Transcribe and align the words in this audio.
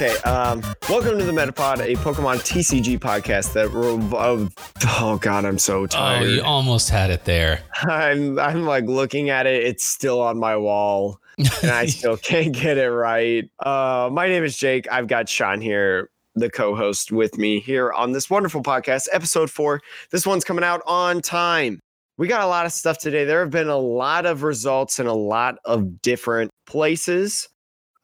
Okay. 0.00 0.16
Um, 0.18 0.62
welcome 0.88 1.18
to 1.18 1.24
the 1.24 1.32
Metapod, 1.32 1.80
a 1.80 1.96
Pokemon 1.96 2.36
TCG 2.36 3.00
podcast 3.00 3.52
that. 3.54 3.68
Rev- 3.70 4.54
oh 5.00 5.18
God, 5.18 5.44
I'm 5.44 5.58
so 5.58 5.88
tired. 5.88 6.22
Oh, 6.22 6.24
you 6.24 6.40
almost 6.40 6.88
had 6.88 7.10
it 7.10 7.24
there. 7.24 7.62
I'm 7.82 8.38
I'm 8.38 8.64
like 8.64 8.84
looking 8.84 9.28
at 9.28 9.48
it. 9.48 9.64
It's 9.64 9.84
still 9.84 10.20
on 10.20 10.38
my 10.38 10.56
wall, 10.56 11.18
and 11.36 11.72
I 11.72 11.86
still 11.86 12.16
can't 12.22 12.54
get 12.54 12.78
it 12.78 12.92
right. 12.92 13.50
Uh, 13.58 14.08
my 14.12 14.28
name 14.28 14.44
is 14.44 14.56
Jake. 14.56 14.86
I've 14.88 15.08
got 15.08 15.28
Sean 15.28 15.60
here, 15.60 16.10
the 16.36 16.48
co-host, 16.48 17.10
with 17.10 17.36
me 17.36 17.58
here 17.58 17.90
on 17.90 18.12
this 18.12 18.30
wonderful 18.30 18.62
podcast, 18.62 19.08
episode 19.10 19.50
four. 19.50 19.80
This 20.12 20.24
one's 20.24 20.44
coming 20.44 20.62
out 20.62 20.80
on 20.86 21.22
time. 21.22 21.80
We 22.18 22.28
got 22.28 22.42
a 22.42 22.46
lot 22.46 22.66
of 22.66 22.72
stuff 22.72 22.98
today. 22.98 23.24
There 23.24 23.40
have 23.40 23.50
been 23.50 23.66
a 23.66 23.76
lot 23.76 24.26
of 24.26 24.44
results 24.44 25.00
in 25.00 25.08
a 25.08 25.14
lot 25.14 25.56
of 25.64 26.00
different 26.02 26.52
places. 26.68 27.48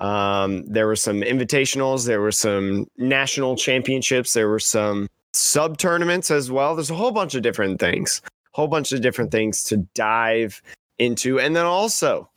Um, 0.00 0.64
there 0.66 0.86
were 0.86 0.96
some 0.96 1.20
invitationals, 1.20 2.06
there 2.06 2.20
were 2.20 2.32
some 2.32 2.86
national 2.96 3.56
championships, 3.56 4.32
there 4.32 4.48
were 4.48 4.58
some 4.58 5.08
sub 5.32 5.78
tournaments 5.78 6.30
as 6.30 6.50
well. 6.50 6.74
There's 6.74 6.90
a 6.90 6.94
whole 6.94 7.12
bunch 7.12 7.34
of 7.34 7.42
different 7.42 7.80
things, 7.80 8.20
whole 8.52 8.68
bunch 8.68 8.92
of 8.92 9.00
different 9.00 9.30
things 9.30 9.62
to 9.64 9.78
dive 9.94 10.60
into. 10.98 11.38
And 11.38 11.54
then 11.54 11.66
also 11.66 12.28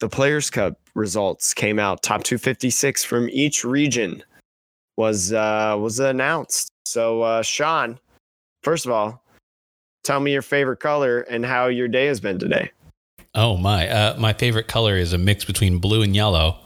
the 0.00 0.08
Players 0.08 0.50
Cup 0.50 0.78
results 0.94 1.54
came 1.54 1.78
out. 1.78 2.02
Top 2.02 2.24
256 2.24 3.04
from 3.04 3.28
each 3.30 3.64
region 3.64 4.22
was 4.96 5.32
uh 5.32 5.76
was 5.78 5.98
announced. 5.98 6.70
So 6.84 7.22
uh 7.22 7.42
Sean, 7.42 7.98
first 8.62 8.86
of 8.86 8.92
all, 8.92 9.24
tell 10.04 10.20
me 10.20 10.32
your 10.32 10.42
favorite 10.42 10.78
color 10.78 11.20
and 11.22 11.44
how 11.44 11.66
your 11.66 11.88
day 11.88 12.06
has 12.06 12.20
been 12.20 12.38
today. 12.38 12.70
Oh 13.36 13.56
my! 13.56 13.88
Uh, 13.88 14.16
my 14.16 14.32
favorite 14.32 14.68
color 14.68 14.96
is 14.96 15.12
a 15.12 15.18
mix 15.18 15.44
between 15.44 15.78
blue 15.78 16.02
and 16.02 16.14
yellow. 16.14 16.56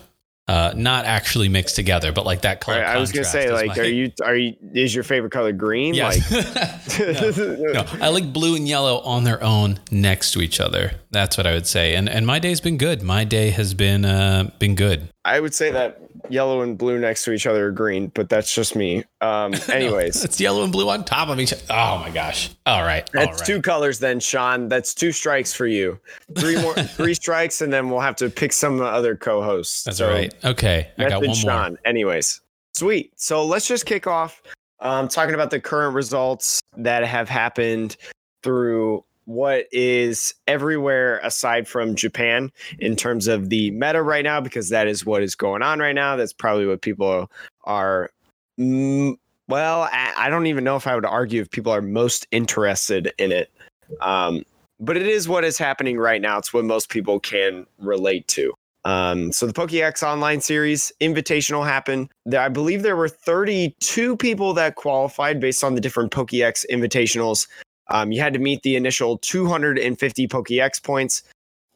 Uh, 0.48 0.72
not 0.74 1.04
actually 1.04 1.50
mixed 1.50 1.77
together, 1.77 2.10
but 2.10 2.24
like 2.24 2.41
that 2.41 2.62
color. 2.62 2.78
Right, 2.78 2.86
I 2.86 2.96
was 2.96 3.12
gonna 3.12 3.22
say, 3.27 3.52
like, 3.52 3.77
my... 3.77 3.82
are 3.82 3.84
you 3.84 4.10
are 4.24 4.34
you 4.34 4.56
is 4.72 4.94
your 4.94 5.04
favorite 5.04 5.30
color 5.30 5.52
green? 5.52 5.92
Yes. 5.92 6.32
Like, 6.32 7.36
no, 7.36 7.72
no, 7.72 7.86
I 8.00 8.08
like 8.08 8.32
blue 8.32 8.56
and 8.56 8.66
yellow 8.66 9.00
on 9.00 9.24
their 9.24 9.44
own 9.44 9.78
next 9.91 10.32
to 10.32 10.41
each 10.41 10.58
other. 10.58 10.92
That's 11.10 11.36
what 11.36 11.46
I 11.46 11.52
would 11.52 11.66
say. 11.66 11.94
And 11.96 12.08
and 12.08 12.26
my 12.26 12.38
day's 12.38 12.62
been 12.62 12.78
good. 12.78 13.02
My 13.02 13.24
day 13.24 13.50
has 13.50 13.74
been 13.74 14.06
uh 14.06 14.50
been 14.58 14.74
good. 14.74 15.10
I 15.22 15.38
would 15.38 15.54
say 15.54 15.70
that 15.70 16.00
yellow 16.30 16.62
and 16.62 16.78
blue 16.78 16.98
next 16.98 17.24
to 17.24 17.32
each 17.32 17.46
other 17.46 17.68
are 17.68 17.72
green, 17.72 18.08
but 18.08 18.28
that's 18.28 18.54
just 18.54 18.76
me. 18.76 19.04
Um, 19.20 19.54
anyways, 19.68 20.24
it's 20.24 20.40
yellow 20.40 20.62
and 20.62 20.72
blue 20.72 20.88
on 20.88 21.04
top 21.04 21.28
of 21.28 21.40
each. 21.40 21.52
other. 21.52 21.62
Oh 21.70 21.98
my 21.98 22.10
gosh! 22.10 22.50
All 22.66 22.82
right, 22.82 23.08
that's 23.12 23.26
all 23.26 23.34
right. 23.34 23.46
two 23.46 23.62
colors 23.62 23.98
then, 23.98 24.20
Sean. 24.20 24.68
That's 24.68 24.94
two 24.94 25.12
strikes 25.12 25.52
for 25.52 25.66
you. 25.66 25.98
Three 26.36 26.60
more, 26.60 26.74
three 26.74 27.14
strikes, 27.14 27.60
and 27.60 27.72
then 27.72 27.90
we'll 27.90 28.00
have 28.00 28.16
to 28.16 28.30
pick 28.30 28.52
some 28.52 28.80
other 28.80 29.16
co-hosts. 29.16 29.84
That's 29.84 29.98
so, 29.98 30.10
right. 30.10 30.34
Okay, 30.44 30.90
I 30.98 31.08
got 31.08 31.26
one 31.26 31.34
Sean. 31.34 31.72
more. 31.72 31.80
Anyways, 31.84 32.40
sweet. 32.74 33.12
So 33.16 33.44
let's 33.44 33.66
just 33.66 33.86
kick 33.86 34.06
off 34.06 34.42
um, 34.80 35.08
talking 35.08 35.34
about 35.34 35.50
the 35.50 35.60
current 35.60 35.94
results 35.94 36.60
that 36.76 37.04
have 37.04 37.28
happened 37.28 37.96
through 38.42 39.04
what 39.28 39.66
is 39.72 40.32
everywhere 40.46 41.18
aside 41.22 41.68
from 41.68 41.94
Japan 41.94 42.50
in 42.78 42.96
terms 42.96 43.28
of 43.28 43.50
the 43.50 43.70
meta 43.72 44.02
right 44.02 44.24
now, 44.24 44.40
because 44.40 44.70
that 44.70 44.88
is 44.88 45.04
what 45.04 45.22
is 45.22 45.34
going 45.34 45.60
on 45.60 45.80
right 45.80 45.94
now. 45.94 46.16
That's 46.16 46.32
probably 46.32 46.66
what 46.66 46.80
people 46.80 47.30
are. 47.64 48.08
Mm, 48.58 49.18
well, 49.46 49.86
I 49.92 50.30
don't 50.30 50.46
even 50.46 50.64
know 50.64 50.76
if 50.76 50.86
I 50.86 50.94
would 50.94 51.04
argue 51.04 51.42
if 51.42 51.50
people 51.50 51.70
are 51.70 51.82
most 51.82 52.26
interested 52.30 53.12
in 53.18 53.30
it. 53.30 53.50
Um, 54.00 54.44
but 54.80 54.97
it 54.97 55.06
is 55.06 55.28
what 55.28 55.44
is 55.44 55.58
happening 55.58 55.98
right 55.98 56.22
now. 56.22 56.38
It's 56.38 56.54
what 56.54 56.64
most 56.64 56.88
people 56.88 57.20
can 57.20 57.66
relate 57.78 58.26
to. 58.28 58.54
Um, 58.86 59.30
so 59.32 59.47
the 59.47 59.53
PokeX 59.53 60.03
Online 60.03 60.41
Series 60.41 60.91
Invitational 61.03 61.66
happened. 61.66 62.08
I 62.34 62.48
believe 62.48 62.82
there 62.82 62.97
were 62.97 63.10
32 63.10 64.16
people 64.16 64.54
that 64.54 64.76
qualified 64.76 65.38
based 65.38 65.62
on 65.62 65.74
the 65.74 65.82
different 65.82 66.12
PokeX 66.12 66.64
Invitationals. 66.70 67.47
Um, 67.88 68.12
you 68.12 68.21
had 68.21 68.34
to 68.34 68.38
meet 68.38 68.62
the 68.62 68.76
initial 68.76 69.19
250 69.19 70.28
PokeX 70.28 70.82
points 70.82 71.22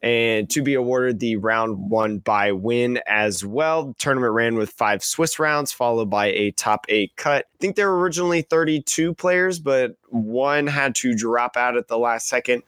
and 0.03 0.50
to 0.50 0.62
be 0.62 0.75
awarded 0.75 1.21
the 1.21 1.37
round 1.37 1.91
one 1.91 2.19
bye 2.19 2.53
win 2.53 3.00
as 3.06 3.45
well. 3.45 3.87
The 3.87 3.95
tournament 3.95 4.33
ran 4.33 4.56
with 4.56 4.71
five 4.71 5.03
Swiss 5.03 5.39
rounds, 5.39 5.71
followed 5.71 6.11
by 6.11 6.27
a 6.27 6.51
top 6.53 6.87
eight 6.89 7.12
cut. 7.17 7.47
I 7.55 7.56
think 7.61 7.77
there 7.77 7.89
were 7.89 8.01
originally 8.01 8.43
32 8.43 9.15
players, 9.15 9.61
but 9.61 9.97
one 10.09 10.67
had 10.67 10.95
to 10.97 11.15
drop 11.15 11.56
out 11.56 11.77
at 11.77 11.89
the 11.89 11.99
last 11.99 12.27
second. 12.27 12.65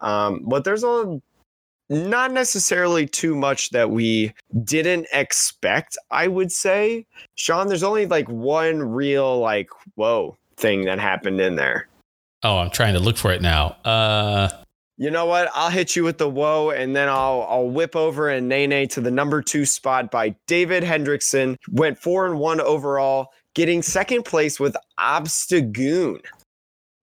Um, 0.00 0.44
but 0.46 0.64
there's 0.64 0.84
a 0.84 1.20
not 1.90 2.32
necessarily 2.32 3.06
too 3.06 3.34
much 3.34 3.70
that 3.70 3.90
we 3.90 4.32
didn't 4.64 5.06
expect, 5.12 5.96
I 6.10 6.28
would 6.28 6.52
say. 6.52 7.06
Sean, 7.34 7.68
there's 7.68 7.82
only 7.82 8.06
like 8.06 8.28
one 8.28 8.82
real, 8.82 9.38
like, 9.40 9.70
whoa 9.94 10.36
thing 10.56 10.84
that 10.84 10.98
happened 10.98 11.40
in 11.40 11.56
there. 11.56 11.87
Oh, 12.42 12.58
I'm 12.58 12.70
trying 12.70 12.94
to 12.94 13.00
look 13.00 13.16
for 13.16 13.32
it 13.32 13.42
now. 13.42 13.76
Uh, 13.84 14.48
you 14.96 15.10
know 15.10 15.26
what? 15.26 15.48
I'll 15.54 15.70
hit 15.70 15.96
you 15.96 16.04
with 16.04 16.18
the 16.18 16.28
whoa, 16.28 16.70
and 16.70 16.94
then 16.94 17.08
I'll 17.08 17.46
I'll 17.48 17.70
whip 17.70 17.94
over 17.94 18.28
and 18.28 18.48
Nene 18.48 18.88
to 18.88 19.00
the 19.00 19.10
number 19.10 19.42
two 19.42 19.64
spot 19.64 20.10
by 20.10 20.34
David 20.46 20.82
Hendrickson. 20.82 21.56
Went 21.70 21.98
four 21.98 22.26
and 22.26 22.38
one 22.38 22.60
overall, 22.60 23.28
getting 23.54 23.82
second 23.82 24.24
place 24.24 24.58
with 24.58 24.76
Obstagoon, 24.98 26.20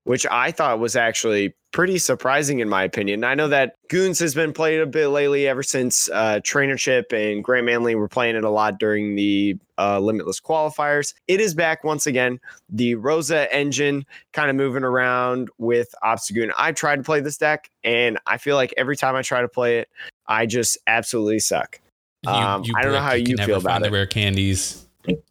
which 0.06 0.26
I 0.32 0.52
thought 0.52 0.80
was 0.80 0.96
actually 0.96 1.54
pretty 1.72 1.98
surprising 1.98 2.60
in 2.60 2.70
my 2.70 2.84
opinion. 2.84 3.24
I 3.24 3.36
know 3.36 3.50
that 3.50 3.76
Goons 3.90 4.18
has 4.20 4.34
been 4.34 4.54
played 4.54 4.80
a 4.80 4.86
bit 4.86 5.10
lately 5.10 5.48
ever 5.48 5.62
since 5.62 6.10
uh, 6.10 6.40
Trainership 6.40 7.12
and 7.12 7.44
Grant 7.44 7.66
Manley 7.66 7.96
were 7.96 8.08
playing 8.08 8.38
it 8.38 8.46
a 8.46 8.50
lot 8.50 8.80
during 8.80 9.16
the 9.16 9.58
uh, 9.78 10.00
Limitless 10.00 10.40
qualifiers. 10.40 11.14
It 11.28 11.42
is 11.42 11.54
back 11.54 11.84
once 11.84 12.08
again. 12.08 12.40
The 12.70 12.96
Rosa 12.96 13.54
engine 13.54 14.06
kind 14.32 14.50
of 14.50 14.56
moving 14.56 14.84
around 14.84 15.50
with 15.58 15.94
Obstagoon. 16.04 16.52
I 16.58 16.72
tried 16.72 16.98
to 16.98 17.04
play 17.04 17.20
this 17.20 17.38
deck, 17.38 17.70
and 17.84 18.18
I 18.26 18.38
feel 18.38 18.56
like 18.56 18.74
every 18.78 18.96
time 18.96 19.16
I 19.16 19.22
try 19.22 19.42
to 19.42 19.50
play 19.50 19.80
it, 19.80 19.90
I 20.28 20.46
just 20.46 20.78
absolutely 20.88 21.40
suck. 21.40 21.82
You, 22.24 22.32
um, 22.32 22.64
you 22.64 22.74
I 22.78 22.84
don't 22.84 22.94
know 22.94 23.02
how 23.02 23.14
you, 23.14 23.36
you 23.38 23.38
feel 23.38 23.58
about 23.58 23.82
it. 23.82 23.86
The 23.86 23.92
rare 23.92 24.08
candies. 24.08 24.86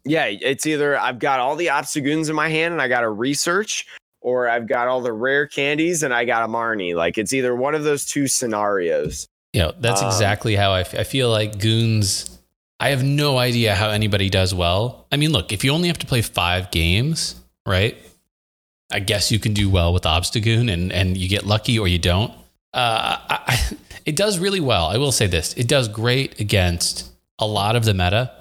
Yeah, 0.05 0.25
it's 0.25 0.65
either 0.65 0.97
I've 0.97 1.19
got 1.19 1.39
all 1.39 1.55
the 1.55 1.67
Obstagoons 1.67 2.29
in 2.29 2.35
my 2.35 2.49
hand 2.49 2.71
and 2.73 2.81
I 2.81 2.87
got 2.87 3.01
to 3.01 3.09
research, 3.09 3.87
or 4.25 4.49
I've 4.49 4.67
got 4.67 4.87
all 4.87 5.01
the 5.01 5.13
rare 5.13 5.45
candies 5.45 6.01
and 6.01 6.11
I 6.11 6.25
got 6.25 6.41
a 6.41 6.47
Marnie. 6.47 6.95
Like 6.95 7.19
it's 7.19 7.31
either 7.31 7.55
one 7.55 7.75
of 7.75 7.83
those 7.83 8.05
two 8.05 8.27
scenarios. 8.27 9.27
Yeah, 9.53 9.69
that's 9.77 10.01
um, 10.01 10.07
exactly 10.07 10.55
how 10.55 10.71
I, 10.71 10.79
f- 10.79 10.95
I 10.95 11.03
feel 11.03 11.29
like 11.29 11.59
Goons. 11.59 12.35
I 12.79 12.89
have 12.89 13.03
no 13.03 13.37
idea 13.37 13.75
how 13.75 13.91
anybody 13.91 14.31
does 14.31 14.51
well. 14.51 15.05
I 15.11 15.17
mean, 15.17 15.31
look, 15.31 15.53
if 15.53 15.63
you 15.63 15.71
only 15.71 15.89
have 15.89 15.99
to 15.99 16.07
play 16.07 16.23
five 16.23 16.71
games, 16.71 17.35
right? 17.67 17.97
I 18.91 18.99
guess 18.99 19.31
you 19.31 19.37
can 19.37 19.53
do 19.53 19.69
well 19.69 19.93
with 19.93 20.03
Obstagoon 20.03 20.73
and, 20.73 20.91
and 20.91 21.15
you 21.15 21.29
get 21.29 21.45
lucky 21.45 21.77
or 21.77 21.87
you 21.87 21.99
don't. 21.99 22.31
Uh, 22.73 23.17
I, 23.29 23.39
I, 23.47 23.77
it 24.07 24.15
does 24.15 24.39
really 24.39 24.59
well. 24.59 24.87
I 24.87 24.97
will 24.97 25.11
say 25.11 25.27
this 25.27 25.53
it 25.53 25.67
does 25.67 25.87
great 25.87 26.39
against 26.39 27.11
a 27.37 27.45
lot 27.45 27.75
of 27.75 27.85
the 27.85 27.93
meta, 27.93 28.31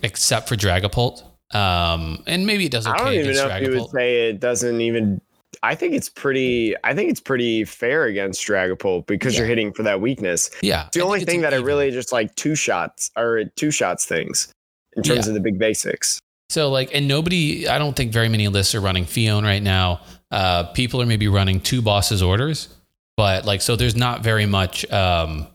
except 0.00 0.48
for 0.48 0.54
Dragapult. 0.54 1.24
Um, 1.52 2.22
and 2.26 2.46
maybe 2.46 2.66
it 2.66 2.72
does 2.72 2.86
okay. 2.86 2.94
I 2.94 3.04
don't 3.04 3.14
even 3.14 3.34
know 3.36 3.48
if 3.48 3.62
you 3.62 3.80
would 3.80 3.90
say 3.90 4.28
it 4.28 4.40
doesn't 4.40 4.80
even. 4.80 5.20
I 5.62 5.74
think 5.74 5.94
it's 5.94 6.08
pretty. 6.08 6.74
I 6.82 6.94
think 6.94 7.10
it's 7.10 7.20
pretty 7.20 7.64
fair 7.64 8.04
against 8.04 8.46
Dragapult 8.46 9.06
because 9.06 9.34
yeah. 9.34 9.40
you're 9.40 9.48
hitting 9.48 9.72
for 9.72 9.82
that 9.82 10.00
weakness. 10.00 10.50
Yeah, 10.62 10.86
it's 10.86 10.96
the 10.96 11.02
I 11.02 11.04
only 11.04 11.24
thing 11.24 11.42
that 11.42 11.52
even. 11.52 11.64
really 11.64 11.90
just 11.90 12.12
like 12.12 12.34
two 12.36 12.54
shots 12.54 13.10
or 13.16 13.44
two 13.56 13.70
shots 13.70 14.06
things 14.06 14.52
in 14.96 15.02
terms 15.02 15.26
yeah. 15.26 15.30
of 15.30 15.34
the 15.34 15.40
big 15.40 15.58
basics. 15.58 16.20
So 16.48 16.70
like, 16.70 16.94
and 16.94 17.06
nobody. 17.06 17.68
I 17.68 17.78
don't 17.78 17.94
think 17.94 18.12
very 18.12 18.28
many 18.28 18.48
lists 18.48 18.74
are 18.74 18.80
running 18.80 19.04
Phione 19.04 19.44
right 19.44 19.62
now. 19.62 20.00
Uh, 20.30 20.64
people 20.64 21.00
are 21.02 21.06
maybe 21.06 21.28
running 21.28 21.60
two 21.60 21.82
bosses 21.82 22.22
orders, 22.22 22.74
but 23.16 23.44
like, 23.44 23.60
so 23.60 23.76
there's 23.76 23.96
not 23.96 24.22
very 24.22 24.46
much 24.46 24.90
um, 24.90 25.46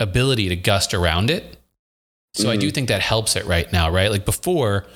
ability 0.00 0.48
to 0.48 0.56
gust 0.56 0.94
around 0.94 1.30
it. 1.30 1.56
So 2.34 2.46
mm 2.46 2.50
I 2.50 2.56
do 2.56 2.66
mm-hmm. 2.66 2.74
think 2.74 2.88
that 2.88 3.00
helps 3.00 3.36
it 3.36 3.46
right 3.46 3.72
now, 3.72 3.90
right? 3.90 4.10
Like 4.10 4.24
before, 4.24 4.86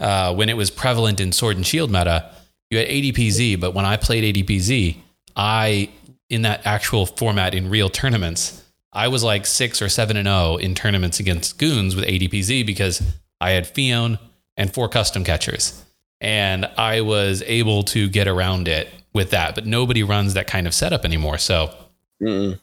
uh, 0.00 0.34
when 0.34 0.48
it 0.48 0.56
was 0.56 0.70
prevalent 0.70 1.20
in 1.20 1.32
Sword 1.32 1.56
and 1.56 1.66
Shield 1.66 1.90
meta, 1.90 2.30
you 2.70 2.78
had 2.78 2.88
ADPZ, 2.88 3.60
but 3.60 3.74
when 3.74 3.84
I 3.84 3.96
played 3.96 4.34
ADPZ, 4.34 4.96
I 5.36 5.90
in 6.28 6.42
that 6.42 6.64
actual 6.64 7.06
format 7.06 7.54
in 7.54 7.68
real 7.68 7.90
tournaments, 7.90 8.64
I 8.92 9.08
was 9.08 9.24
like 9.24 9.46
six 9.46 9.82
or 9.82 9.88
seven 9.88 10.16
and 10.16 10.26
zero 10.26 10.36
oh 10.36 10.56
in 10.56 10.74
tournaments 10.74 11.20
against 11.20 11.58
goons 11.58 11.94
with 11.94 12.04
ADPZ 12.06 12.64
because 12.64 13.02
I 13.40 13.50
had 13.50 13.64
Phione 13.64 14.18
and 14.56 14.72
four 14.72 14.88
custom 14.88 15.24
catchers, 15.24 15.84
and 16.20 16.66
I 16.76 17.00
was 17.00 17.42
able 17.46 17.82
to 17.84 18.08
get 18.08 18.28
around 18.28 18.68
it 18.68 18.88
with 19.12 19.30
that. 19.30 19.54
But 19.54 19.66
nobody 19.66 20.02
runs 20.02 20.34
that 20.34 20.46
kind 20.46 20.66
of 20.66 20.74
setup 20.74 21.04
anymore. 21.04 21.38
So, 21.38 21.74
Mm-mm. 22.22 22.58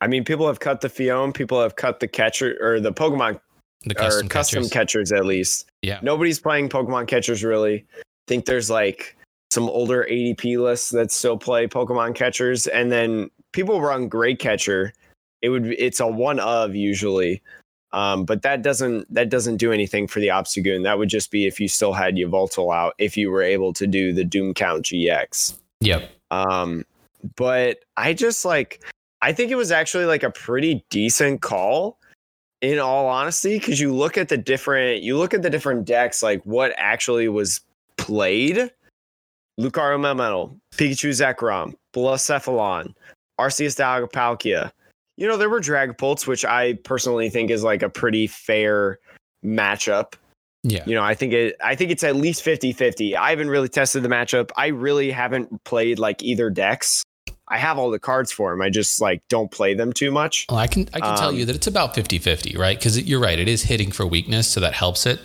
I 0.00 0.06
mean, 0.08 0.24
people 0.24 0.46
have 0.48 0.60
cut 0.60 0.80
the 0.80 0.88
Phione, 0.88 1.32
people 1.32 1.60
have 1.62 1.76
cut 1.76 2.00
the 2.00 2.08
catcher 2.08 2.56
or 2.60 2.80
the 2.80 2.92
Pokemon 2.92 3.40
the 3.84 3.94
custom, 3.94 4.28
custom 4.28 4.68
catchers. 4.68 5.12
at 5.12 5.24
least. 5.24 5.70
Yeah. 5.82 5.98
Nobody's 6.02 6.38
playing 6.38 6.68
Pokemon 6.68 7.08
catchers 7.08 7.44
really. 7.44 7.84
I 7.98 8.02
think 8.28 8.46
there's 8.46 8.70
like 8.70 9.16
some 9.50 9.68
older 9.68 10.06
ADP 10.10 10.58
lists 10.58 10.90
that 10.90 11.10
still 11.10 11.36
play 11.36 11.66
Pokemon 11.66 12.14
catchers, 12.14 12.66
and 12.66 12.90
then 12.90 13.30
people 13.52 13.80
run 13.80 14.08
Great 14.08 14.38
Catcher. 14.38 14.92
It 15.42 15.50
would 15.50 15.66
it's 15.66 16.00
a 16.00 16.06
one 16.06 16.40
of 16.40 16.74
usually. 16.74 17.42
Um, 17.92 18.24
but 18.24 18.40
that 18.42 18.62
doesn't 18.62 19.12
that 19.12 19.28
doesn't 19.28 19.58
do 19.58 19.70
anything 19.70 20.06
for 20.06 20.20
the 20.20 20.28
Obstagoon. 20.28 20.84
That 20.84 20.98
would 20.98 21.10
just 21.10 21.30
be 21.30 21.46
if 21.46 21.60
you 21.60 21.68
still 21.68 21.92
had 21.92 22.16
Yveltal 22.16 22.74
out, 22.74 22.94
if 22.98 23.16
you 23.16 23.30
were 23.30 23.42
able 23.42 23.74
to 23.74 23.86
do 23.86 24.12
the 24.12 24.24
Doom 24.24 24.54
Count 24.54 24.86
GX. 24.86 25.58
Yep. 25.80 26.10
Um, 26.30 26.86
but 27.36 27.80
I 27.98 28.14
just 28.14 28.44
like 28.44 28.82
I 29.20 29.32
think 29.32 29.50
it 29.50 29.56
was 29.56 29.70
actually 29.70 30.06
like 30.06 30.22
a 30.22 30.30
pretty 30.30 30.84
decent 30.88 31.42
call 31.42 31.98
in 32.62 32.78
all 32.78 33.06
honesty 33.08 33.58
because 33.58 33.78
you 33.78 33.94
look 33.94 34.16
at 34.16 34.28
the 34.28 34.38
different 34.38 35.02
you 35.02 35.18
look 35.18 35.34
at 35.34 35.42
the 35.42 35.50
different 35.50 35.84
decks 35.84 36.22
like 36.22 36.42
what 36.44 36.72
actually 36.78 37.28
was 37.28 37.60
played 37.98 38.70
Lucario 39.60 39.98
Melmetal, 39.98 40.58
Pikachu 40.74 41.10
Zekrom, 41.10 41.74
Blacephalon, 41.94 42.94
Arceus 43.38 43.76
Dialga 43.76 44.72
You 45.16 45.28
know, 45.28 45.36
there 45.36 45.50
were 45.50 45.60
Dragapults, 45.60 46.26
which 46.26 46.44
I 46.44 46.74
personally 46.84 47.28
think 47.28 47.50
is 47.50 47.62
like 47.62 47.82
a 47.82 47.88
pretty 47.88 48.26
fair 48.26 48.98
matchup. 49.44 50.14
Yeah. 50.62 50.84
You 50.86 50.94
know, 50.94 51.02
I 51.02 51.14
think 51.14 51.32
it 51.32 51.56
I 51.62 51.74
think 51.74 51.90
it's 51.90 52.04
at 52.04 52.16
least 52.16 52.44
50-50. 52.44 53.16
I 53.16 53.30
haven't 53.30 53.50
really 53.50 53.68
tested 53.68 54.02
the 54.02 54.08
matchup. 54.08 54.50
I 54.56 54.68
really 54.68 55.10
haven't 55.10 55.64
played 55.64 55.98
like 55.98 56.22
either 56.22 56.50
decks. 56.50 57.02
I 57.52 57.58
have 57.58 57.78
all 57.78 57.90
the 57.90 57.98
cards 57.98 58.32
for 58.32 58.52
him. 58.52 58.62
I 58.62 58.70
just 58.70 58.98
like 59.00 59.22
don't 59.28 59.50
play 59.50 59.74
them 59.74 59.92
too 59.92 60.10
much. 60.10 60.46
Well, 60.48 60.58
I 60.58 60.66
can 60.66 60.88
I 60.94 61.00
can 61.00 61.10
um, 61.10 61.16
tell 61.16 61.32
you 61.32 61.42
Um, 61.42 61.46
that 61.48 61.56
it's 61.56 61.66
about 61.66 61.94
50-50, 61.94 62.56
right? 62.58 62.78
Because 62.78 62.98
you're 63.02 63.20
right, 63.20 63.38
it 63.38 63.46
is 63.46 63.64
hitting 63.64 63.92
for 63.92 64.06
weakness, 64.06 64.48
so 64.48 64.58
that 64.60 64.72
helps 64.72 65.04
it. 65.04 65.20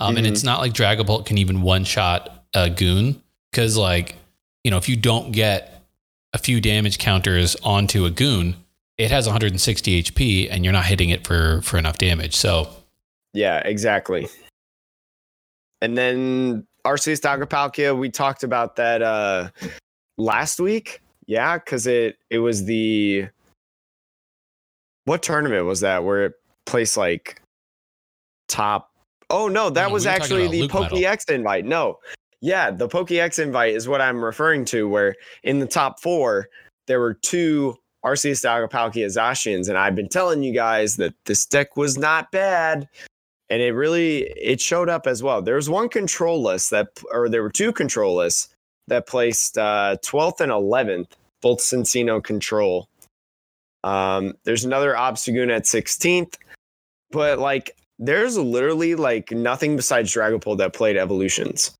Um, 0.00 0.16
And 0.16 0.26
Mhm. 0.26 0.30
it's 0.30 0.42
not 0.42 0.58
like 0.60 0.72
Dragapult 0.72 1.26
can 1.26 1.38
even 1.38 1.62
one 1.62 1.84
shot 1.84 2.44
a 2.54 2.68
goon 2.68 3.22
because, 3.52 3.76
like, 3.76 4.16
you 4.64 4.70
know, 4.72 4.78
if 4.78 4.88
you 4.88 4.96
don't 4.96 5.30
get 5.30 5.84
a 6.32 6.38
few 6.38 6.60
damage 6.60 6.98
counters 6.98 7.54
onto 7.62 8.04
a 8.04 8.10
goon, 8.10 8.56
it 8.98 9.12
has 9.12 9.26
160 9.28 9.96
HP, 10.02 10.48
and 10.50 10.64
you're 10.64 10.72
not 10.72 10.86
hitting 10.86 11.10
it 11.10 11.24
for 11.24 11.62
for 11.62 11.78
enough 11.78 11.98
damage. 11.98 12.34
So 12.34 12.68
Yeah, 13.32 13.58
exactly. 13.64 14.28
And 15.80 15.96
then 15.96 16.66
Arceus 16.84 17.20
Dialga 17.20 17.44
Palkia, 17.46 17.96
we 17.96 18.10
talked 18.10 18.42
about 18.42 18.74
that 18.76 19.02
uh 19.02 19.50
last 20.18 20.58
week. 20.60 21.00
Yeah, 21.30 21.58
because 21.58 21.86
it 21.86 22.18
it 22.28 22.40
was 22.40 22.64
the 22.64 23.28
what 25.04 25.22
tournament 25.22 25.64
was 25.64 25.78
that 25.78 26.02
where 26.02 26.26
it 26.26 26.32
placed 26.66 26.96
like 26.96 27.40
top 28.48 28.90
oh 29.30 29.46
no, 29.46 29.70
that 29.70 29.86
No, 29.86 29.94
was 29.94 30.06
we 30.06 30.10
actually 30.10 30.48
the. 30.48 30.66
Pokex 30.66 31.30
invite. 31.30 31.64
No. 31.64 31.98
Yeah, 32.40 32.72
the 32.72 32.88
Pokex 32.88 33.38
invite 33.38 33.74
is 33.74 33.86
what 33.86 34.00
I'm 34.00 34.24
referring 34.24 34.64
to, 34.66 34.88
where 34.88 35.14
in 35.44 35.60
the 35.60 35.66
top 35.66 36.00
four, 36.00 36.48
there 36.88 36.98
were 36.98 37.14
two 37.14 37.76
Arceus 38.04 38.44
Dialga 38.44 38.68
Palkia 38.68 39.06
Zacians, 39.06 39.68
and 39.68 39.78
I've 39.78 39.94
been 39.94 40.08
telling 40.08 40.42
you 40.42 40.52
guys 40.52 40.96
that 40.96 41.14
this 41.26 41.46
deck 41.46 41.76
was 41.76 41.96
not 41.96 42.32
bad 42.32 42.88
and 43.50 43.62
it 43.62 43.70
really 43.70 44.22
it 44.36 44.60
showed 44.60 44.88
up 44.88 45.06
as 45.06 45.22
well. 45.22 45.42
There 45.42 45.54
was 45.54 45.70
one 45.70 45.88
control 45.90 46.42
list 46.42 46.70
that, 46.70 46.88
or 47.12 47.28
there 47.28 47.42
were 47.42 47.50
two 47.50 47.72
control 47.72 48.16
lists 48.16 48.48
that 48.90 49.06
placed 49.06 49.56
uh, 49.56 49.96
12th 50.04 50.40
and 50.40 50.52
11th, 50.52 51.12
both 51.40 51.58
Cinccino 51.58 52.22
control. 52.22 52.88
Um, 53.82 54.34
there's 54.44 54.64
another 54.64 54.94
Obstagoon 54.94 55.54
at 55.54 55.64
16th, 55.64 56.34
but 57.10 57.38
like 57.38 57.76
there's 57.98 58.36
literally 58.36 58.94
like 58.94 59.30
nothing 59.30 59.76
besides 59.76 60.12
Dragapult 60.14 60.58
that 60.58 60.72
played 60.74 60.96
evolutions. 60.96 61.72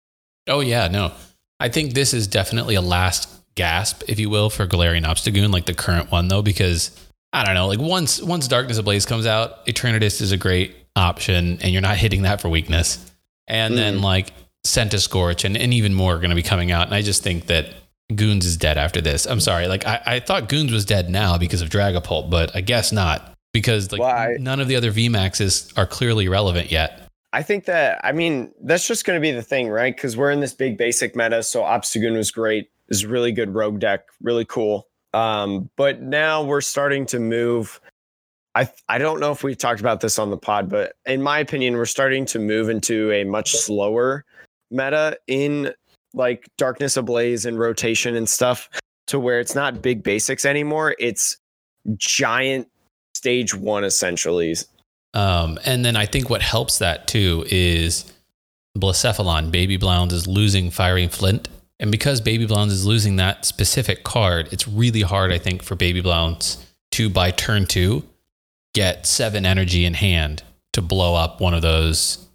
Oh 0.48 0.60
yeah, 0.60 0.88
no. 0.88 1.12
I 1.60 1.68
think 1.68 1.92
this 1.92 2.14
is 2.14 2.26
definitely 2.26 2.74
a 2.74 2.80
last 2.80 3.28
gasp, 3.54 4.02
if 4.08 4.18
you 4.18 4.30
will, 4.30 4.48
for 4.48 4.66
Galarian 4.66 5.04
Obstagoon, 5.04 5.52
like 5.52 5.66
the 5.66 5.74
current 5.74 6.10
one 6.10 6.28
though, 6.28 6.42
because 6.42 6.90
I 7.32 7.44
don't 7.44 7.54
know, 7.54 7.66
like 7.68 7.80
once 7.80 8.22
once 8.22 8.48
Darkness 8.48 8.78
Ablaze 8.78 9.04
comes 9.06 9.26
out, 9.26 9.66
Eternatus 9.66 10.20
is 10.22 10.32
a 10.32 10.36
great 10.38 10.74
option, 10.96 11.58
and 11.60 11.70
you're 11.72 11.82
not 11.82 11.96
hitting 11.98 12.22
that 12.22 12.40
for 12.40 12.48
weakness. 12.48 13.04
And 13.46 13.76
then 13.76 13.98
Mm. 13.98 14.02
like 14.02 14.32
Scorch 14.64 15.44
and, 15.44 15.56
and 15.56 15.74
even 15.74 15.94
more 15.94 16.14
are 16.14 16.18
gonna 16.18 16.34
be 16.34 16.42
coming 16.42 16.70
out. 16.70 16.86
And 16.86 16.94
I 16.94 17.02
just 17.02 17.22
think 17.22 17.46
that 17.46 17.66
Goons 18.14 18.46
is 18.46 18.56
dead 18.56 18.78
after 18.78 19.00
this. 19.00 19.26
I'm 19.26 19.40
sorry. 19.40 19.66
Like 19.66 19.86
I, 19.86 20.02
I 20.06 20.20
thought 20.20 20.48
Goons 20.48 20.72
was 20.72 20.84
dead 20.84 21.10
now 21.10 21.38
because 21.38 21.62
of 21.62 21.68
Dragapult, 21.68 22.30
but 22.30 22.54
I 22.54 22.60
guess 22.60 22.92
not. 22.92 23.34
Because 23.52 23.90
like 23.90 24.00
Well, 24.00 24.36
none 24.38 24.60
of 24.60 24.68
the 24.68 24.76
other 24.76 24.92
VMAXs 24.92 25.76
are 25.76 25.86
clearly 25.86 26.28
relevant 26.28 26.70
yet. 26.70 27.08
I 27.32 27.42
think 27.42 27.64
that 27.66 28.00
I 28.04 28.12
mean 28.12 28.52
that's 28.62 28.86
just 28.86 29.04
going 29.04 29.16
to 29.16 29.20
be 29.20 29.32
the 29.32 29.42
thing, 29.42 29.68
right? 29.68 29.94
Because 29.94 30.16
we're 30.16 30.30
in 30.30 30.40
this 30.40 30.52
big 30.52 30.76
basic 30.76 31.14
meta, 31.14 31.42
so 31.42 31.62
Obstagoon 31.62 32.16
was 32.16 32.30
great. 32.30 32.70
Is 32.88 33.04
a 33.04 33.08
really 33.08 33.30
good 33.30 33.54
rogue 33.54 33.78
deck, 33.78 34.06
really 34.20 34.44
cool. 34.44 34.88
Um, 35.14 35.70
but 35.76 36.02
now 36.02 36.42
we're 36.42 36.60
starting 36.60 37.06
to 37.06 37.20
move. 37.20 37.80
I 38.54 38.68
I 38.88 38.98
don't 38.98 39.20
know 39.20 39.30
if 39.30 39.44
we 39.44 39.54
talked 39.54 39.80
about 39.80 40.00
this 40.00 40.18
on 40.18 40.30
the 40.30 40.36
pod, 40.36 40.68
but 40.68 40.94
in 41.06 41.22
my 41.22 41.38
opinion, 41.38 41.76
we're 41.76 41.86
starting 41.86 42.26
to 42.26 42.38
move 42.38 42.68
into 42.68 43.12
a 43.12 43.24
much 43.24 43.52
slower 43.52 44.24
meta 44.70 45.18
in 45.26 45.72
like 46.14 46.48
Darkness 46.58 46.96
Ablaze 46.96 47.46
and 47.46 47.58
rotation 47.58 48.16
and 48.16 48.28
stuff, 48.28 48.68
to 49.06 49.18
where 49.18 49.40
it's 49.40 49.54
not 49.54 49.82
big 49.82 50.02
basics 50.02 50.44
anymore. 50.44 50.94
It's 50.98 51.36
giant 51.96 52.68
stage 53.14 53.54
one 53.54 53.84
essentially. 53.84 54.54
Um, 55.14 55.58
and 55.64 55.84
then 55.84 55.96
I 55.96 56.06
think 56.06 56.30
what 56.30 56.42
helps 56.42 56.78
that 56.78 57.08
too 57.08 57.44
is 57.48 58.12
Blacephalon. 58.78 59.50
Baby 59.50 59.76
Blounds 59.76 60.14
is 60.14 60.26
losing 60.26 60.70
Fiery 60.70 61.08
Flint. 61.08 61.48
And 61.80 61.90
because 61.90 62.20
Baby 62.20 62.46
Blounds 62.46 62.72
is 62.72 62.86
losing 62.86 63.16
that 63.16 63.44
specific 63.44 64.04
card, 64.04 64.52
it's 64.52 64.68
really 64.68 65.00
hard, 65.00 65.32
I 65.32 65.38
think, 65.38 65.62
for 65.62 65.74
Baby 65.74 66.02
Blounds 66.02 66.64
to, 66.92 67.08
by 67.08 67.30
turn 67.30 67.66
two, 67.66 68.04
get 68.74 69.06
seven 69.06 69.46
energy 69.46 69.84
in 69.84 69.94
hand 69.94 70.42
to 70.74 70.82
blow 70.82 71.14
up 71.14 71.40
one 71.40 71.54
of 71.54 71.62
those, 71.62 72.28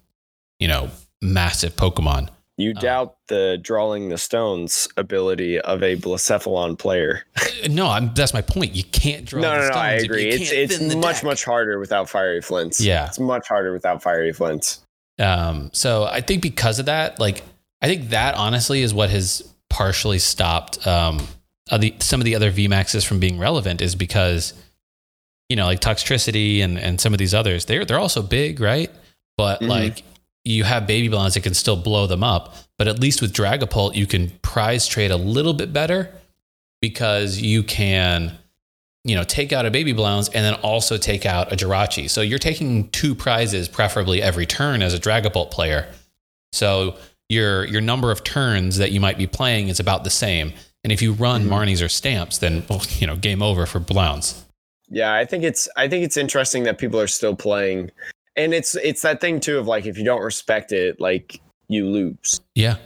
you 0.58 0.68
know, 0.68 0.90
massive 1.22 1.76
Pokemon. 1.76 2.28
You 2.58 2.72
Oh. 2.76 2.80
doubt 2.80 3.16
the 3.28 3.58
drawing 3.60 4.08
the 4.08 4.16
stones 4.18 4.88
ability 4.96 5.60
of 5.60 5.82
a 5.82 5.96
Blacephalon 5.96 6.78
player. 6.78 7.24
Uh, 7.36 7.68
No, 7.68 7.86
I'm, 7.88 8.14
that's 8.14 8.32
my 8.32 8.40
point. 8.42 8.74
You 8.74 8.84
can't 8.84 9.24
draw. 9.26 9.42
no, 9.42 9.50
the 9.50 9.68
no, 9.68 9.74
no, 9.74 9.74
I 9.80 9.90
agree. 9.92 10.28
It's 10.28 10.50
it's 10.50 10.80
much 10.94 11.16
deck. 11.16 11.24
much 11.24 11.44
harder 11.44 11.78
without 11.78 12.08
fiery 12.08 12.40
flints. 12.40 12.80
Yeah. 12.80 13.06
it's 13.08 13.18
much 13.18 13.46
harder 13.48 13.72
without 13.72 14.02
fiery 14.02 14.32
flints. 14.32 14.80
Um, 15.18 15.70
so 15.72 16.04
I 16.04 16.20
think 16.20 16.42
because 16.42 16.78
of 16.78 16.86
that, 16.86 17.18
like 17.18 17.42
I 17.82 17.86
think 17.88 18.10
that 18.10 18.34
honestly 18.36 18.82
is 18.82 18.94
what 18.94 19.10
has 19.10 19.42
partially 19.68 20.18
stopped 20.18 20.86
um, 20.86 21.26
uh, 21.70 21.78
the, 21.78 21.94
some 21.98 22.20
of 22.20 22.24
the 22.24 22.34
other 22.36 22.50
VMAXs 22.52 23.04
from 23.06 23.18
being 23.18 23.38
relevant 23.38 23.80
is 23.82 23.94
because 23.94 24.54
you 25.48 25.56
know 25.56 25.66
like 25.66 25.80
Toxtricity 25.80 26.62
and 26.62 26.78
and 26.78 27.00
some 27.00 27.12
of 27.12 27.18
these 27.18 27.34
others 27.34 27.64
they're 27.66 27.84
they're 27.84 27.98
also 27.98 28.22
big, 28.22 28.60
right? 28.60 28.90
But 29.36 29.60
Mhm. 29.60 29.68
like 29.68 30.02
you 30.46 30.64
have 30.64 30.86
baby 30.86 31.08
blondes 31.08 31.34
that 31.34 31.42
can 31.42 31.54
still 31.54 31.76
blow 31.76 32.06
them 32.06 32.22
up, 32.22 32.54
but 32.78 32.88
at 32.88 32.98
least 33.00 33.20
with 33.20 33.32
Dragapult 33.32 33.94
you 33.94 34.06
can 34.06 34.30
prize 34.42 34.86
trade 34.86 35.10
a 35.10 35.16
little 35.16 35.54
bit 35.54 35.72
better 35.72 36.12
because 36.80 37.40
you 37.40 37.62
can 37.62 38.38
you 39.04 39.14
know, 39.14 39.22
take 39.22 39.52
out 39.52 39.64
a 39.64 39.70
baby 39.70 39.92
blounds 39.92 40.28
and 40.30 40.44
then 40.44 40.54
also 40.62 40.96
take 40.98 41.24
out 41.24 41.52
a 41.52 41.56
Jirachi. 41.56 42.10
So 42.10 42.22
you're 42.22 42.40
taking 42.40 42.88
two 42.88 43.14
prizes, 43.14 43.68
preferably 43.68 44.20
every 44.20 44.46
turn 44.46 44.82
as 44.82 44.94
a 44.94 44.98
Dragapult 44.98 45.52
player. 45.52 45.86
So 46.52 46.96
your 47.28 47.64
your 47.66 47.80
number 47.80 48.10
of 48.10 48.24
turns 48.24 48.78
that 48.78 48.90
you 48.90 48.98
might 48.98 49.16
be 49.16 49.28
playing 49.28 49.68
is 49.68 49.78
about 49.78 50.02
the 50.02 50.10
same. 50.10 50.52
And 50.82 50.92
if 50.92 51.00
you 51.02 51.12
run 51.12 51.44
Mhm. 51.44 51.50
Marnies 51.50 51.84
or 51.84 51.88
Stamps, 51.88 52.38
then 52.38 52.64
well, 52.68 52.82
you 52.98 53.06
know, 53.06 53.14
game 53.14 53.42
over 53.42 53.64
for 53.64 53.78
Blounds. 53.78 54.44
Yeah, 54.88 55.14
I 55.14 55.24
think 55.24 55.44
it's 55.44 55.68
I 55.76 55.86
think 55.88 56.04
it's 56.04 56.16
interesting 56.16 56.64
that 56.64 56.78
people 56.78 57.00
are 57.00 57.06
still 57.08 57.36
playing, 57.36 57.92
and 58.36 58.52
it's 58.54 58.74
it's 58.76 59.02
that 59.02 59.20
thing 59.20 59.40
too 59.40 59.58
of 59.58 59.66
like 59.66 59.86
if 59.86 59.96
you 59.98 60.04
don't 60.04 60.22
respect 60.22 60.72
it, 60.72 61.00
like 61.00 61.40
you 61.68 61.86
lose, 61.86 62.40
Yeah. 62.54 62.76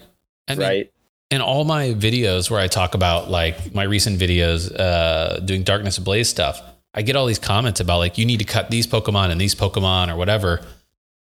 I 0.49 0.55
mean, 0.55 0.69
right? 0.69 0.93
and 1.31 1.43
all 1.43 1.65
my 1.65 1.89
videos 1.91 2.51
where 2.51 2.61
I 2.61 2.67
talk 2.67 2.95
about 2.95 3.31
like 3.31 3.75
my 3.75 3.85
recent 3.85 4.19
videos 4.19 4.75
uh, 4.79 5.39
doing 5.41 5.63
Darkness 5.63 5.99
Ablaze 5.99 6.29
stuff, 6.29 6.61
I 6.95 7.03
get 7.03 7.15
all 7.15 7.27
these 7.27 7.39
comments 7.39 7.79
about 7.81 7.99
like 7.99 8.19
you 8.19 8.25
need 8.27 8.39
to 8.39 8.45
cut 8.45 8.71
these 8.71 8.87
Pokemon 8.87 9.31
and 9.31 9.41
these 9.41 9.55
Pokemon 9.55 10.13
or 10.13 10.17
whatever. 10.17 10.61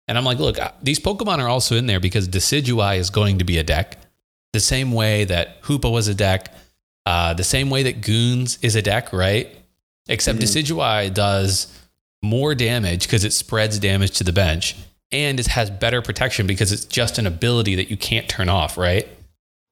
And 0.08 0.16
I'm 0.16 0.24
like, 0.24 0.38
look, 0.38 0.58
these 0.82 1.00
Pokemon 1.00 1.38
are 1.40 1.48
also 1.48 1.74
in 1.74 1.86
there 1.86 1.98
because 1.98 2.28
Decidueye 2.28 2.98
is 2.98 3.10
going 3.10 3.38
to 3.38 3.44
be 3.44 3.58
a 3.58 3.64
deck, 3.64 3.96
the 4.52 4.60
same 4.60 4.92
way 4.92 5.24
that 5.24 5.60
Hoopa 5.62 5.90
was 5.90 6.06
a 6.06 6.14
deck, 6.14 6.54
uh, 7.06 7.34
the 7.34 7.42
same 7.42 7.70
way 7.70 7.82
that 7.84 8.02
Goons 8.02 8.58
is 8.62 8.76
a 8.76 8.82
deck, 8.82 9.12
right? 9.12 9.48
Except 10.08 10.38
Mhm. 10.38 10.42
Decidueye 10.42 11.12
does 11.12 11.66
more 12.22 12.54
damage 12.54 13.02
because 13.06 13.24
it 13.24 13.32
spreads 13.32 13.78
damage 13.78 14.12
to 14.18 14.24
the 14.24 14.32
bench, 14.32 14.76
and 15.12 15.38
it 15.38 15.46
has 15.48 15.70
better 15.70 16.02
protection 16.02 16.46
because 16.46 16.72
it's 16.72 16.84
just 16.84 17.18
an 17.18 17.26
ability 17.26 17.74
that 17.76 17.90
you 17.90 17.96
can't 17.96 18.28
turn 18.28 18.48
off, 18.48 18.76
right? 18.76 19.08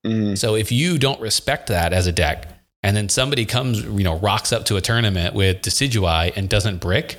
Mhm. 0.07 0.37
So 0.37 0.55
if 0.55 0.71
you 0.71 0.99
don't 0.99 1.21
respect 1.21 1.69
that 1.69 1.93
as 1.93 2.07
a 2.07 2.13
deck, 2.13 2.49
and 2.83 2.97
then 2.97 3.09
somebody 3.09 3.47
comes, 3.47 3.83
you 3.83 4.05
know, 4.05 4.19
rocks 4.19 4.53
up 4.53 4.67
to 4.67 4.77
a 4.77 4.81
tournament 4.81 5.35
with 5.35 5.63
Decidueye 5.63 6.37
and 6.37 6.49
doesn't 6.49 6.79
brick, 6.79 7.17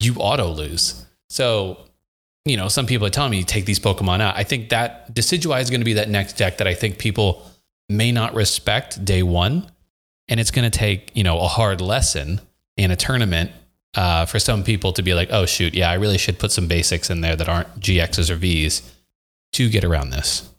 you 0.00 0.14
auto 0.16 0.48
lose. 0.48 1.04
So, 1.28 1.78
you 2.46 2.56
know, 2.56 2.68
some 2.68 2.86
people 2.86 3.06
are 3.06 3.10
telling 3.10 3.30
me 3.30 3.44
take 3.44 3.66
these 3.66 3.78
Pokemon 3.78 4.20
out. 4.20 4.36
I 4.36 4.44
think 4.44 4.70
that 4.70 5.14
Decidueye 5.14 5.60
is 5.60 5.68
going 5.68 5.82
to 5.82 5.84
be 5.84 5.94
that 5.94 6.08
next 6.08 6.38
deck 6.38 6.58
that 6.58 6.66
I 6.66 6.74
think 6.74 6.98
people 6.98 7.42
may 7.90 8.12
not 8.12 8.34
respect 8.34 9.04
day 9.04 9.22
one, 9.22 9.70
and 10.28 10.40
it's 10.40 10.50
going 10.50 10.68
to 10.68 10.76
take 10.76 11.10
you 11.14 11.22
know 11.22 11.38
a 11.40 11.48
hard 11.48 11.82
lesson 11.82 12.40
in 12.78 12.90
a 12.90 12.96
tournament 12.96 13.52
uh, 13.96 14.26
for 14.26 14.38
some 14.38 14.62
people 14.64 14.92
to 14.92 15.02
be 15.02 15.14
like, 15.14 15.28
oh 15.30 15.46
shoot, 15.46 15.74
yeah, 15.74 15.90
I 15.90 15.94
really 15.94 16.18
should 16.18 16.38
put 16.38 16.52
some 16.52 16.66
basics 16.66 17.10
in 17.10 17.20
there 17.20 17.36
that 17.36 17.48
aren't 17.48 17.80
GXs 17.80 18.30
or 18.30 18.36
Vs 18.36 18.82
to 19.52 19.68
get 19.68 19.84
around 19.84 20.10
this. 20.10 20.50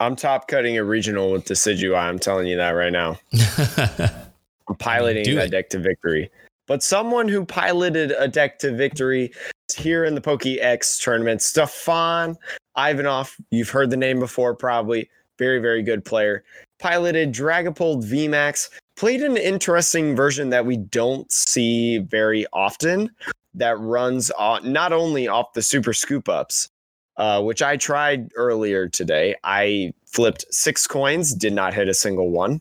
I'm 0.00 0.16
top 0.16 0.48
cutting 0.48 0.76
a 0.78 0.84
regional 0.84 1.30
with 1.32 1.44
Decidueye. 1.44 1.96
I'm 1.96 2.18
telling 2.18 2.46
you 2.46 2.56
that 2.56 2.70
right 2.70 2.92
now. 2.92 3.18
I'm 4.68 4.76
piloting 4.76 5.24
Do 5.24 5.36
that 5.36 5.46
it. 5.46 5.50
deck 5.50 5.68
to 5.70 5.78
victory. 5.78 6.30
But 6.66 6.82
someone 6.82 7.28
who 7.28 7.44
piloted 7.44 8.12
a 8.18 8.26
deck 8.26 8.58
to 8.60 8.72
victory 8.72 9.32
here 9.76 10.04
in 10.04 10.14
the 10.14 10.20
PokeX 10.20 11.02
tournament, 11.02 11.42
Stefan 11.42 12.36
Ivanov. 12.76 13.36
You've 13.50 13.70
heard 13.70 13.90
the 13.90 13.96
name 13.96 14.18
before, 14.20 14.54
probably. 14.54 15.08
Very, 15.38 15.58
very 15.60 15.82
good 15.82 16.04
player. 16.04 16.44
Piloted 16.78 17.32
Dragapult 17.32 18.04
VMAX. 18.04 18.70
Played 19.02 19.22
an 19.22 19.36
interesting 19.36 20.14
version 20.14 20.50
that 20.50 20.64
we 20.64 20.76
don't 20.76 21.32
see 21.32 21.98
very 21.98 22.46
often 22.52 23.10
that 23.52 23.76
runs 23.80 24.30
on, 24.30 24.72
not 24.72 24.92
only 24.92 25.26
off 25.26 25.54
the 25.54 25.60
super 25.60 25.92
scoop 25.92 26.28
ups, 26.28 26.68
uh, 27.16 27.42
which 27.42 27.62
I 27.62 27.76
tried 27.76 28.30
earlier 28.36 28.88
today. 28.88 29.34
I 29.42 29.92
flipped 30.06 30.44
six 30.54 30.86
coins, 30.86 31.34
did 31.34 31.52
not 31.52 31.74
hit 31.74 31.88
a 31.88 31.94
single 31.94 32.30
one. 32.30 32.60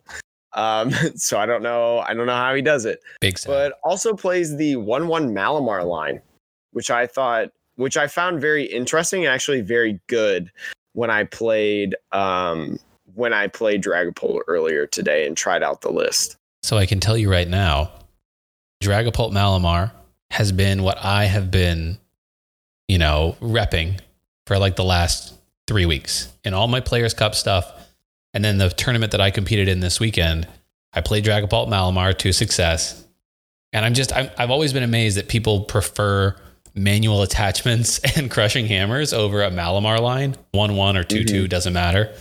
Um, 0.53 0.89
so 1.15 1.37
I 1.37 1.45
don't 1.45 1.61
know. 1.61 1.99
I 1.99 2.15
don't 2.15 2.25
know 2.25 2.33
how 2.33 2.55
he 2.55 2.63
does 2.63 2.85
it 2.85 3.01
Big 3.19 3.37
sad. 3.37 3.47
but 3.47 3.73
also 3.83 4.15
plays 4.15 4.57
the 4.57 4.77
1 4.77 5.07
1 5.07 5.35
Malamar 5.35 5.85
line, 5.85 6.23
which 6.71 6.89
I 6.89 7.05
thought, 7.05 7.49
which 7.75 7.97
I 7.97 8.07
found 8.07 8.41
very 8.41 8.63
interesting 8.63 9.25
and 9.25 9.31
actually 9.31 9.61
very 9.61 9.99
good 10.07 10.51
when 10.93 11.11
I 11.11 11.25
played, 11.25 11.95
um, 12.11 12.79
when 13.15 13.33
I 13.33 13.47
played 13.47 13.83
Dragapult 13.83 14.41
earlier 14.47 14.87
today 14.87 15.25
and 15.27 15.35
tried 15.35 15.63
out 15.63 15.81
the 15.81 15.91
list. 15.91 16.37
So 16.63 16.77
I 16.77 16.85
can 16.85 16.99
tell 16.99 17.17
you 17.17 17.29
right 17.29 17.47
now, 17.47 17.91
Dragapult 18.81 19.31
Malamar 19.31 19.91
has 20.31 20.51
been 20.51 20.83
what 20.83 20.97
I 21.03 21.25
have 21.25 21.51
been, 21.51 21.99
you 22.87 22.97
know, 22.97 23.35
repping 23.41 23.99
for 24.47 24.57
like 24.57 24.75
the 24.75 24.83
last 24.83 25.33
three 25.67 25.85
weeks 25.85 26.31
in 26.43 26.53
all 26.53 26.67
my 26.67 26.79
Players 26.79 27.13
Cup 27.13 27.35
stuff. 27.35 27.71
And 28.33 28.43
then 28.43 28.57
the 28.57 28.69
tournament 28.69 29.11
that 29.11 29.21
I 29.21 29.29
competed 29.31 29.67
in 29.67 29.81
this 29.81 29.99
weekend, 29.99 30.47
I 30.93 31.01
played 31.01 31.25
Dragapult 31.25 31.67
Malamar 31.67 32.17
to 32.19 32.31
success. 32.31 33.05
And 33.73 33.85
I'm 33.85 33.93
just, 33.93 34.15
I'm, 34.15 34.29
I've 34.37 34.51
always 34.51 34.73
been 34.73 34.83
amazed 34.83 35.17
that 35.17 35.27
people 35.27 35.61
prefer 35.61 36.35
manual 36.73 37.21
attachments 37.23 37.99
and 38.17 38.31
crushing 38.31 38.67
hammers 38.67 39.13
over 39.13 39.43
a 39.43 39.51
Malamar 39.51 39.99
line. 39.99 40.35
1 40.51 40.75
1 40.75 40.97
or 40.97 41.03
2 41.03 41.23
2 41.23 41.33
mm-hmm. 41.33 41.47
doesn't 41.47 41.73
matter. 41.73 42.13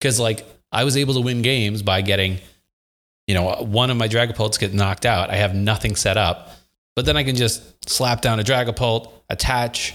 Because, 0.00 0.20
like, 0.20 0.46
I 0.72 0.84
was 0.84 0.96
able 0.96 1.14
to 1.14 1.20
win 1.20 1.42
games 1.42 1.82
by 1.82 2.02
getting 2.02 2.38
you 3.26 3.34
know, 3.34 3.56
one 3.56 3.90
of 3.90 3.96
my 3.96 4.08
Dragapults 4.08 4.58
get 4.58 4.72
knocked 4.72 5.04
out. 5.04 5.30
I 5.30 5.36
have 5.36 5.54
nothing 5.54 5.96
set 5.96 6.16
up, 6.16 6.50
but 6.94 7.06
then 7.06 7.16
I 7.16 7.24
can 7.24 7.34
just 7.34 7.88
slap 7.88 8.20
down 8.20 8.38
a 8.38 8.44
Dragapult, 8.44 9.10
attach, 9.28 9.94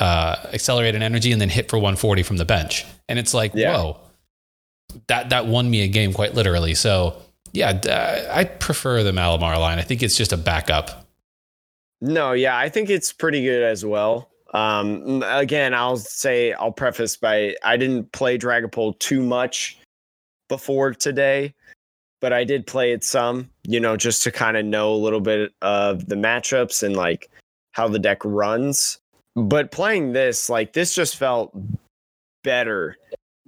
uh, 0.00 0.36
accelerate 0.52 0.94
an 0.94 1.02
energy, 1.02 1.30
and 1.32 1.40
then 1.40 1.50
hit 1.50 1.68
for 1.68 1.76
140 1.76 2.22
from 2.22 2.38
the 2.38 2.46
bench. 2.46 2.86
And 3.08 3.18
it's 3.18 3.34
like, 3.34 3.52
Yeah. 3.54 3.76
whoa, 3.76 3.96
that 5.08 5.30
that 5.30 5.46
won 5.46 5.70
me 5.70 5.82
a 5.82 5.88
game 5.88 6.12
quite 6.12 6.34
literally. 6.34 6.74
So 6.74 7.20
yeah, 7.52 7.70
uh, 7.70 8.32
I 8.34 8.44
prefer 8.44 9.02
the 9.02 9.12
Malamar 9.12 9.58
line. 9.58 9.78
I 9.78 9.82
think 9.82 10.02
it's 10.02 10.16
just 10.16 10.32
a 10.32 10.36
backup. 10.38 11.06
No, 12.00 12.32
yeah, 12.32 12.56
I 12.56 12.70
think 12.70 12.88
it's 12.88 13.12
pretty 13.12 13.42
good 13.42 13.62
as 13.62 13.84
well. 13.84 14.29
Um, 14.52 15.22
again, 15.26 15.74
I'll 15.74 15.96
say 15.96 16.52
I'll 16.54 16.72
preface 16.72 17.16
by 17.16 17.54
I 17.62 17.76
didn't 17.76 18.10
play 18.12 18.36
Dragapult 18.36 18.98
too 18.98 19.22
much 19.22 19.78
before 20.48 20.92
today, 20.92 21.54
but 22.20 22.32
I 22.32 22.44
did 22.44 22.66
play 22.66 22.92
it 22.92 23.04
some, 23.04 23.48
you 23.62 23.78
know, 23.78 23.96
just 23.96 24.22
to 24.24 24.32
kind 24.32 24.56
of 24.56 24.64
know 24.64 24.92
a 24.92 24.96
little 24.96 25.20
bit 25.20 25.52
of 25.62 26.06
the 26.06 26.16
matchups 26.16 26.82
and 26.82 26.96
like 26.96 27.30
how 27.72 27.86
the 27.86 27.98
deck 27.98 28.18
runs. 28.24 28.98
But 29.36 29.70
playing 29.70 30.12
this, 30.12 30.50
like 30.50 30.72
this 30.72 30.94
just 30.94 31.16
felt 31.16 31.56
better 32.42 32.96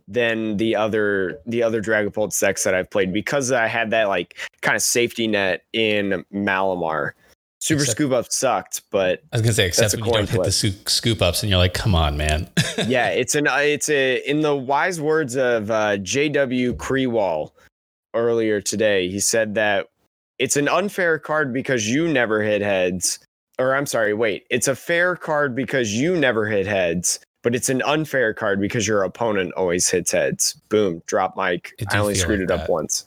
than 0.08 0.56
the 0.56 0.76
other 0.76 1.40
the 1.46 1.62
other 1.62 1.82
Dragapult 1.82 2.38
decks 2.38 2.64
that 2.64 2.74
I've 2.74 2.90
played 2.90 3.12
because 3.12 3.50
I 3.50 3.66
had 3.66 3.90
that 3.90 4.08
like 4.08 4.38
kind 4.60 4.76
of 4.76 4.82
safety 4.82 5.26
net 5.26 5.64
in 5.72 6.24
Malamar. 6.32 7.12
Super 7.62 7.82
Except- 7.82 7.96
Scoop 7.96 8.10
Up 8.12 8.32
sucked, 8.32 8.82
but 8.90 9.22
I 9.32 9.36
was 9.36 9.42
gonna 9.42 9.52
say, 9.52 9.68
except 9.68 9.94
when 9.94 10.04
you 10.04 10.10
don't 10.12 10.28
hit 10.28 10.42
the 10.42 10.50
flip. 10.50 10.88
scoop, 10.88 11.22
ups, 11.22 11.44
and 11.44 11.50
you're 11.50 11.60
like, 11.60 11.74
come 11.74 11.94
on, 11.94 12.16
man. 12.16 12.48
yeah, 12.88 13.10
it's 13.10 13.36
an 13.36 13.46
uh, 13.46 13.58
it's 13.58 13.88
a 13.88 14.16
in 14.28 14.40
the 14.40 14.56
wise 14.56 15.00
words 15.00 15.36
of 15.36 15.70
uh, 15.70 15.96
J.W. 15.98 16.74
Creewall 16.74 17.54
earlier 18.14 18.60
today. 18.60 19.08
He 19.08 19.20
said 19.20 19.54
that 19.54 19.86
it's 20.40 20.56
an 20.56 20.66
unfair 20.66 21.20
card 21.20 21.52
because 21.52 21.88
you 21.88 22.08
never 22.08 22.42
hit 22.42 22.62
heads. 22.62 23.20
Or 23.60 23.76
I'm 23.76 23.86
sorry, 23.86 24.12
wait, 24.12 24.44
it's 24.50 24.66
a 24.66 24.74
fair 24.74 25.14
card 25.14 25.54
because 25.54 25.94
you 25.94 26.16
never 26.16 26.48
hit 26.48 26.66
heads, 26.66 27.20
but 27.44 27.54
it's 27.54 27.68
an 27.68 27.80
unfair 27.82 28.34
card 28.34 28.60
because 28.60 28.88
your 28.88 29.04
opponent 29.04 29.52
always 29.56 29.88
hits 29.88 30.10
heads. 30.10 30.60
Boom, 30.68 31.00
drop 31.06 31.36
mic. 31.36 31.74
I 31.90 31.98
only 31.98 32.16
screwed 32.16 32.40
like 32.40 32.58
it 32.58 32.62
up 32.62 32.68
once. 32.68 33.06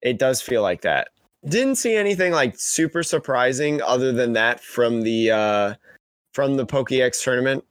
It 0.00 0.20
does 0.20 0.40
feel 0.40 0.62
like 0.62 0.82
that. 0.82 1.08
Didn't 1.48 1.76
see 1.76 1.94
anything 1.94 2.32
like 2.32 2.54
super 2.58 3.02
surprising 3.02 3.80
other 3.82 4.12
than 4.12 4.32
that 4.34 4.60
from 4.60 5.02
the 5.02 5.30
uh 5.30 5.74
from 6.34 6.56
the 6.56 6.66
PokeX 6.66 7.22
tournament 7.22 7.64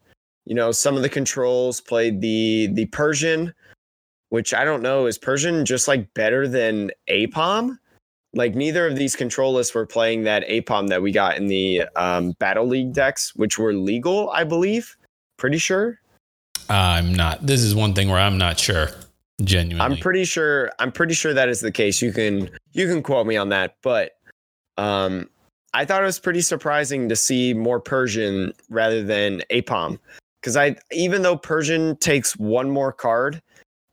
you 0.45 0.55
know 0.55 0.71
some 0.71 0.95
of 0.95 1.01
the 1.01 1.09
controls 1.09 1.81
played 1.81 2.21
the 2.21 2.67
the 2.73 2.85
persian 2.87 3.53
which 4.29 4.53
i 4.53 4.63
don't 4.63 4.81
know 4.81 5.05
is 5.05 5.17
persian 5.17 5.65
just 5.65 5.87
like 5.87 6.11
better 6.13 6.47
than 6.47 6.89
apom 7.09 7.77
like 8.33 8.55
neither 8.55 8.87
of 8.87 8.95
these 8.95 9.15
control 9.15 9.53
lists 9.53 9.73
were 9.73 9.85
playing 9.85 10.23
that 10.23 10.47
apom 10.47 10.87
that 10.87 11.01
we 11.01 11.11
got 11.11 11.37
in 11.37 11.47
the 11.47 11.83
um, 11.95 12.31
battle 12.39 12.65
league 12.65 12.93
decks 12.93 13.35
which 13.35 13.59
were 13.59 13.73
legal 13.73 14.29
i 14.31 14.43
believe 14.43 14.95
pretty 15.37 15.57
sure 15.57 15.99
I'm 16.69 17.13
not. 17.13 17.45
This 17.45 17.61
is 17.61 17.75
one 17.75 17.93
thing 17.93 18.09
where 18.09 18.19
I'm 18.19 18.37
not 18.37 18.59
sure. 18.59 18.89
Genuinely, 19.43 19.81
i'm 19.81 19.99
pretty 19.99 20.23
sure 20.23 20.71
i'm 20.79 20.93
pretty 20.93 21.13
sure 21.13 21.33
that 21.33 21.49
is 21.49 21.59
the 21.59 21.71
case. 21.71 22.01
You 22.01 22.13
can 22.13 22.49
you 22.71 22.87
can 22.87 23.03
quote 23.03 23.27
me 23.27 23.35
on 23.35 23.49
that 23.49 23.75
but 23.81 24.13
um 24.77 25.29
i 25.73 25.83
thought 25.83 26.01
it 26.01 26.05
was 26.05 26.19
pretty 26.19 26.39
surprising 26.39 27.09
to 27.09 27.17
see 27.17 27.53
more 27.53 27.81
persian 27.81 28.53
rather 28.69 29.03
than 29.03 29.41
apom. 29.51 29.99
Because 30.39 30.55
i 30.55 30.77
even 30.93 31.21
though 31.21 31.35
persian 31.35 31.97
takes 31.97 32.37
one 32.37 32.69
more 32.69 32.93
card 32.93 33.41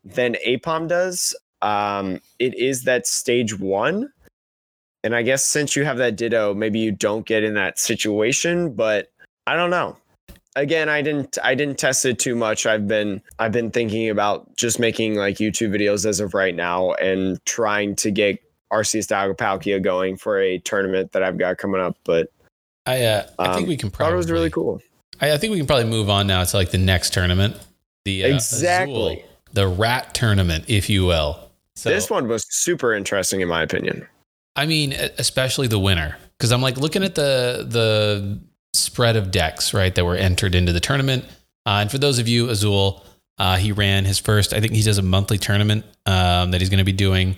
than 0.05 0.37
apom 0.47 0.87
does 0.87 1.35
um 1.61 2.21
it 2.39 2.53
is 2.55 2.83
that 2.83 3.05
stage 3.05 3.59
one. 3.59 4.09
And 5.03 5.13
i 5.13 5.23
guess 5.23 5.45
since 5.45 5.75
you 5.75 5.83
have 5.83 5.97
that 5.97 6.15
ditto 6.15 6.53
maybe 6.53 6.79
you 6.79 6.93
don't 6.93 7.25
get 7.25 7.43
in 7.43 7.53
that 7.55 7.77
situation 7.79 8.71
but 8.73 9.11
i 9.45 9.57
don't 9.57 9.71
know 9.71 9.97
again 10.55 10.89
i 10.89 11.01
didn't 11.01 11.37
i 11.43 11.55
didn't 11.55 11.77
test 11.77 12.05
it 12.05 12.19
too 12.19 12.35
much 12.35 12.65
i've 12.65 12.87
been 12.87 13.21
i've 13.39 13.51
been 13.51 13.71
thinking 13.71 14.09
about 14.09 14.55
just 14.55 14.79
making 14.79 15.15
like 15.15 15.37
youtube 15.37 15.69
videos 15.75 16.05
as 16.05 16.19
of 16.19 16.33
right 16.33 16.55
now 16.55 16.93
and 16.93 17.43
trying 17.45 17.95
to 17.95 18.11
get 18.11 18.39
arceus 18.71 19.07
Dialga 19.07 19.35
Palkia 19.35 19.81
going 19.81 20.17
for 20.17 20.39
a 20.39 20.59
tournament 20.59 21.11
that 21.11 21.23
i've 21.23 21.37
got 21.37 21.57
coming 21.57 21.81
up 21.81 21.97
but 22.03 22.29
I, 22.85 23.03
uh, 23.03 23.27
I 23.39 23.53
think 23.53 23.63
um, 23.63 23.69
we 23.69 23.77
can 23.77 23.89
probably. 23.89 24.13
it 24.13 24.17
was 24.17 24.31
really 24.31 24.49
cool 24.49 24.81
I, 25.21 25.33
I 25.33 25.37
think 25.37 25.51
we 25.51 25.57
can 25.57 25.67
probably 25.67 25.89
move 25.89 26.09
on 26.09 26.27
now 26.27 26.43
to 26.43 26.57
like 26.57 26.71
the 26.71 26.79
next 26.79 27.13
tournament, 27.13 27.55
the 28.03 28.25
uh, 28.25 28.27
Exactly. 28.29 28.93
Azul, 28.93 29.29
the 29.53 29.67
rat 29.67 30.13
tournament, 30.15 30.65
if 30.67 30.89
you 30.89 31.05
will. 31.05 31.39
So 31.75 31.91
this 31.91 32.09
one 32.09 32.27
was 32.27 32.45
super 32.49 32.93
interesting 32.93 33.39
in 33.39 33.47
my 33.47 33.61
opinion 33.61 34.07
I 34.55 34.65
mean, 34.65 34.93
especially 35.17 35.67
the 35.67 35.79
winner, 35.79 36.17
because 36.37 36.51
I'm 36.51 36.61
like 36.61 36.77
looking 36.77 37.03
at 37.03 37.15
the 37.15 37.65
the 37.67 38.39
spread 38.73 39.15
of 39.15 39.31
decks 39.31 39.73
right 39.73 39.93
that 39.93 40.05
were 40.05 40.15
entered 40.15 40.55
into 40.55 40.71
the 40.71 40.79
tournament. 40.79 41.25
Uh, 41.65 41.79
and 41.81 41.91
for 41.91 41.97
those 41.97 42.19
of 42.19 42.27
you, 42.27 42.49
Azul, 42.49 43.03
uh, 43.37 43.57
he 43.57 43.71
ran 43.71 44.05
his 44.05 44.19
first. 44.19 44.53
I 44.53 44.59
think 44.59 44.73
he 44.73 44.81
does 44.81 44.97
a 44.97 45.03
monthly 45.03 45.37
tournament 45.37 45.85
um, 46.05 46.51
that 46.51 46.61
he's 46.61 46.69
going 46.69 46.79
to 46.79 46.83
be 46.83 46.91
doing, 46.91 47.37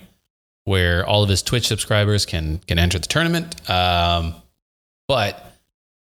where 0.64 1.06
all 1.06 1.22
of 1.22 1.28
his 1.28 1.42
Twitch 1.42 1.66
subscribers 1.66 2.26
can 2.26 2.58
can 2.66 2.78
enter 2.78 2.98
the 2.98 3.06
tournament. 3.06 3.68
Um, 3.70 4.34
but 5.08 5.52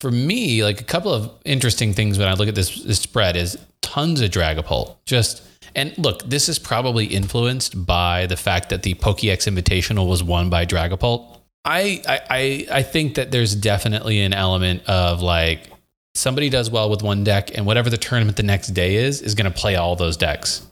for 0.02 0.12
me, 0.12 0.64
like 0.64 0.82
a 0.82 0.86
couple 0.86 1.14
of 1.14 1.32
interesting 1.46 1.94
things 1.94 2.18
when 2.18 2.28
I 2.28 2.34
look 2.34 2.48
at 2.48 2.56
this, 2.56 2.84
this 2.84 3.00
spread 3.00 3.36
is 3.36 3.58
tons 3.82 4.22
of 4.22 4.32
Dragapult. 4.32 4.96
Just 5.06 5.44
and 5.76 5.98
look, 5.98 6.24
this 6.24 6.50
is 6.50 6.60
probably 6.60 7.06
influenced 7.06 7.86
by 7.86 8.26
the 8.26 8.38
fact 8.38 8.70
that 8.70 8.84
the 8.84 8.96
PokeX 8.96 9.48
Invitational 9.52 10.08
was 10.08 10.24
won 10.24 10.50
by 10.50 10.66
Dragapult. 10.66 11.39
I, 11.66 12.02
I 12.30 12.68
I 12.80 12.84
think 12.84 13.16
that 13.16 13.32
there's 13.32 13.54
definitely 13.56 14.22
an 14.22 14.34
element 14.34 14.88
of 14.88 15.22
like 15.22 15.70
somebody 16.16 16.50
does 16.50 16.70
well 16.72 16.90
with 16.90 17.04
one 17.04 17.24
deck, 17.24 17.56
and 17.56 17.66
whatever 17.66 17.90
the 17.90 17.98
tournament 17.98 18.38
the 18.38 18.44
next 18.44 18.70
day 18.70 18.96
is 18.96 19.22
is 19.22 19.36
going 19.36 19.52
to 19.52 19.58
play 19.58 19.76
all 19.76 19.96
those 19.96 20.18
decks. 20.18 20.66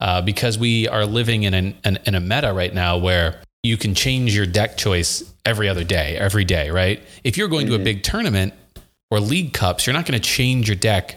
Uh, 0.00 0.22
because 0.22 0.56
we 0.56 0.86
are 0.86 1.04
living 1.04 1.42
in 1.42 1.54
an, 1.54 1.76
an 1.84 1.98
in 2.06 2.14
a 2.14 2.20
meta 2.20 2.52
right 2.52 2.72
now 2.72 2.96
where 2.96 3.42
you 3.64 3.76
can 3.76 3.94
change 3.94 4.34
your 4.34 4.46
deck 4.46 4.76
choice 4.76 5.24
every 5.44 5.68
other 5.68 5.82
day, 5.82 6.16
every 6.16 6.44
day, 6.44 6.70
right? 6.70 7.02
If 7.24 7.36
you're 7.36 7.48
going 7.48 7.66
to 7.66 7.74
a 7.74 7.78
Mhm. 7.80 7.84
big 7.84 8.02
tournament 8.04 8.54
or 9.10 9.18
league 9.18 9.52
cups, 9.52 9.86
you're 9.86 9.94
not 9.94 10.06
going 10.06 10.18
to 10.20 10.24
change 10.28 10.68
your 10.68 10.76
deck 10.76 11.16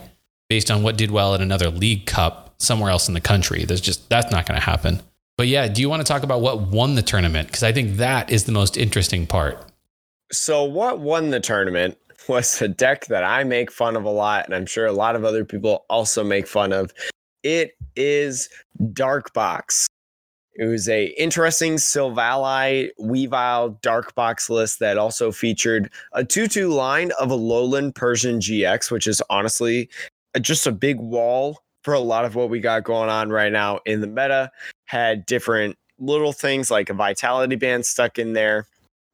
based 0.49 0.71
on 0.71 0.81
what 0.81 0.97
did 0.97 1.11
well 1.11 1.35
at 1.35 1.41
another 1.41 1.69
league 1.69 2.07
cup 2.07 2.55
somewhere 2.59 2.89
else 2.89 3.07
in 3.07 3.13
the 3.13 3.21
country. 3.21 3.63
There's 3.65 3.81
just 3.81 4.09
that's 4.09 4.31
not 4.31 4.47
going 4.47 4.59
to 4.59 4.65
happen. 4.65 5.01
But 5.37 5.47
yeah, 5.47 5.67
do 5.67 5.81
you 5.81 5.89
want 5.89 6.01
to 6.01 6.07
talk 6.07 6.23
about 6.23 6.41
what 6.41 6.61
won 6.61 6.95
the 6.95 7.01
tournament? 7.01 7.47
Because 7.47 7.63
I 7.63 7.71
think 7.71 7.97
that 7.97 8.31
is 8.31 8.43
the 8.43 8.51
most 8.51 8.77
interesting 8.77 9.25
part. 9.25 9.63
so 10.31 10.63
what 10.63 10.99
won 10.99 11.29
the 11.29 11.39
tournament 11.39 11.97
was 12.27 12.61
a 12.61 12.67
deck 12.67 13.05
that 13.07 13.23
I 13.23 13.43
make 13.43 13.71
fun 13.71 13.95
of 13.95 14.03
a 14.03 14.09
lot, 14.09 14.45
and 14.45 14.53
I'm 14.53 14.65
sure 14.65 14.85
a 14.85 14.91
lot 14.91 15.15
of 15.15 15.25
other 15.25 15.43
people 15.43 15.85
also 15.89 16.23
make 16.23 16.47
fun 16.47 16.71
of. 16.71 16.93
It 17.43 17.71
is 17.95 18.49
Dark 18.93 19.33
Box. 19.33 19.87
It 20.53 20.65
was 20.65 20.87
a 20.89 21.05
interesting 21.19 21.75
Silvally 21.75 22.89
Weavile 22.99 23.81
Dark 23.81 24.13
Box 24.15 24.49
list 24.49 24.79
that 24.79 24.97
also 24.97 25.31
featured 25.31 25.89
a 26.13 26.23
2-2 26.23 26.71
line 26.71 27.11
of 27.19 27.31
a 27.31 27.35
Alolan 27.35 27.95
Persian 27.95 28.39
GX, 28.39 28.91
which 28.91 29.07
is 29.07 29.21
honestly 29.29 29.89
uh, 30.35 30.39
just 30.39 30.67
a 30.67 30.71
big 30.71 30.99
wall 30.99 31.63
for 31.83 31.93
a 31.93 31.99
lot 31.99 32.25
of 32.25 32.35
what 32.35 32.49
we 32.49 32.59
got 32.59 32.83
going 32.83 33.09
on 33.09 33.29
right 33.29 33.51
now 33.51 33.79
in 33.85 34.01
the 34.01 34.07
meta. 34.07 34.51
Had 34.85 35.25
different 35.25 35.77
little 35.99 36.33
things 36.33 36.69
like 36.71 36.89
a 36.89 36.93
Vitality 36.93 37.55
Band 37.55 37.85
stuck 37.85 38.19
in 38.19 38.33
there. 38.33 38.67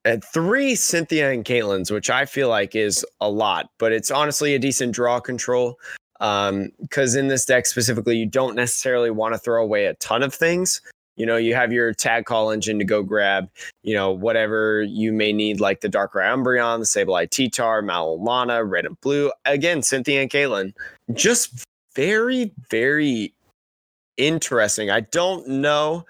And 0.05 0.23
three 0.23 0.75
Cynthia 0.75 1.31
and 1.31 1.43
Caitlyn's, 1.43 1.91
which 1.91 2.09
I 2.09 2.25
feel 2.25 2.47
like 2.47 2.75
is 2.75 3.05
a 3.19 3.29
lot, 3.29 3.69
but 3.77 3.91
it's 3.91 4.09
honestly 4.09 4.55
a 4.55 4.59
decent 4.59 4.93
draw 4.93 5.19
control. 5.19 5.77
Um, 6.19 6.69
because 6.81 7.15
in 7.15 7.27
this 7.27 7.45
deck 7.45 7.65
specifically, 7.65 8.17
you 8.17 8.25
don't 8.25 8.55
necessarily 8.55 9.11
want 9.11 9.33
to 9.35 9.37
throw 9.37 9.61
away 9.61 9.85
a 9.85 9.93
ton 9.95 10.23
of 10.23 10.33
things. 10.33 10.81
You 11.17 11.25
know, 11.25 11.35
you 11.35 11.55
have 11.55 11.73
your 11.73 11.93
tag 11.93 12.25
call 12.25 12.51
engine 12.51 12.79
to 12.79 12.85
go 12.85 13.03
grab, 13.03 13.49
you 13.83 13.93
know, 13.93 14.11
whatever 14.11 14.83
you 14.83 15.11
may 15.11 15.33
need, 15.33 15.59
like 15.59 15.81
the 15.81 15.89
Darkrai 15.89 16.31
Umbreon, 16.31 16.79
the 16.79 16.85
Sableye 16.85 17.29
T-Tar, 17.29 17.81
Malolana, 17.81 18.67
Red 18.67 18.85
and 18.85 18.99
Blue. 19.01 19.31
Again, 19.45 19.81
Cynthia 19.81 20.21
and 20.21 20.29
Caitlyn. 20.29 20.73
Just 21.13 21.65
very, 21.97 22.53
very 22.69 23.33
interesting. 24.17 24.89
I 24.89 25.01
don't 25.01 25.47
know 25.47 26.05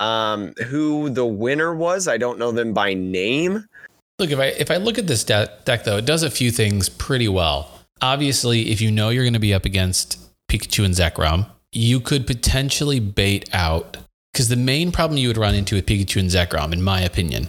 um, 0.00 0.54
who 0.66 1.10
the 1.10 1.26
winner 1.26 1.74
was. 1.74 2.08
I 2.08 2.16
don't 2.16 2.38
know 2.38 2.52
them 2.52 2.72
by 2.72 2.94
name. 2.94 3.66
Look, 4.18 4.30
if 4.30 4.38
I 4.38 4.46
if 4.46 4.70
I 4.70 4.76
look 4.76 4.96
at 4.96 5.08
this 5.08 5.24
de- 5.24 5.50
deck 5.64 5.84
though, 5.84 5.98
it 5.98 6.06
does 6.06 6.22
a 6.22 6.30
few 6.30 6.50
things 6.50 6.88
pretty 6.88 7.28
well. 7.28 7.68
Obviously, 8.00 8.70
if 8.70 8.80
you 8.80 8.90
know 8.90 9.10
you're 9.10 9.24
going 9.24 9.34
to 9.34 9.40
be 9.40 9.52
up 9.52 9.64
against 9.64 10.20
Pikachu 10.48 10.84
and 10.84 10.94
Zekrom, 10.94 11.46
you 11.72 12.00
could 12.00 12.26
potentially 12.26 13.00
bait 13.00 13.52
out 13.52 13.96
because 14.32 14.48
the 14.48 14.56
main 14.56 14.92
problem 14.92 15.18
you 15.18 15.28
would 15.28 15.36
run 15.36 15.54
into 15.54 15.74
with 15.74 15.86
Pikachu 15.86 16.20
and 16.20 16.30
Zekrom, 16.30 16.72
in 16.72 16.82
my 16.82 17.00
opinion, 17.00 17.48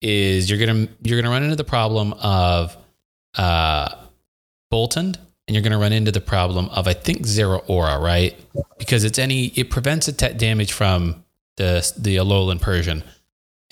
is 0.00 0.48
you're 0.48 0.58
gonna 0.58 0.88
you're 1.02 1.20
gonna 1.20 1.32
run 1.32 1.42
into 1.42 1.56
the 1.56 1.64
problem 1.64 2.14
of 2.14 2.76
uh, 3.36 3.94
Boltund 4.72 5.18
and 5.50 5.56
you're 5.56 5.62
going 5.62 5.72
to 5.72 5.78
run 5.78 5.92
into 5.92 6.12
the 6.12 6.20
problem 6.20 6.68
of 6.68 6.86
I 6.86 6.92
think 6.92 7.26
zero 7.26 7.58
aura, 7.66 7.98
right? 7.98 8.38
Because 8.78 9.02
it's 9.02 9.18
any 9.18 9.46
it 9.56 9.68
prevents 9.68 10.06
attack 10.06 10.36
damage 10.36 10.70
from 10.70 11.24
the 11.56 11.92
the 11.98 12.16
Alolan 12.18 12.60
Persian. 12.60 13.02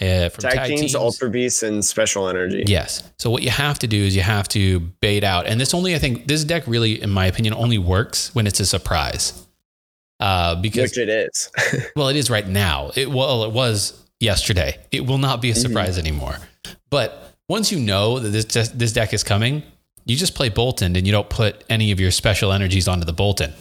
Uh, 0.00 0.28
from 0.28 0.42
tag, 0.42 0.54
tag 0.54 0.68
teams, 0.68 0.80
teams, 0.80 0.94
Ultra 0.96 1.30
Beasts, 1.30 1.62
and 1.62 1.84
Special 1.84 2.28
Energy. 2.28 2.64
Yes. 2.66 3.04
So 3.16 3.30
what 3.30 3.44
you 3.44 3.50
have 3.50 3.78
to 3.78 3.86
do 3.86 3.96
is 3.96 4.16
you 4.16 4.22
have 4.22 4.48
to 4.48 4.80
bait 4.80 5.22
out, 5.22 5.46
and 5.46 5.60
this 5.60 5.72
only 5.72 5.94
I 5.94 6.00
think 6.00 6.26
this 6.26 6.42
deck 6.42 6.64
really, 6.66 7.00
in 7.00 7.10
my 7.10 7.26
opinion, 7.26 7.54
only 7.54 7.78
works 7.78 8.34
when 8.34 8.48
it's 8.48 8.58
a 8.58 8.66
surprise. 8.66 9.46
Uh, 10.18 10.56
because 10.56 10.90
which 10.90 10.98
it 10.98 11.08
is. 11.08 11.48
well, 11.96 12.08
it 12.08 12.16
is 12.16 12.28
right 12.28 12.48
now. 12.48 12.90
It 12.96 13.08
well, 13.08 13.44
it 13.44 13.52
was 13.52 14.04
yesterday. 14.18 14.78
It 14.90 15.06
will 15.06 15.18
not 15.18 15.40
be 15.40 15.50
a 15.50 15.52
mm-hmm. 15.52 15.62
surprise 15.62 15.90
mm-hmm. 15.90 16.08
anymore. 16.08 16.38
But 16.90 17.36
once 17.48 17.70
you 17.70 17.78
know 17.78 18.18
that 18.18 18.30
this 18.30 18.68
this 18.70 18.92
deck 18.92 19.14
is 19.14 19.22
coming, 19.22 19.62
you 20.08 20.16
just 20.16 20.34
play 20.34 20.50
Boltund 20.50 20.96
and 20.96 21.06
you 21.06 21.12
don't 21.12 21.28
put 21.28 21.62
any 21.70 21.92
of 21.92 22.00
your 22.00 22.10
special 22.10 22.50
energies 22.50 22.88
onto 22.88 23.04
the 23.04 23.12
Boltund. 23.12 23.52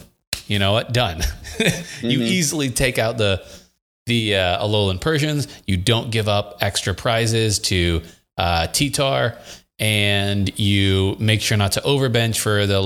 You 0.48 0.58
know 0.58 0.72
what? 0.72 0.92
Done. 0.92 1.18
mm-hmm. 1.20 2.06
You 2.06 2.22
easily 2.22 2.70
take 2.70 2.98
out 2.98 3.18
the 3.18 3.46
the 4.06 4.34
uh, 4.34 4.66
Alolan 4.66 5.00
Persians. 5.00 5.46
You 5.66 5.76
don't 5.76 6.10
give 6.10 6.26
up 6.26 6.58
extra 6.62 6.94
prizes 6.94 7.58
to 7.60 8.02
uh, 8.38 8.66
T-Tar, 8.68 9.36
and 9.78 10.58
you 10.58 11.16
make 11.20 11.42
sure 11.42 11.58
not 11.58 11.72
to 11.72 11.80
overbench 11.82 12.38
for 12.40 12.66
the 12.66 12.80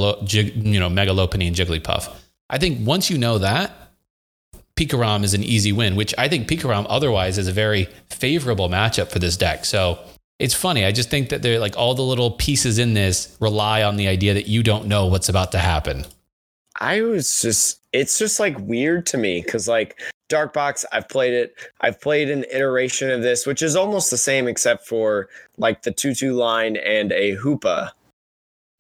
you 0.57 0.81
know 0.81 0.91
Mega 0.91 1.13
Lopunny 1.13 1.47
and 1.47 1.55
Jigglypuff. 1.55 2.13
I 2.51 2.59
think 2.59 2.85
once 2.87 3.09
you 3.11 3.17
know 3.17 3.39
that, 3.39 3.71
Pikarom 4.75 5.23
is 5.23 5.35
an 5.35 5.45
easy 5.45 5.71
win, 5.71 5.95
which 5.95 6.13
I 6.19 6.29
think 6.29 6.49
Pikarom 6.49 6.87
otherwise 6.89 7.39
is 7.39 7.47
a 7.47 7.53
very 7.53 7.85
favorable 8.11 8.69
matchup 8.69 9.11
for 9.11 9.21
this 9.21 9.37
deck. 9.37 9.65
So 9.65 10.01
it's 10.43 10.55
funny. 10.55 10.85
I 10.85 10.91
just 10.91 11.09
think 11.09 11.29
that 11.29 11.41
they're 11.43 11.61
like 11.61 11.77
all 11.77 11.95
the 11.95 12.03
little 12.03 12.33
pieces 12.33 12.81
in 12.81 12.95
this 12.95 13.37
rely 13.39 13.85
on 13.85 13.95
the 13.95 14.09
idea 14.09 14.35
that 14.35 14.49
you 14.49 14.65
don't 14.65 14.87
know 14.87 15.07
what's 15.07 15.29
about 15.29 15.53
to 15.53 15.59
happen. 15.59 16.05
I 16.81 17.03
was 17.03 17.41
just, 17.41 17.81
it's 17.93 18.19
just 18.19 18.41
like 18.41 18.59
weird 18.59 19.07
to 19.07 19.19
me 19.19 19.41
because 19.41 19.69
like 19.69 20.01
Dark 20.29 20.53
Box, 20.53 20.85
I've 20.91 21.09
played 21.09 21.33
it. 21.33 21.55
I've 21.81 22.01
played 22.01 22.29
an 22.29 22.45
iteration 22.51 23.09
of 23.09 23.23
this, 23.23 23.47
which 23.47 23.63
is 23.63 23.77
almost 23.77 24.11
the 24.11 24.19
same 24.19 24.49
except 24.49 24.85
for 24.85 25.29
like 25.59 25.83
the 25.83 25.93
2 25.93 26.13
2 26.13 26.33
line 26.33 26.77
and 26.77 27.13
a 27.13 27.37
Hoopa. 27.37 27.91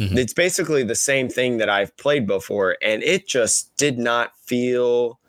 Mm-hmm. 0.00 0.18
It's 0.18 0.34
basically 0.34 0.82
the 0.82 0.96
same 0.96 1.28
thing 1.28 1.58
that 1.58 1.68
I've 1.68 1.96
played 1.96 2.26
before, 2.26 2.76
and 2.82 3.04
it 3.04 3.28
just 3.28 3.76
did 3.76 3.98
not 3.98 4.32
feel 4.46 5.20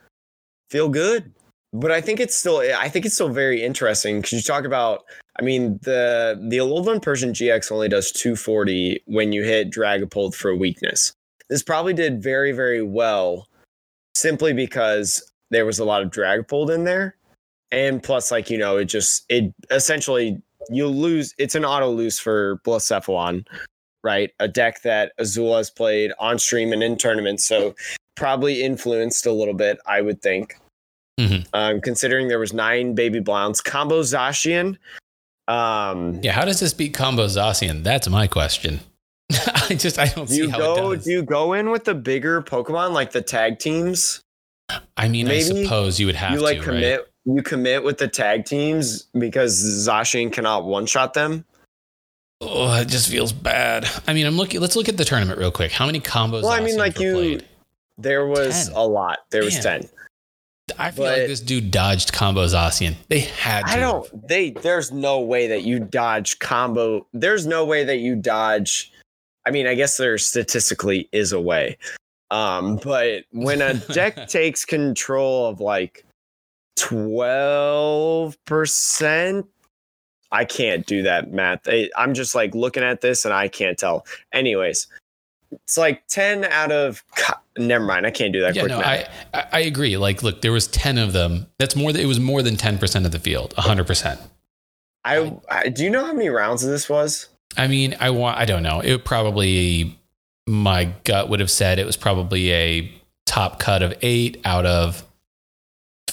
feel 0.72 0.89
good 0.89 1.32
but 1.74 1.92
I 1.92 2.02
think 2.02 2.20
it's 2.20 2.36
still 2.36 2.60
I 2.60 2.88
think 2.88 3.06
it's 3.06 3.16
still 3.16 3.30
very 3.30 3.64
interesting 3.64 4.22
because 4.22 4.34
you 4.34 4.42
talk 4.42 4.64
about 4.64 5.06
I 5.40 5.44
mean 5.44 5.80
the 5.82 6.40
the 6.50 6.58
Alolan 6.58 7.02
Persian 7.02 7.34
GX 7.34 7.72
only 7.72 7.90
does 7.90 8.12
240 8.12 9.02
when 9.08 9.34
you 9.34 9.44
hit 9.44 9.72
Dragapult 9.72 10.36
for 10.36 10.52
a 10.52 10.56
weakness. 10.56 11.14
This 11.50 11.64
probably 11.64 11.94
did 11.94 12.22
very 12.22 12.52
very 12.52 12.84
well 12.84 13.48
simply 14.16 14.54
because 14.54 15.32
there 15.50 15.66
was 15.66 15.80
a 15.80 15.86
lot 15.86 16.04
of 16.04 16.12
Dragapult 16.12 16.74
in 16.74 16.84
there, 16.84 17.16
and 17.72 18.02
plus 18.02 18.32
like 18.32 18.50
you 18.52 18.58
know 18.58 18.78
it 18.78 18.86
just 18.86 19.26
it 19.30 19.52
essentially 19.72 20.40
you 20.70 20.88
lose 20.88 21.34
it's 21.40 21.56
an 21.56 21.66
auto 21.66 21.90
lose 21.90 22.20
for 22.20 22.60
Blacephalon, 22.66 23.48
right? 24.04 24.32
A 24.40 24.48
deck 24.48 24.84
that 24.84 25.12
Azula 25.20 25.58
has 25.58 25.72
played 25.72 26.12
on 26.20 26.38
stream 26.38 26.72
and 26.72 26.84
in 26.84 26.98
tournaments, 26.98 27.46
so 27.46 27.74
probably 28.16 28.62
influenced 28.62 29.26
a 29.26 29.32
little 29.32 29.56
bit 29.56 29.80
I 29.88 30.02
would 30.02 30.22
think 30.22 30.56
Mm-hmm. 31.19 31.43
Um, 31.54 31.82
considering 31.82 32.28
there 32.28 32.39
was 32.39 32.54
nine 32.54 32.95
baby 32.95 33.19
Blounce, 33.19 33.62
combo 33.62 34.02
Zacian. 34.02 34.78
Um, 35.47 36.19
yeah, 36.23 36.32
how 36.32 36.45
does 36.45 36.60
this 36.60 36.73
beat 36.73 36.93
combo 36.93 37.26
Zacian? 37.26 37.84
That's 37.84 38.10
my 38.10 38.28
question. 38.28 38.80
I 39.69 39.76
just 39.76 39.99
I 39.99 40.08
don't 40.08 40.28
do 40.28 40.34
see 40.34 40.47
how 40.49 40.58
go, 40.58 40.91
it 40.91 40.95
does. 40.95 41.06
Do 41.06 41.12
you 41.12 41.23
go 41.23 41.54
in 41.54 41.69
with 41.69 41.84
the 41.84 41.93
bigger 41.93 42.41
Pokemon 42.41 42.93
like 42.93 43.12
the 43.12 43.21
tag 43.21 43.60
teams? 43.60 44.21
I 44.97 45.08
mean, 45.08 45.28
Maybe 45.28 45.62
I 45.62 45.63
suppose 45.63 45.99
you 45.99 46.06
would 46.08 46.15
have 46.15 46.34
you 46.34 46.41
like 46.41 46.60
to, 46.60 46.63
commit. 46.63 46.99
Right? 46.99 47.36
You 47.36 47.43
commit 47.43 47.84
with 47.84 47.97
the 47.97 48.08
tag 48.08 48.45
teams 48.45 49.04
because 49.17 49.54
Zacian 49.88 50.32
cannot 50.32 50.65
one 50.65 50.86
shot 50.86 51.13
them. 51.13 51.45
Oh, 52.41 52.73
it 52.82 52.89
just 52.89 53.10
feels 53.10 53.32
bad. 53.32 53.88
I 54.08 54.13
mean, 54.13 54.26
I'm 54.26 54.36
looking. 54.36 54.60
Let's 54.60 54.76
look 54.76 54.89
at 54.89 54.97
the 54.97 55.06
tournament 55.06 55.39
real 55.39 55.52
quick. 55.52 55.71
How 55.71 55.86
many 55.86 55.99
combos? 55.99 56.43
Well, 56.43 56.52
I 56.52 56.60
mean, 56.60 56.78
like 56.78 56.99
you, 56.99 57.13
played? 57.13 57.47
there 57.97 58.28
was 58.28 58.67
10. 58.67 58.76
a 58.76 58.84
lot. 58.86 59.19
There 59.32 59.41
Man. 59.41 59.45
was 59.45 59.60
ten. 59.60 59.89
I 60.80 60.91
feel 60.91 61.06
but 61.06 61.19
like 61.19 61.28
this 61.28 61.41
dude 61.41 61.71
dodged 61.71 62.13
combo 62.13 62.45
Zacian. 62.45 62.95
They 63.10 63.19
had 63.19 63.65
to. 63.65 63.73
I 63.73 63.78
don't 63.78 64.28
they 64.28 64.52
there's 64.52 64.91
no 64.91 65.19
way 65.19 65.47
that 65.47 65.63
you 65.63 65.80
dodge 65.80 66.39
combo. 66.39 67.06
There's 67.13 67.45
no 67.45 67.65
way 67.65 67.84
that 67.84 67.97
you 67.97 68.15
dodge 68.15 68.93
I 69.45 69.52
mean, 69.52 69.67
I 69.67 69.76
guess 69.76 69.97
there 69.97 70.17
statistically 70.17 71.10
is 71.12 71.34
a 71.34 71.41
way. 71.41 71.78
Um, 72.32 72.80
but 72.84 73.26
when 73.32 73.62
a 73.62 73.76
deck 73.76 74.28
takes 74.30 74.65
control 74.65 75.45
of 75.47 75.60
like 75.60 76.06
12%, 76.80 79.47
I 80.32 80.45
can't 80.45 80.86
do 80.86 81.04
that 81.04 81.32
math. 81.32 81.67
I, 81.67 81.89
I'm 81.97 82.13
just 82.13 82.36
like 82.36 82.56
looking 82.56 82.84
at 82.84 83.02
this 83.02 83.26
and 83.26 83.34
I 83.34 83.49
can't 83.49 83.78
tell. 83.78 84.06
Anyways, 84.32 84.88
it's 85.63 85.78
like 85.78 86.06
10 86.08 86.46
out 86.46 86.72
of 86.72 87.04
never 87.58 87.84
mind 87.84 88.06
i 88.06 88.12
can't 88.12 88.34
do 88.34 88.42
that 88.42 88.56
yeah, 88.56 88.63
no, 88.63 88.80
I, 88.80 89.08
I 89.34 89.60
agree. 89.62 89.98
Like 89.98 90.24
look 90.24 90.42
there 90.42 90.52
was 90.52 90.68
10 90.68 90.98
of 90.98 91.13
them. 91.13 91.48
That's 91.60 91.76
more 91.76 91.92
than 91.92 92.02
it 92.02 92.06
was 92.06 92.20
more 92.20 92.42
than 92.42 92.56
10% 92.56 93.06
of 93.06 93.12
the 93.12 93.20
field 93.20 93.54
100% 93.58 94.20
I, 95.06 95.34
I 95.50 95.70
do 95.70 95.84
you 95.84 95.89
know 95.89 96.06
how 96.06 96.13
many 96.13 96.30
rounds 96.30 96.66
this 96.66 96.89
was? 96.89 97.28
I 97.58 97.68
mean 97.68 97.96
i 98.00 98.10
want 98.10 98.38
i 98.38 98.46
don't 98.46 98.63
know. 98.63 98.80
It 98.80 99.06
probably 99.06 99.98
my 100.48 100.86
gut 101.04 101.30
would 101.30 101.39
have 101.39 101.52
said 101.52 101.80
it 101.80 101.86
was 101.86 101.98
probably 101.98 102.52
a 102.52 102.92
top 103.26 103.60
cut 103.60 103.82
of 103.82 103.94
eight 104.02 104.42
out 104.46 104.66
of 104.66 105.06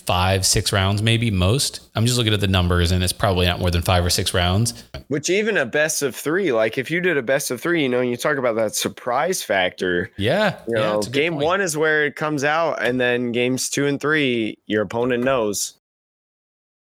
five, 0.06 0.46
six 0.46 0.72
rounds, 0.72 1.02
maybe 1.02 1.30
most. 1.30 1.88
I'm 1.94 2.06
just 2.06 2.18
looking 2.18 2.32
at 2.32 2.40
the 2.40 2.48
numbers, 2.48 2.92
and 2.92 3.02
it's 3.02 3.12
probably 3.12 3.46
not 3.46 3.60
more 3.60 3.70
than 3.70 3.82
five 3.82 4.04
or 4.04 4.10
six 4.10 4.34
rounds. 4.34 4.84
Which 5.08 5.30
even 5.30 5.56
a 5.56 5.66
best 5.66 6.02
of 6.02 6.14
three, 6.14 6.52
like 6.52 6.78
if 6.78 6.90
you 6.90 7.00
did 7.00 7.16
a 7.16 7.22
best 7.22 7.50
of 7.50 7.60
three, 7.60 7.82
you 7.82 7.88
know, 7.88 8.00
you 8.00 8.16
talk 8.16 8.36
about 8.36 8.56
that 8.56 8.74
surprise 8.74 9.42
factor. 9.42 10.10
Yeah, 10.16 10.60
you 10.68 10.74
know, 10.74 11.00
yeah, 11.02 11.10
game 11.10 11.36
one 11.36 11.60
is 11.60 11.76
where 11.76 12.06
it 12.06 12.16
comes 12.16 12.44
out, 12.44 12.82
and 12.82 13.00
then 13.00 13.32
games 13.32 13.68
two 13.68 13.86
and 13.86 14.00
three, 14.00 14.58
your 14.66 14.82
opponent 14.82 15.24
knows. 15.24 15.78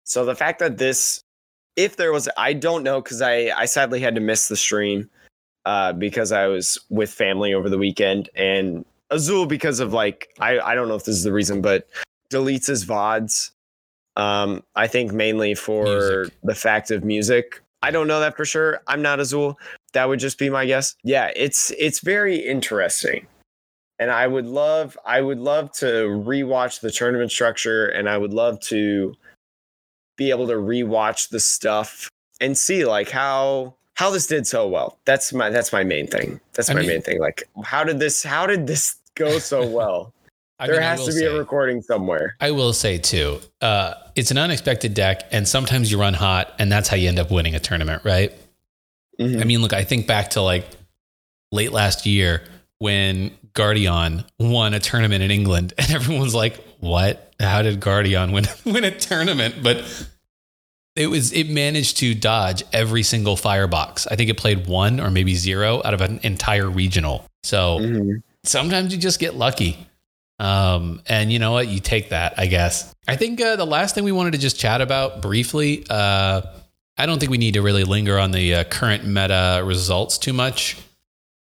So 0.03 0.25
the 0.25 0.35
fact 0.35 0.59
that 0.59 0.77
this, 0.77 1.23
if 1.75 1.97
there 1.97 2.11
was, 2.11 2.27
I 2.37 2.53
don't 2.53 2.83
know, 2.83 3.01
because 3.01 3.21
I 3.21 3.51
I 3.55 3.65
sadly 3.65 3.99
had 3.99 4.15
to 4.15 4.21
miss 4.21 4.47
the 4.47 4.57
stream. 4.57 5.09
Uh, 5.65 5.91
because 5.93 6.31
I 6.31 6.47
was 6.47 6.79
with 6.89 7.11
family 7.11 7.53
over 7.53 7.69
the 7.69 7.77
weekend 7.77 8.29
and 8.33 8.85
Azul 9.11 9.45
because 9.45 9.79
of 9.79 9.93
like 9.93 10.29
I, 10.39 10.59
I 10.59 10.75
don't 10.75 10.87
know 10.87 10.95
if 10.95 11.05
this 11.05 11.15
is 11.15 11.23
the 11.23 11.33
reason, 11.33 11.61
but 11.61 11.87
deletes 12.31 12.67
his 12.67 12.85
VODs. 12.85 13.51
Um, 14.15 14.63
I 14.75 14.87
think 14.87 15.13
mainly 15.13 15.55
for 15.55 15.83
music. 15.85 16.33
the 16.43 16.55
fact 16.55 16.91
of 16.91 17.03
music. 17.03 17.61
I 17.81 17.91
don't 17.91 18.07
know 18.07 18.19
that 18.19 18.35
for 18.35 18.43
sure. 18.43 18.81
I'm 18.87 19.01
not 19.01 19.19
Azul, 19.21 19.57
That 19.93 20.09
would 20.09 20.19
just 20.19 20.37
be 20.37 20.49
my 20.49 20.65
guess. 20.65 20.95
Yeah, 21.03 21.31
it's 21.35 21.71
it's 21.77 21.99
very 22.01 22.35
interesting. 22.35 23.25
And 23.99 24.11
I 24.11 24.27
would 24.27 24.45
love 24.45 24.97
I 25.05 25.21
would 25.21 25.39
love 25.39 25.71
to 25.73 25.85
rewatch 26.25 26.81
the 26.81 26.91
tournament 26.91 27.31
structure 27.31 27.87
and 27.87 28.09
I 28.09 28.17
would 28.17 28.33
love 28.33 28.59
to 28.61 29.15
be 30.17 30.29
able 30.31 30.47
to 30.47 30.55
rewatch 30.55 31.29
the 31.29 31.39
stuff 31.39 32.09
and 32.41 32.57
see 32.57 32.83
like 32.85 33.09
how 33.09 33.75
how 33.93 34.09
this 34.09 34.27
did 34.27 34.45
so 34.47 34.67
well. 34.67 34.97
That's 35.05 35.31
my 35.31 35.49
that's 35.49 35.71
my 35.71 35.83
main 35.85 36.07
thing. 36.07 36.41
That's 36.53 36.69
I 36.69 36.73
my 36.73 36.81
mean- 36.81 36.89
main 36.89 37.01
thing. 37.01 37.19
Like 37.19 37.43
how 37.63 37.85
did 37.85 37.99
this 37.99 38.21
how 38.23 38.45
did 38.45 38.67
this 38.67 38.95
go 39.15 39.39
so 39.39 39.65
well? 39.77 40.13
I 40.59 40.67
there 40.67 40.75
mean, 40.75 40.83
has 40.83 40.99
to 41.05 41.11
be 41.11 41.19
say- 41.19 41.25
a 41.25 41.33
recording 41.37 41.81
somewhere. 41.81 42.35
I 42.39 42.51
will 42.51 42.73
say 42.73 42.97
too, 42.97 43.39
uh, 43.61 43.93
it's 44.15 44.31
an 44.31 44.37
unexpected 44.37 44.93
deck, 44.93 45.23
and 45.31 45.47
sometimes 45.47 45.91
you 45.91 45.99
run 45.99 46.13
hot, 46.13 46.53
and 46.59 46.71
that's 46.71 46.89
how 46.89 46.97
you 46.97 47.07
end 47.07 47.19
up 47.19 47.31
winning 47.31 47.55
a 47.55 47.59
tournament, 47.59 48.03
right? 48.03 48.33
Mhm. 49.19 49.41
I 49.41 49.43
mean, 49.45 49.61
look, 49.61 49.73
I 49.73 49.83
think 49.83 50.07
back 50.07 50.31
to 50.31 50.41
like 50.41 50.65
late 51.51 51.71
last 51.71 52.05
year 52.05 52.43
when 52.79 53.31
Guardian 53.53 54.23
won 54.39 54.73
a 54.73 54.79
tournament 54.79 55.23
in 55.23 55.31
England, 55.31 55.73
and 55.77 55.91
everyone's 55.91 56.35
like, 56.35 56.55
"What? 56.79 57.33
How 57.39 57.61
did 57.61 57.79
Guardian 57.79 58.31
win 58.31 58.45
win 58.65 58.83
a 58.83 58.91
tournament?" 58.97 59.63
But 59.63 59.83
it 60.95 61.07
was 61.07 61.31
it 61.31 61.49
managed 61.49 61.97
to 61.97 62.13
dodge 62.13 62.63
every 62.73 63.03
single 63.03 63.35
firebox. 63.37 64.07
I 64.07 64.15
think 64.15 64.29
it 64.29 64.37
played 64.37 64.67
one 64.67 64.99
or 64.99 65.09
maybe 65.09 65.35
zero 65.35 65.81
out 65.85 65.93
of 65.93 66.01
an 66.01 66.19
entire 66.23 66.69
regional. 66.69 67.25
So 67.43 67.79
Mhm. 67.79 68.21
sometimes 68.43 68.91
you 68.93 68.99
just 68.99 69.19
get 69.19 69.35
lucky. 69.35 69.85
Um, 70.39 71.01
and 71.05 71.31
you 71.31 71.39
know 71.39 71.51
what? 71.51 71.67
You 71.67 71.79
take 71.79 72.09
that, 72.09 72.35
I 72.37 72.47
guess. 72.47 72.93
I 73.07 73.15
think 73.15 73.41
uh, 73.41 73.55
the 73.57 73.65
last 73.65 73.93
thing 73.93 74.03
we 74.03 74.11
wanted 74.11 74.31
to 74.33 74.39
just 74.39 74.57
chat 74.57 74.81
about 74.81 75.21
briefly, 75.21 75.85
uh, 75.89 76.41
I 76.97 77.05
don't 77.05 77.19
think 77.19 77.31
we 77.31 77.37
need 77.37 77.55
to 77.55 77.61
really 77.61 77.83
linger 77.83 78.17
on 78.17 78.31
the 78.31 78.55
uh, 78.55 78.63
current 78.63 79.05
meta 79.05 79.61
results 79.65 80.17
too 80.17 80.33
much. 80.33 80.77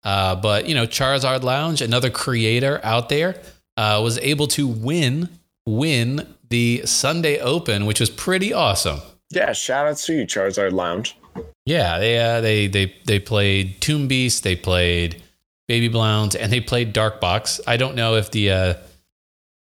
Uh, 0.03 0.35
but, 0.35 0.67
you 0.67 0.75
know, 0.75 0.85
Charizard 0.85 1.43
Lounge, 1.43 1.81
another 1.81 2.09
creator 2.09 2.79
out 2.83 3.09
there, 3.09 3.41
uh, 3.77 3.99
was 4.03 4.19
able 4.19 4.47
to 4.47 4.67
win 4.67 5.29
win 5.65 6.27
the 6.49 6.81
Sunday 6.85 7.39
Open, 7.39 7.85
which 7.85 7.99
was 7.99 8.09
pretty 8.09 8.53
awesome. 8.53 8.99
Yeah, 9.31 9.53
shout 9.53 9.87
out 9.87 9.97
to 9.97 10.13
you, 10.13 10.25
Charizard 10.25 10.73
Lounge. 10.73 11.17
Yeah, 11.65 11.97
they 11.97 12.19
uh, 12.19 12.41
they 12.41 12.67
they 12.67 12.93
they 13.05 13.19
played 13.19 13.81
Tomb 13.81 14.07
Beast, 14.07 14.43
they 14.43 14.55
played 14.55 15.22
Baby 15.67 15.87
Blounds, 15.87 16.35
and 16.35 16.51
they 16.51 16.59
played 16.59 16.93
Dark 16.93 17.21
Box. 17.21 17.61
I 17.65 17.77
don't 17.77 17.95
know 17.95 18.15
if 18.15 18.31
the 18.31 18.51
uh, 18.51 18.73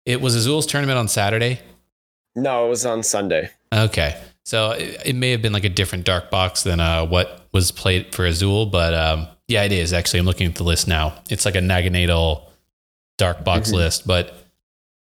it 0.06 0.20
was 0.20 0.34
Azul's 0.34 0.66
tournament 0.66 0.98
on 0.98 1.08
Saturday. 1.08 1.60
No, 2.34 2.66
it 2.66 2.70
was 2.70 2.86
on 2.86 3.02
Sunday. 3.02 3.50
Okay, 3.72 4.20
so 4.44 4.70
it, 4.72 5.02
it 5.06 5.16
may 5.16 5.30
have 5.32 5.42
been 5.42 5.52
like 5.52 5.64
a 5.64 5.68
different 5.68 6.04
Dark 6.04 6.30
Box 6.30 6.62
than 6.62 6.80
uh, 6.80 7.04
what 7.06 7.46
was 7.52 7.70
played 7.70 8.14
for 8.14 8.24
Azul, 8.24 8.66
but 8.66 8.94
um, 8.94 9.26
yeah, 9.48 9.64
it 9.64 9.72
is 9.72 9.92
actually. 9.92 10.20
I'm 10.20 10.26
looking 10.26 10.46
at 10.46 10.54
the 10.54 10.64
list 10.64 10.88
now. 10.88 11.14
It's 11.28 11.44
like 11.44 11.54
a 11.56 11.60
Naganadel 11.60 12.42
Dark 13.18 13.44
Box 13.44 13.70
Mhm. 13.70 13.74
list, 13.74 14.06
but 14.06 14.34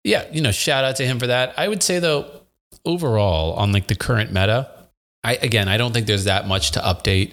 yeah, 0.04 0.26
you 0.32 0.40
know, 0.42 0.52
shout 0.52 0.84
out 0.84 0.96
to 0.96 1.06
him 1.06 1.18
for 1.18 1.26
that. 1.26 1.54
I 1.56 1.66
would 1.66 1.82
say 1.82 1.98
though, 1.98 2.30
overall 2.84 3.54
on 3.54 3.72
like 3.72 3.88
the 3.88 3.96
current 3.96 4.30
meta, 4.30 4.70
I 5.24 5.34
again, 5.36 5.68
I 5.68 5.76
don't 5.76 5.92
think 5.92 6.06
there's 6.06 6.24
that 6.24 6.46
much 6.46 6.70
to 6.72 6.80
update. 6.80 7.32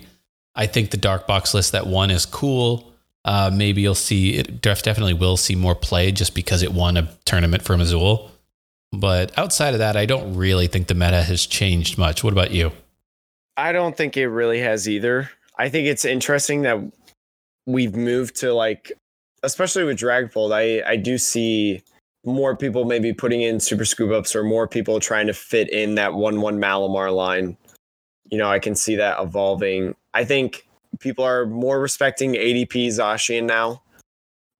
I 0.55 0.65
think 0.67 0.91
the 0.91 0.97
dark 0.97 1.27
box 1.27 1.53
list 1.53 1.73
that 1.73 1.85
won 1.87 2.09
is 2.11 2.25
cool. 2.25 2.90
Uh, 3.23 3.51
maybe 3.53 3.81
you'll 3.81 3.93
see 3.93 4.37
it 4.37 4.61
def- 4.61 4.83
definitely 4.83 5.13
will 5.13 5.37
see 5.37 5.55
more 5.55 5.75
play 5.75 6.11
just 6.11 6.33
because 6.33 6.63
it 6.63 6.73
won 6.73 6.97
a 6.97 7.09
tournament 7.25 7.63
for 7.63 7.73
Azul. 7.75 8.31
But 8.91 9.37
outside 9.37 9.73
of 9.73 9.79
that, 9.79 9.95
I 9.95 10.05
don't 10.05 10.35
really 10.35 10.67
think 10.67 10.87
the 10.87 10.95
meta 10.95 11.23
has 11.23 11.45
changed 11.45 11.97
much. 11.97 12.23
What 12.23 12.33
about 12.33 12.51
you? 12.51 12.71
I 13.55 13.71
don't 13.71 13.95
think 13.95 14.17
it 14.17 14.27
really 14.27 14.59
has 14.59 14.89
either. 14.89 15.29
I 15.57 15.69
think 15.69 15.87
it's 15.87 16.03
interesting 16.03 16.63
that 16.63 16.79
we've 17.65 17.95
moved 17.95 18.37
to 18.37 18.53
like, 18.53 18.91
especially 19.43 19.83
with 19.83 19.99
Dragfold, 19.99 20.53
I, 20.53 20.89
I 20.89 20.95
do 20.95 21.17
see 21.17 21.83
more 22.25 22.55
people 22.55 22.85
maybe 22.85 23.13
putting 23.13 23.41
in 23.41 23.59
super 23.59 23.85
scoop 23.85 24.11
ups 24.11 24.35
or 24.35 24.43
more 24.43 24.67
people 24.67 24.99
trying 24.99 25.27
to 25.27 25.33
fit 25.33 25.69
in 25.69 25.95
that 25.95 26.13
1 26.13 26.41
1 26.41 26.59
Malamar 26.59 27.15
line. 27.15 27.57
You 28.29 28.37
know, 28.37 28.49
I 28.49 28.59
can 28.59 28.75
see 28.75 28.95
that 28.95 29.19
evolving. 29.19 29.95
I 30.13 30.25
think 30.25 30.67
people 30.99 31.25
are 31.25 31.45
more 31.45 31.79
respecting 31.79 32.33
ADP 32.33 32.87
Zacian 32.87 33.43
now. 33.43 33.81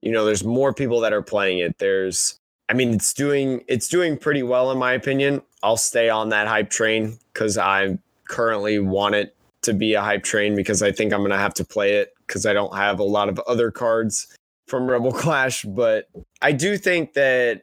You 0.02 0.12
know, 0.12 0.26
there's 0.26 0.44
more 0.44 0.74
people 0.74 1.00
that 1.02 1.14
are 1.14 1.22
playing 1.22 1.60
it. 1.60 1.78
There's, 1.78 2.38
I 2.70 2.74
mean, 2.74 2.94
it's 2.94 3.14
doing 3.14 3.64
it's 3.68 3.88
doing 3.88 4.18
pretty 4.18 4.44
well 4.44 4.72
in 4.72 4.78
my 4.78 4.94
opinion. 4.94 5.42
I'll 5.64 5.78
stay 5.78 6.10
on 6.10 6.30
that 6.30 6.48
hype 6.48 6.70
train 6.70 7.18
because 7.34 7.58
I 7.58 7.98
currently 8.28 8.80
want 8.80 9.16
it 9.16 9.36
to 9.64 9.74
be 9.74 9.94
a 9.94 10.02
hype 10.02 10.24
train 10.24 10.56
because 10.56 10.82
I 10.82 10.92
think 10.92 11.14
I'm 11.14 11.22
gonna 11.22 11.38
have 11.38 11.54
to 11.56 11.66
play 11.66 11.96
it 11.96 12.14
because 12.26 12.46
I 12.46 12.54
don't 12.54 12.76
have 12.76 13.00
a 13.00 13.04
lot 13.04 13.30
of 13.30 13.40
other 13.48 13.70
cards 13.70 14.36
from 14.68 14.90
Rebel 14.90 15.12
Clash. 15.12 15.64
But 15.64 16.10
I 16.42 16.52
do 16.52 16.78
think 16.78 17.14
that 17.14 17.62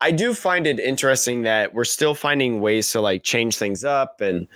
I 0.00 0.12
do 0.12 0.32
find 0.32 0.66
it 0.66 0.78
interesting 0.78 1.42
that 1.42 1.74
we're 1.74 1.84
still 1.84 2.14
finding 2.14 2.60
ways 2.60 2.90
to 2.92 3.00
like 3.00 3.22
change 3.22 3.56
things 3.56 3.84
up 3.84 4.20
and 4.20 4.46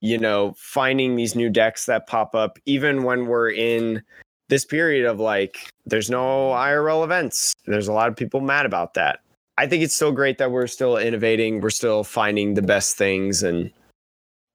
you 0.00 0.18
know 0.18 0.54
finding 0.58 1.16
these 1.16 1.34
new 1.34 1.48
decks 1.48 1.86
that 1.86 2.06
pop 2.06 2.34
up 2.34 2.58
even 2.66 3.02
when 3.02 3.26
we're 3.26 3.50
in 3.50 4.02
this 4.48 4.64
period 4.64 5.06
of 5.06 5.18
like 5.18 5.70
there's 5.86 6.10
no 6.10 6.50
IRL 6.50 7.02
events. 7.04 7.52
There's 7.66 7.88
a 7.88 7.92
lot 7.92 8.08
of 8.08 8.16
people 8.16 8.40
mad 8.40 8.66
about 8.66 8.94
that. 8.94 9.20
I 9.58 9.66
think 9.66 9.82
it's 9.82 9.94
still 9.94 10.12
great 10.12 10.38
that 10.38 10.50
we're 10.50 10.66
still 10.66 10.96
innovating, 10.96 11.60
we're 11.60 11.70
still 11.70 12.04
finding 12.04 12.54
the 12.54 12.62
best 12.62 12.96
things 12.96 13.42
and 13.42 13.72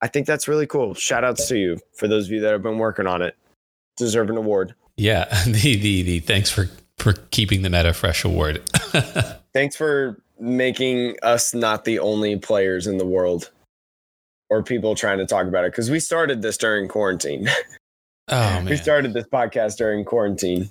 I 0.01 0.07
think 0.07 0.25
that's 0.25 0.47
really 0.47 0.65
cool. 0.65 0.93
Shout 0.95 1.23
outs 1.23 1.47
to 1.49 1.57
you 1.57 1.77
for 1.95 2.07
those 2.07 2.25
of 2.25 2.31
you 2.31 2.41
that 2.41 2.51
have 2.51 2.63
been 2.63 2.79
working 2.79 3.05
on 3.05 3.21
it. 3.21 3.35
Deserve 3.97 4.29
an 4.29 4.37
award. 4.37 4.73
Yeah, 4.97 5.25
the 5.45 5.75
the 5.75 6.01
the 6.01 6.19
thanks 6.19 6.49
for 6.49 6.69
for 6.97 7.13
keeping 7.31 7.61
the 7.61 7.69
meta 7.69 7.93
fresh 7.93 8.23
award. 8.23 8.61
Thanks 9.53 9.75
for 9.75 10.21
making 10.39 11.15
us 11.23 11.53
not 11.53 11.83
the 11.83 11.99
only 11.99 12.37
players 12.37 12.87
in 12.87 12.97
the 12.97 13.05
world 13.05 13.51
or 14.51 14.61
people 14.61 14.93
trying 14.93 15.17
to 15.17 15.25
talk 15.25 15.47
about 15.47 15.63
it 15.63 15.71
because 15.71 15.89
we 15.89 15.99
started 15.99 16.43
this 16.43 16.57
during 16.57 16.87
quarantine. 16.87 17.47
oh 18.27 18.63
we 18.65 18.77
started 18.77 19.13
this 19.13 19.25
podcast 19.25 19.77
during 19.77 20.05
quarantine. 20.05 20.69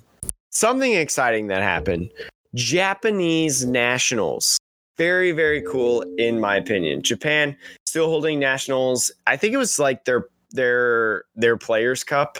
Something 0.51 0.93
exciting 0.93 1.47
that 1.47 1.61
happened 1.61 2.11
Japanese 2.55 3.65
nationals. 3.65 4.57
Very, 4.97 5.31
very 5.31 5.63
cool, 5.63 6.03
in 6.17 6.39
my 6.39 6.55
opinion. 6.55 7.01
Japan 7.01 7.57
still 7.87 8.07
holding 8.07 8.39
nationals. 8.39 9.11
I 9.25 9.35
think 9.35 9.53
it 9.53 9.57
was 9.57 9.79
like 9.79 10.05
their 10.05 10.27
their 10.51 11.23
their 11.35 11.57
players 11.57 12.03
cup 12.03 12.37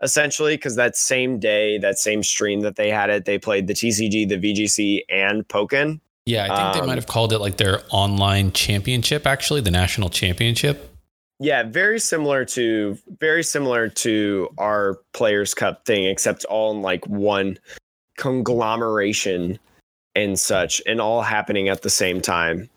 essentially 0.00 0.56
because 0.56 0.76
that 0.76 0.96
same 0.96 1.38
day 1.38 1.76
that 1.78 1.98
same 1.98 2.22
stream 2.22 2.60
that 2.60 2.76
they 2.76 2.88
had 2.88 3.10
it 3.10 3.24
they 3.24 3.36
played 3.36 3.66
the 3.66 3.74
tcg 3.74 4.28
the 4.28 4.38
vgc 4.38 5.00
and 5.08 5.46
pokken 5.48 5.98
yeah, 6.28 6.44
I 6.44 6.56
think 6.56 6.74
they 6.74 6.80
um, 6.80 6.86
might 6.86 6.98
have 6.98 7.06
called 7.06 7.32
it 7.32 7.38
like 7.38 7.56
their 7.56 7.80
online 7.88 8.52
championship. 8.52 9.26
Actually, 9.26 9.62
the 9.62 9.70
national 9.70 10.10
championship. 10.10 10.94
Yeah, 11.40 11.62
very 11.62 11.98
similar 11.98 12.44
to 12.46 12.98
very 13.18 13.42
similar 13.42 13.88
to 13.88 14.48
our 14.58 14.98
Players 15.14 15.54
Cup 15.54 15.86
thing, 15.86 16.04
except 16.04 16.44
all 16.44 16.72
in 16.72 16.82
like 16.82 17.06
one 17.06 17.58
conglomeration 18.18 19.58
and 20.14 20.38
such, 20.38 20.82
and 20.86 21.00
all 21.00 21.22
happening 21.22 21.70
at 21.70 21.80
the 21.80 21.90
same 21.90 22.20
time. 22.20 22.68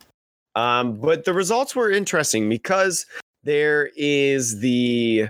Um, 0.55 0.97
but 0.97 1.25
the 1.25 1.33
results 1.33 1.75
were 1.75 1.91
interesting 1.91 2.47
because 2.47 3.05
there 3.43 3.89
is 3.97 4.59
the 4.61 5.27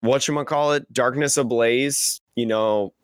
what 0.00 0.26
you 0.26 0.44
call 0.44 0.72
it, 0.72 0.90
Darkness 0.90 1.36
Ablaze. 1.36 2.18
You 2.34 2.46
know, 2.46 2.94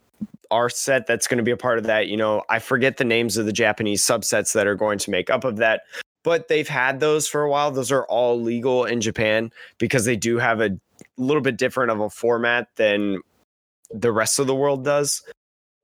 our 0.53 0.71
set 0.71 1.09
that's 1.09 1.27
going 1.27 1.39
to 1.39 1.43
be 1.45 1.51
a 1.51 1.57
part 1.57 1.79
of 1.79 1.85
that. 1.85 2.07
You 2.07 2.17
know, 2.17 2.43
I 2.49 2.61
forget 2.61 2.99
the 2.99 3.05
names 3.05 3.37
of 3.37 3.47
the 3.47 3.53
Japanese 3.53 4.03
subsets 4.03 4.53
that 4.53 4.69
are 4.69 4.77
going 4.77 4.99
to 4.99 5.11
make 5.11 5.29
up 5.31 5.43
of 5.43 5.57
that 5.57 5.83
but 6.23 6.49
they've 6.49 6.69
had 6.69 7.01
those 7.01 7.29
for 7.29 7.43
a 7.43 7.51
while. 7.51 7.71
Those 7.71 7.93
are 7.93 8.05
all 8.07 8.41
legal 8.41 8.85
in 8.85 9.01
Japan 9.01 9.51
because 9.79 10.05
they 10.05 10.17
do 10.17 10.39
have 10.39 10.61
a 10.61 10.79
little 11.17 11.43
bit 11.43 11.57
different 11.57 11.91
of 11.91 12.01
a 12.01 12.11
format 12.11 12.69
than 12.77 13.21
the 13.91 14.13
rest 14.13 14.39
of 14.39 14.47
the 14.47 14.55
world 14.55 14.85
does. 14.85 15.23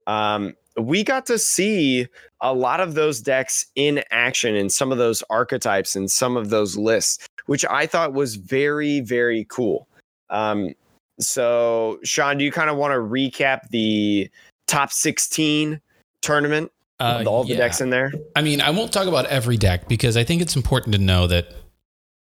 Um, 0.07 0.53
we 0.77 1.03
got 1.03 1.25
to 1.27 1.37
see 1.37 2.07
a 2.41 2.53
lot 2.53 2.79
of 2.79 2.93
those 2.93 3.21
decks 3.21 3.65
in 3.75 4.01
action 4.11 4.55
in 4.55 4.69
some 4.69 4.91
of 4.91 4.97
those 4.97 5.23
archetypes 5.29 5.95
and 5.95 6.09
some 6.09 6.37
of 6.37 6.49
those 6.49 6.77
lists, 6.77 7.27
which 7.47 7.65
I 7.65 7.85
thought 7.85 8.13
was 8.13 8.35
very, 8.35 9.01
very 9.01 9.45
cool. 9.49 9.87
Um, 10.29 10.73
so, 11.19 11.99
Sean, 12.03 12.37
do 12.37 12.45
you 12.45 12.51
kind 12.51 12.69
of 12.69 12.77
want 12.77 12.93
to 12.93 12.97
recap 12.97 13.67
the 13.71 14.29
top 14.69 14.91
16 14.91 15.81
tournament 16.21 16.71
Uh, 16.99 17.15
with 17.19 17.27
all 17.27 17.43
the 17.43 17.55
decks 17.55 17.81
in 17.81 17.89
there? 17.89 18.11
I 18.35 18.41
mean, 18.41 18.61
I 18.61 18.69
won't 18.71 18.93
talk 18.93 19.07
about 19.07 19.25
every 19.25 19.57
deck 19.57 19.87
because 19.87 20.15
I 20.15 20.23
think 20.23 20.41
it's 20.41 20.55
important 20.55 20.93
to 20.93 21.01
know 21.01 21.27
that, 21.27 21.47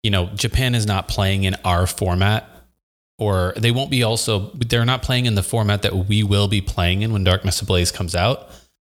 you 0.02 0.10
know, 0.10 0.26
Japan 0.34 0.74
is 0.74 0.86
not 0.86 1.08
playing 1.08 1.44
in 1.44 1.54
our 1.64 1.86
format, 1.86 2.48
or 3.18 3.52
they 3.56 3.70
won't 3.70 3.90
be 3.90 4.02
also, 4.02 4.50
they're 4.54 4.84
not 4.84 5.02
playing 5.02 5.26
in 5.26 5.34
the 5.34 5.42
format 5.42 5.82
that 5.82 5.94
we 5.94 6.22
will 6.22 6.48
be 6.48 6.60
playing 6.60 7.02
in 7.02 7.12
when 7.12 7.22
Darkness 7.22 7.60
Blaze 7.62 7.92
comes 7.92 8.14
out. 8.14 8.48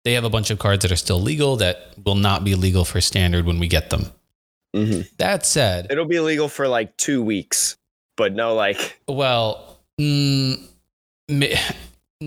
They 0.05 0.13
have 0.13 0.25
a 0.25 0.31
bunch 0.31 0.51
of 0.51 0.59
cards 0.59 0.83
that 0.83 0.93
are 0.93 0.97
still 0.97 1.21
legal 1.21 1.57
that 1.57 1.95
will 2.05 2.15
not 2.17 2.45
be 2.45 2.55
legal 2.55 2.85
for 2.85 3.01
standard 3.01 3.47
when 3.47 3.59
we 3.59 3.67
get 3.67 3.91
them. 3.91 4.07
Mm-hmm. 4.77 5.03
That 5.19 5.45
said, 5.47 5.89
It'll 5.91 6.07
be 6.07 6.21
legal 6.21 6.49
for 6.49 6.69
like 6.69 6.97
two 6.97 7.23
weeks, 7.23 7.77
but 8.17 8.33
no, 8.35 8.55
like 8.55 9.01
well, 9.09 9.79
mm, 10.01 10.67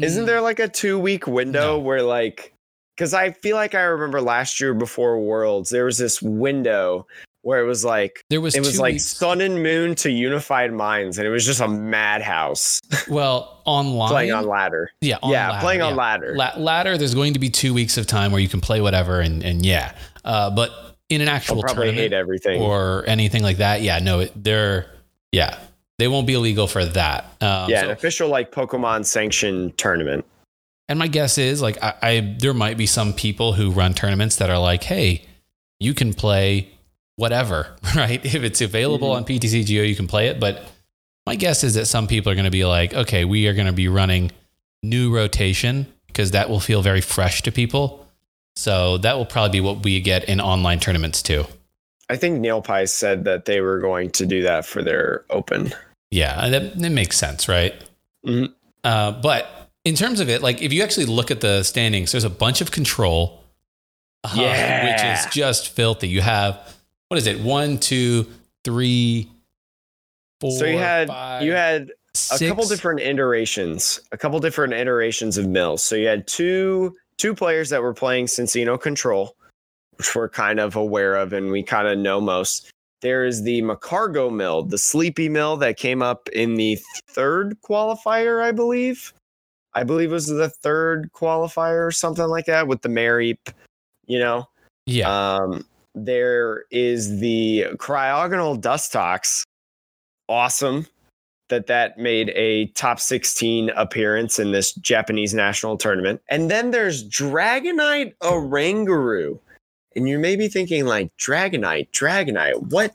Isn't 0.04 0.26
there 0.26 0.42
like 0.42 0.60
a 0.60 0.68
two 0.68 1.00
week 1.00 1.28
window 1.28 1.78
No. 1.78 1.80
where 1.80 2.02
like 2.02 2.54
because 2.96 3.14
I 3.14 3.32
feel 3.32 3.56
like 3.56 3.76
I 3.76 3.82
remember 3.82 4.22
last 4.22 4.60
year 4.62 4.74
before 4.74 5.20
Worlds, 5.20 5.70
there 5.70 5.86
was 5.86 5.98
this 5.98 6.22
window 6.22 7.08
where 7.42 7.60
it 7.62 7.66
was 7.68 7.84
like 7.86 8.24
There 8.30 8.42
was 8.42 8.56
it 8.56 8.62
was 8.62 8.80
like 8.80 8.94
weeks- 8.94 9.06
Sun 9.06 9.42
and 9.42 9.62
Moon 9.62 9.94
to 9.96 10.10
Unified 10.10 10.72
Minds, 10.74 11.18
and 11.18 11.28
it 11.28 11.30
was 11.30 11.46
just 11.46 11.60
a 11.62 11.68
madhouse 11.68 12.82
well 13.10 13.62
online. 13.66 14.10
playing 14.10 14.32
on 14.34 14.48
ladder. 14.48 14.90
yeah, 15.02 15.18
on 15.22 15.32
yeah, 15.32 15.50
ladder, 15.52 15.62
playing 15.62 15.82
on 15.82 15.92
yeah. 15.92 15.96
ladder. 15.98 16.34
La- 16.36 16.54
ladder. 16.58 16.98
There's 16.98 17.14
going 17.14 17.34
to 17.34 17.40
be 17.40 17.50
two 17.50 17.74
weeks 17.74 17.98
of 17.98 18.08
time 18.08 18.32
where 18.32 18.42
you 18.42 18.50
can 18.50 18.62
play 18.62 18.82
whatever, 18.82 19.20
and 19.20 19.44
and 19.44 19.66
yeah, 19.66 19.94
uh, 20.24 20.50
but 20.50 20.72
in 21.10 21.22
an 21.22 21.28
I'll 21.30 21.36
actual 21.36 21.62
probably 21.62 21.76
tournament 21.86 21.98
hate 22.00 22.14
everything. 22.14 22.62
or 22.62 23.04
anything 23.08 23.44
like 23.44 23.58
that, 23.58 23.82
yeah, 23.84 24.00
no, 24.00 24.22
it, 24.22 24.32
they're 24.44 24.88
yeah, 25.32 25.60
they 25.98 26.08
won't 26.08 26.28
be 26.28 26.34
illegal 26.34 26.68
for 26.68 26.84
that. 26.86 27.24
Um, 27.42 27.70
yeah, 27.70 27.82
so- 27.82 27.86
an 27.86 27.92
official 27.92 28.30
like 28.30 28.52
Pokemon 28.52 29.06
sanctioned 29.06 29.78
tournament. 29.78 30.26
And 30.88 31.00
my 31.00 31.08
guess 31.08 31.38
is 31.40 31.62
like 31.64 31.82
I, 31.84 31.94
I 32.02 32.36
there 32.40 32.54
might 32.54 32.78
be 32.78 32.86
some 32.86 33.12
people 33.14 33.54
who 33.54 33.72
run 33.72 33.94
tournaments 33.96 34.36
that 34.36 34.50
are 34.52 34.60
like, 34.60 34.84
hey, 34.84 35.26
you 35.80 35.94
can 35.96 36.14
play 36.14 36.70
whatever, 37.16 37.76
right? 37.96 38.24
If 38.24 38.44
it's 38.44 38.62
available 38.62 39.10
Mhm. 39.10 39.16
on 39.16 39.26
PTCGO, 39.26 39.88
you 39.88 39.96
can 39.96 40.06
play 40.08 40.28
it. 40.28 40.40
But 40.40 40.64
my 41.26 41.36
guess 41.36 41.64
is 41.64 41.74
that 41.74 41.86
some 41.88 42.06
people 42.08 42.32
are 42.32 42.36
going 42.36 42.46
to 42.46 42.52
be 42.52 42.66
like, 42.66 42.94
okay, 42.94 43.26
we 43.26 43.48
are 43.48 43.54
going 43.56 43.66
to 43.66 43.74
be 43.74 43.88
running 43.88 44.32
new 44.84 45.16
rotation 45.16 45.88
because 46.06 46.32
that 46.32 46.50
will 46.52 46.60
feel 46.60 46.84
very 46.84 47.02
fresh 47.02 47.42
to 47.42 47.52
people. 47.52 48.06
So 48.56 49.00
that 49.00 49.18
will 49.18 49.26
probably 49.26 49.60
be 49.60 49.62
what 49.62 49.84
we 49.84 50.00
get 50.02 50.26
in 50.26 50.40
online 50.40 50.80
tournaments 50.80 51.24
too. 51.24 51.46
I 52.10 52.16
think 52.16 52.40
Neil 52.40 52.62
Pie 52.62 52.86
said 52.86 53.24
that 53.24 53.46
they 53.46 53.60
were 53.60 53.80
going 53.80 54.12
to 54.12 54.28
do 54.28 54.44
that 54.44 54.66
for 54.68 54.84
their 54.84 55.26
open. 55.32 55.74
Yeah, 56.16 56.48
that, 56.50 56.80
that 56.80 56.90
makes 56.92 57.18
sense, 57.18 57.50
right? 57.50 57.74
Mhm. 58.26 58.54
Uh, 58.84 59.12
but 59.12 59.70
in 59.84 59.96
terms 59.96 60.20
of 60.22 60.30
it, 60.30 60.42
like 60.42 60.62
if 60.62 60.72
you 60.72 60.82
actually 60.82 61.08
look 61.08 61.30
at 61.30 61.42
the 61.42 61.62
standings, 61.64 62.12
there's 62.14 62.24
a 62.24 62.30
bunch 62.30 62.62
of 62.62 62.72
control, 62.72 63.44
uh, 64.24 64.32
Yeah. 64.36 64.86
which 64.86 65.20
is 65.28 65.34
just 65.34 65.70
filthy. 65.70 66.08
You 66.08 66.22
have 66.22 66.58
what 67.10 67.18
is 67.18 67.28
it? 67.28 67.40
One, 67.42 67.78
two, 67.80 68.26
three, 68.64 69.30
four. 70.40 70.58
so 70.58 70.66
you 70.66 70.78
had 70.78 71.08
five, 71.10 71.44
you 71.44 71.52
had 71.52 71.90
a 71.92 72.18
six- 72.18 72.48
couple 72.50 72.66
different 72.66 73.02
iterations, 73.02 74.00
a 74.12 74.18
couple 74.18 74.40
different 74.40 74.74
iterations 74.74 75.38
of 75.38 75.46
mills. 75.48 75.84
So 75.84 75.96
you 75.96 76.08
had 76.08 76.26
two 76.28 76.96
two 77.18 77.36
players 77.36 77.70
that 77.70 77.82
were 77.82 77.94
playing 77.94 78.26
Cinccino 78.28 78.80
Control, 78.80 79.36
which 79.98 80.16
we're 80.16 80.30
kind 80.30 80.60
of 80.60 80.76
aware 80.78 81.16
of 81.16 81.34
and 81.34 81.52
we 81.52 81.62
kind 81.62 81.88
of 81.88 81.98
know 81.98 82.22
most. 82.22 82.72
There 83.02 83.26
is 83.26 83.44
the 83.44 83.62
Magcargo 83.62 84.34
mill, 84.34 84.64
the 84.64 84.78
sleepy 84.78 85.30
mill 85.30 85.58
that 85.58 85.78
came 85.78 86.02
up 86.02 86.30
in 86.30 86.56
the 86.56 86.80
third 87.08 87.58
qualifier, 87.62 88.42
I 88.42 88.52
believe. 88.52 89.14
I 89.74 89.84
believe 89.84 90.10
it 90.10 90.14
was 90.14 90.28
the 90.28 90.50
third 90.50 91.12
qualifier 91.14 91.86
or 91.86 91.92
something 91.92 92.28
like 92.28 92.46
that 92.46 92.68
with 92.68 92.82
the 92.82 92.90
Mary, 92.90 93.38
you 94.08 94.20
know. 94.20 94.48
Yeah, 94.86 95.10
Um, 95.10 95.66
there 95.94 96.66
is 96.72 97.20
the 97.20 97.68
cryogonal 97.76 98.60
dust 98.60 98.94
dustox. 98.94 99.44
Awesome 100.28 100.88
that 101.50 101.68
that 101.68 101.98
made 101.98 102.30
a 102.30 102.68
top 102.68 103.00
16 103.00 103.70
appearance 103.72 104.40
in 104.40 104.52
this 104.52 104.74
Japanese 104.74 105.34
national 105.34 105.78
tournament. 105.78 106.22
And 106.30 106.50
then 106.50 106.72
there's 106.72 107.08
Dragonite 107.08 108.16
Oranguru. 108.22 109.40
And 109.96 110.08
you 110.08 110.20
may 110.20 110.36
be 110.36 110.48
thinking 110.48 110.86
like 110.86 111.16
Dragonite, 111.18 111.90
Dragonite. 111.92 112.72
What 112.72 112.94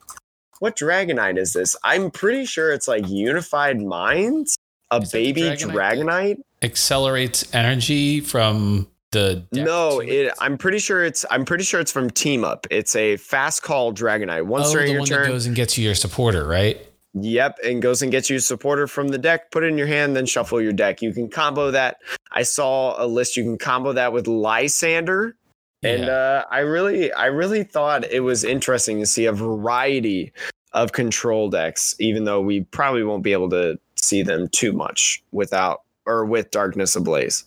what 0.58 0.76
Dragonite 0.76 1.38
is 1.38 1.54
this? 1.54 1.74
I'm 1.82 2.10
pretty 2.10 2.44
sure 2.44 2.72
it's 2.72 2.86
like 2.86 3.08
Unified 3.08 3.80
Minds, 3.80 4.58
a 4.90 5.00
baby 5.00 5.42
Dragonite 5.42 5.72
Dragonite. 5.72 6.36
accelerates 6.62 7.54
energy 7.54 8.20
from 8.20 8.88
the 9.12 9.44
No, 9.52 10.00
it, 10.00 10.32
I'm 10.40 10.58
pretty 10.58 10.78
sure 10.78 11.04
it's 11.04 11.24
I'm 11.30 11.44
pretty 11.44 11.64
sure 11.64 11.80
it's 11.80 11.92
from 11.92 12.10
Team 12.10 12.44
Up. 12.44 12.66
It's 12.70 12.94
a 12.94 13.16
fast 13.16 13.62
call 13.62 13.92
Dragonite. 13.92 14.46
Once 14.46 14.68
oh, 14.68 14.72
during 14.72 14.86
the 14.86 14.92
your 14.92 15.00
one 15.00 15.08
turn, 15.08 15.22
that 15.22 15.28
goes 15.28 15.46
and 15.46 15.56
gets 15.56 15.78
you 15.78 15.84
your 15.84 15.94
supporter, 15.94 16.46
right? 16.46 16.86
yep, 17.14 17.58
and 17.64 17.82
goes 17.82 18.02
and 18.02 18.12
gets 18.12 18.30
you 18.30 18.36
a 18.36 18.40
supporter 18.40 18.86
from 18.86 19.08
the 19.08 19.18
deck. 19.18 19.50
Put 19.50 19.64
it 19.64 19.68
in 19.68 19.78
your 19.78 19.86
hand, 19.86 20.14
then 20.14 20.26
shuffle 20.26 20.60
your 20.60 20.72
deck. 20.72 21.02
You 21.02 21.12
can 21.12 21.28
combo 21.28 21.70
that. 21.70 21.98
I 22.32 22.42
saw 22.42 23.02
a 23.02 23.06
list. 23.06 23.36
You 23.36 23.44
can 23.44 23.58
combo 23.58 23.92
that 23.92 24.12
with 24.12 24.26
Lysander, 24.26 25.36
and 25.82 26.02
Yeah. 26.04 26.10
uh, 26.10 26.44
I 26.50 26.60
really, 26.60 27.12
I 27.12 27.26
really 27.26 27.64
thought 27.64 28.04
it 28.04 28.20
was 28.20 28.44
interesting 28.44 29.00
to 29.00 29.06
see 29.06 29.26
a 29.26 29.32
variety 29.32 30.32
of 30.72 30.92
control 30.92 31.50
decks. 31.50 31.94
Even 31.98 32.24
though 32.24 32.40
we 32.40 32.62
probably 32.62 33.02
won't 33.02 33.22
be 33.22 33.32
able 33.32 33.50
to 33.50 33.78
see 33.96 34.22
them 34.22 34.48
too 34.48 34.72
much 34.72 35.22
without 35.32 35.82
or 36.06 36.24
with 36.24 36.50
Darkness 36.50 36.96
Ablaze. 36.96 37.44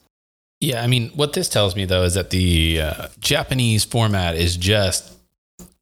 Yeah, 0.59 0.81
I 0.81 0.87
mean, 0.87 1.09
what 1.15 1.33
this 1.33 1.49
tells 1.49 1.75
me 1.75 1.85
though 1.85 2.03
is 2.03 2.13
that 2.13 2.29
the 2.29 2.81
uh, 2.81 3.07
Japanese 3.19 3.83
format 3.83 4.35
is 4.35 4.55
just 4.55 5.11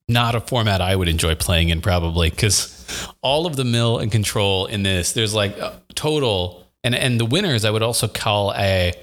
not 0.08 0.36
a 0.36 0.42
format 0.42 0.82
I 0.82 0.96
would 0.96 1.08
enjoy 1.08 1.36
playing 1.36 1.70
in, 1.70 1.82
probably 1.82 2.30
because 2.30 2.86
all 3.22 3.46
of 3.46 3.56
the 3.56 3.64
mill 3.64 4.00
and 4.00 4.12
control 4.12 4.66
in 4.66 4.84
this, 4.84 5.14
there's 5.14 5.34
like 5.34 5.56
a 5.58 5.80
total, 5.96 6.66
and 6.84 6.96
and 6.96 7.20
the 7.20 7.26
winners 7.26 7.64
I 7.64 7.70
would 7.70 7.84
also 7.84 8.08
call 8.08 8.54
a 8.56 8.94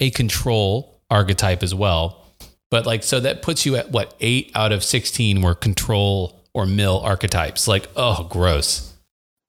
a 0.00 0.10
control 0.10 1.00
archetype 1.10 1.62
as 1.62 1.74
well, 1.74 2.23
but 2.74 2.86
like 2.86 3.04
so 3.04 3.20
that 3.20 3.40
puts 3.40 3.64
you 3.64 3.76
at 3.76 3.92
what 3.92 4.16
eight 4.18 4.50
out 4.56 4.72
of 4.72 4.82
sixteen 4.82 5.42
were 5.42 5.54
control 5.54 6.42
or 6.54 6.66
mill 6.66 6.98
archetypes. 7.04 7.68
Like, 7.68 7.86
oh, 7.94 8.26
gross. 8.28 8.92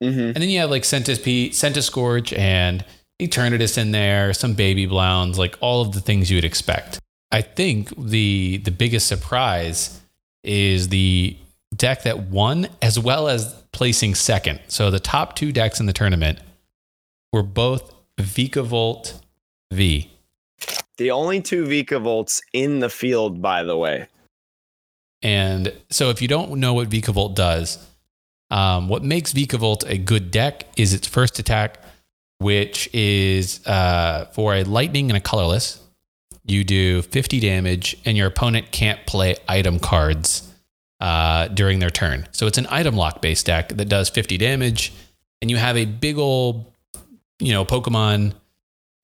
Mm-hmm. 0.04 0.20
And 0.20 0.36
then 0.36 0.48
you 0.48 0.60
have 0.60 0.70
like 0.70 0.86
Centipede, 0.86 1.54
Centiskorch 1.54 2.38
and 2.38 2.86
Eternatus 3.20 3.80
in 3.80 3.90
there, 3.90 4.32
some 4.32 4.54
baby 4.54 4.86
Blowns, 4.86 5.40
like 5.40 5.58
all 5.60 5.82
of 5.82 5.94
the 5.94 6.02
things 6.02 6.30
you 6.30 6.38
would 6.38 6.46
expect. 6.46 7.00
I 7.32 7.42
think 7.42 7.92
the 7.98 8.58
the 8.58 8.70
biggest 8.70 9.08
surprise 9.08 10.00
is 10.44 10.90
the 10.90 11.36
deck 11.76 12.04
that 12.04 12.28
won 12.28 12.68
as 12.80 13.00
well 13.00 13.28
as 13.28 13.56
placing 13.72 14.14
second. 14.14 14.60
So 14.68 14.92
the 14.92 15.00
top 15.00 15.36
two 15.36 15.52
decks 15.52 15.80
in 15.80 15.88
the 15.88 15.94
tournament 15.94 16.38
were 17.34 17.42
both 17.42 17.92
Vikavolt 18.20 19.20
V. 19.74 20.12
The 20.98 21.12
only 21.12 21.42
two 21.42 21.66
Vika 21.66 22.02
volts 22.02 22.42
in 22.54 22.80
the 22.80 22.90
field, 22.90 23.42
by 23.42 23.64
the 23.64 23.78
way. 23.78 24.08
And 25.22 25.74
so 25.90 26.10
if 26.10 26.22
you 26.22 26.28
don't 26.28 26.60
know 26.60 26.74
what 26.74 26.90
Vikavolt 26.90 27.36
does, 27.36 27.86
um, 28.52 28.88
what 28.88 29.04
makes 29.04 29.34
Vikavolt 29.34 29.90
a 29.90 29.98
good 29.98 30.32
deck 30.32 30.66
is 30.78 30.94
its 30.94 31.08
first 31.08 31.40
attack, 31.40 31.80
which 32.38 32.90
is 32.94 33.66
uh, 33.66 34.26
for 34.34 34.56
a 34.56 34.64
lightning 34.64 35.10
and 35.10 35.18
a 35.18 35.22
colorless. 35.22 35.82
You 36.46 36.64
do 36.64 37.02
50 37.02 37.40
damage, 37.40 37.98
and 38.06 38.16
your 38.16 38.28
opponent 38.28 38.72
can't 38.72 39.04
play 39.08 39.36
item 39.48 39.80
cards 39.80 40.54
uh, 41.00 41.48
during 41.48 41.80
their 41.80 41.90
turn. 41.90 42.28
So 42.32 42.46
it's 42.46 42.60
an 42.60 42.68
item 42.70 42.96
lock 42.96 43.22
based 43.22 43.48
deck 43.48 43.70
that 43.70 43.90
does 43.90 44.10
50 44.10 44.38
damage, 44.38 44.94
and 45.42 45.50
you 45.50 45.58
have 45.58 45.76
a 45.76 45.86
big 45.86 46.20
old, 46.20 46.72
you 47.40 47.52
know, 47.52 47.66
Pokemon 47.66 48.36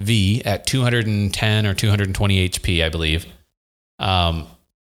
V 0.01 0.41
at 0.43 0.65
210 0.67 1.65
or 1.65 1.73
220 1.73 2.49
HP, 2.49 2.83
I 2.83 2.89
believe. 2.89 3.25
Um, 3.99 4.47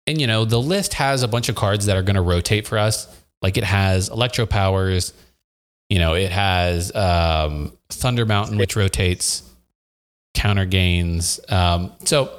and 0.07 0.20
you 0.20 0.27
know, 0.27 0.44
the 0.44 0.61
list 0.61 0.94
has 0.94 1.23
a 1.23 1.29
bunch 1.29 1.49
of 1.49 1.57
cards 1.57 1.87
that 1.87 1.96
are 1.96 2.03
going 2.03 2.16
to 2.16 2.23
rotate 2.23 2.66
for 2.66 2.79
us. 2.79 3.07
Like 3.42 3.57
it 3.57 3.64
has 3.64 4.09
Electro 4.09 4.46
Powers, 4.46 5.12
you 5.90 5.99
know, 5.99 6.14
it 6.14 6.31
has 6.31 6.94
um, 6.94 7.77
Thunder 7.88 8.25
Mountain, 8.25 8.59
which 8.59 8.77
rotates, 8.77 9.42
counter 10.35 10.64
gains. 10.64 11.40
Um, 11.49 11.92
so, 12.05 12.33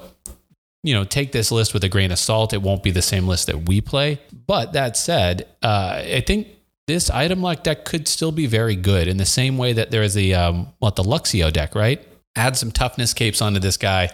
you 0.84 0.94
know, 0.94 1.04
take 1.04 1.34
this 1.34 1.52
list 1.52 1.74
with 1.74 1.84
a 1.84 1.90
grain 1.90 2.12
of 2.12 2.18
salt. 2.18 2.54
It 2.54 2.62
won't 2.62 2.82
be 2.82 2.92
the 2.92 3.02
same 3.02 3.28
list 3.28 3.48
that 3.48 3.68
we 3.68 3.82
play. 3.82 4.20
But 4.48 4.74
that 4.74 4.96
said, 4.96 5.48
uh, 5.62 6.02
I 6.06 6.24
think 6.26 6.48
this 6.88 7.10
item 7.10 7.42
lock 7.42 7.64
deck 7.64 7.84
could 7.84 8.08
still 8.08 8.32
be 8.32 8.48
very 8.48 8.76
good 8.76 9.08
in 9.08 9.18
the 9.18 9.26
same 9.26 9.58
way 9.58 9.74
that 9.74 9.92
there 9.92 10.02
is 10.02 10.14
the 10.14 10.34
um, 10.34 10.68
what 10.80 10.96
the 10.96 11.04
Luxio 11.04 11.52
deck, 11.52 11.76
right? 11.76 12.02
Add 12.36 12.58
some 12.58 12.72
toughness 12.72 13.14
capes 13.14 13.42
onto 13.42 13.60
this 13.60 13.78
guy, 13.78 14.10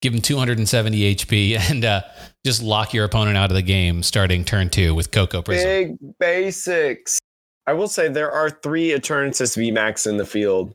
give 0.00 0.14
him 0.14 0.20
270 0.20 1.14
HP, 1.16 1.58
and 1.70 1.84
uh, 1.84 2.02
just 2.44 2.62
lock 2.62 2.92
your 2.94 3.04
opponent 3.04 3.36
out 3.36 3.50
of 3.50 3.54
the 3.54 3.62
game 3.62 4.02
starting 4.02 4.44
turn 4.44 4.70
two 4.70 4.94
with 4.94 5.10
Coco 5.10 5.42
Prism. 5.42 5.68
Big 5.68 6.18
basics. 6.18 7.18
I 7.66 7.72
will 7.72 7.88
say 7.88 8.08
there 8.08 8.32
are 8.32 8.50
three 8.50 8.90
Eternatus 8.90 9.56
VMAX 9.56 10.06
in 10.06 10.16
the 10.16 10.26
field, 10.26 10.74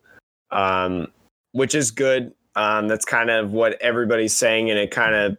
um, 0.51 1.07
which 1.51 1.75
is 1.75 1.91
good. 1.91 2.33
Um, 2.55 2.87
that's 2.87 3.05
kind 3.05 3.29
of 3.29 3.51
what 3.51 3.79
everybody's 3.81 4.35
saying, 4.35 4.69
and 4.69 4.79
it 4.79 4.89
kind 4.89 5.13
of 5.13 5.37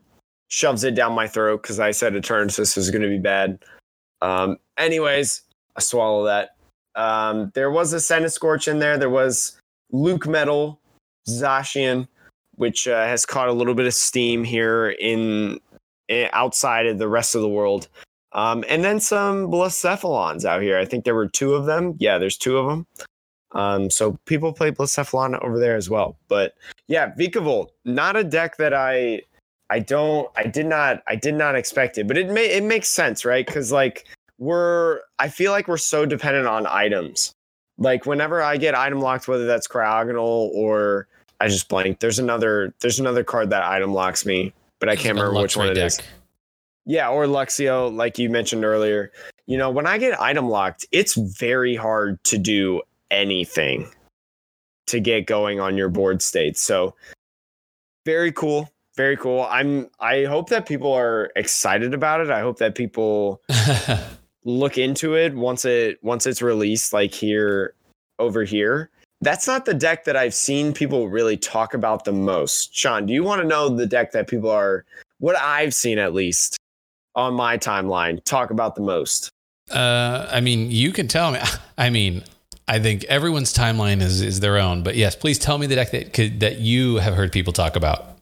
shoves 0.49 0.85
it 0.85 0.95
down 0.95 1.12
my 1.14 1.27
throat 1.27 1.62
because 1.62 1.81
I 1.81 1.91
said 1.91 2.12
Eternatus 2.12 2.77
was 2.77 2.91
going 2.91 3.03
to 3.03 3.09
be 3.09 3.19
bad. 3.19 3.59
Um, 4.21 4.59
anyways, 4.77 5.43
I 5.77 5.81
swallow 5.81 6.25
that. 6.25 6.57
Um, 6.95 7.51
there 7.55 7.71
was 7.71 7.93
a 7.93 8.29
Scorch 8.29 8.69
in 8.69 8.79
there. 8.79 8.99
There 8.99 9.11
was 9.11 9.59
Luke 9.91 10.27
Metal, 10.27 10.78
Zacian, 11.29 12.09
which 12.57 12.88
uh, 12.88 13.05
has 13.05 13.25
caught 13.25 13.49
a 13.49 13.53
little 13.53 13.75
bit 13.75 13.87
of 13.87 13.95
steam 13.95 14.45
here 14.45 14.91
in, 14.91 15.61
in 16.09 16.29
outside 16.33 16.87
of 16.87 16.99
the 16.99 17.09
rest 17.09 17.35
of 17.35 17.43
the 17.43 17.49
world. 17.49 17.88
Um, 18.33 18.64
and 18.69 18.85
then 18.85 19.01
some 19.01 19.49
Blacephalons 19.49 20.45
out 20.45 20.62
here. 20.62 20.79
I 20.79 20.85
think 20.85 21.05
there 21.05 21.14
were 21.14 21.29
two 21.29 21.55
of 21.55 21.67
them. 21.67 21.95
Yeah, 21.99 22.19
there's 22.19 22.37
two 22.37 22.59
of 22.59 22.67
them. 22.67 22.87
Um, 23.53 23.91
so 23.91 24.19
people 24.27 24.53
play 24.53 24.71
Blacephalon 24.71 25.43
over 25.43 25.59
there 25.59 25.77
as 25.77 25.88
well. 25.88 26.19
But 26.29 26.55
yeah, 26.87 27.12
Vikavolt, 27.19 27.69
not 27.85 28.17
a 28.17 28.25
deck 28.25 28.57
that 28.59 28.75
I 28.75 29.23
I 29.71 29.79
don't 29.81 30.29
I 30.37 30.45
did 30.45 30.67
not 30.67 31.03
I 31.07 31.17
did 31.17 31.35
not 31.35 31.55
expect 31.55 31.99
it, 31.99 32.07
but 32.07 32.19
it 32.19 32.31
may 32.31 32.47
it 32.47 32.64
makes 32.64 32.88
sense, 32.88 33.25
right? 33.25 33.47
Because 33.47 33.73
like 33.73 34.07
we're 34.38 35.01
I 35.19 35.29
feel 35.29 35.53
like 35.53 35.69
we're 35.69 35.79
so 35.79 36.05
dependent 36.05 36.47
on 36.47 36.67
items. 36.67 37.33
Like 37.79 38.07
whenever 38.07 38.43
I 38.43 38.57
get 38.57 38.75
item 38.75 39.01
locked, 39.01 39.29
whether 39.29 39.47
that's 39.47 39.69
Cryogonal 39.69 40.51
or 40.55 41.09
I 41.40 41.48
just 41.48 41.68
blanked. 41.68 42.01
There's 42.01 42.18
another 42.18 42.74
there's 42.81 42.98
another 42.98 43.24
card 43.24 43.51
that 43.51 43.62
item 43.62 43.92
locks 43.92 44.27
me, 44.27 44.53
but 44.81 44.88
I 44.88 44.96
can't 44.96 45.16
remember 45.16 45.40
which 45.40 45.57
one 45.57 45.68
it 45.68 45.79
is. 45.79 46.01
Yeah, 46.85 47.11
or 47.11 47.27
Luxio, 47.27 47.94
like 47.94 48.18
you 48.18 48.31
mentioned 48.31 48.64
earlier. 48.64 49.12
You 49.46 49.59
know, 49.59 49.70
when 49.70 49.87
I 49.87 49.98
get 49.98 50.20
item 50.20 50.48
locked, 50.48 50.87
it's 50.90 51.14
very 51.14 51.77
hard 51.77 52.22
to 52.24 52.38
do 52.38 52.83
anything 53.11 53.88
to 54.87 55.01
get 55.01 55.27
going 55.27 55.61
on 55.61 55.77
your 55.77 55.88
board 55.88 56.22
state. 56.22 56.57
So 56.57 56.94
very 58.05 58.33
cool. 58.33 58.70
Very 58.96 59.16
cool. 59.16 59.46
I'm 59.51 59.88
I 60.01 60.24
hope 60.24 60.48
that 60.48 60.66
people 60.66 60.92
are 60.92 61.31
excited 61.37 61.94
about 61.94 62.20
it. 62.20 62.31
I 62.31 62.40
hope 62.40 62.59
that 62.59 62.74
people 62.74 63.42
look 64.44 64.79
into 64.79 65.14
it 65.14 65.35
once 65.35 65.64
it 65.64 66.03
once 66.03 66.27
it's 66.27 66.42
released 66.42 66.92
like 66.92 67.12
here 67.14 67.74
over 68.18 68.44
here. 68.44 68.90
That's 69.21 69.47
not 69.47 69.65
the 69.65 69.75
deck 69.75 70.05
that 70.05 70.17
I've 70.17 70.35
seen 70.35 70.73
people 70.73 71.09
really 71.09 71.37
talk 71.37 71.75
about 71.75 72.05
the 72.05 72.13
most. 72.13 72.75
Sean, 72.75 73.07
do 73.07 73.13
you 73.13 73.25
want 73.25 73.43
to 73.43 73.49
know 73.49 73.69
the 73.69 73.87
deck 73.87 74.13
that 74.13 74.29
people 74.29 74.51
are 74.51 74.85
what 75.19 75.37
I've 75.37 75.75
seen 75.75 75.99
at 75.99 76.15
least 76.15 76.57
on 77.17 77.35
my 77.35 77.59
timeline 77.59 78.23
talk 78.25 78.51
about 78.51 78.77
the 78.77 78.83
most? 78.83 79.31
Uh 79.71 80.29
I 80.31 80.41
mean, 80.41 80.71
you 80.71 80.93
can 80.93 81.09
tell 81.09 81.33
me. 81.33 81.41
I 81.79 81.91
mean, 81.91 82.23
I 82.69 82.79
think 82.79 83.05
everyone's 83.05 83.53
timeline 83.53 84.03
is 84.03 84.21
is 84.21 84.41
their 84.41 84.59
own, 84.59 84.83
but 84.83 84.95
yes, 84.95 85.17
please 85.17 85.39
tell 85.39 85.59
me 85.59 85.67
the 85.67 85.75
deck 85.75 85.91
that 85.91 86.13
could, 86.13 86.41
that 86.41 86.59
you 86.59 86.97
have 86.97 87.15
heard 87.15 87.33
people 87.33 87.53
talk 87.53 87.77
about. 87.77 88.19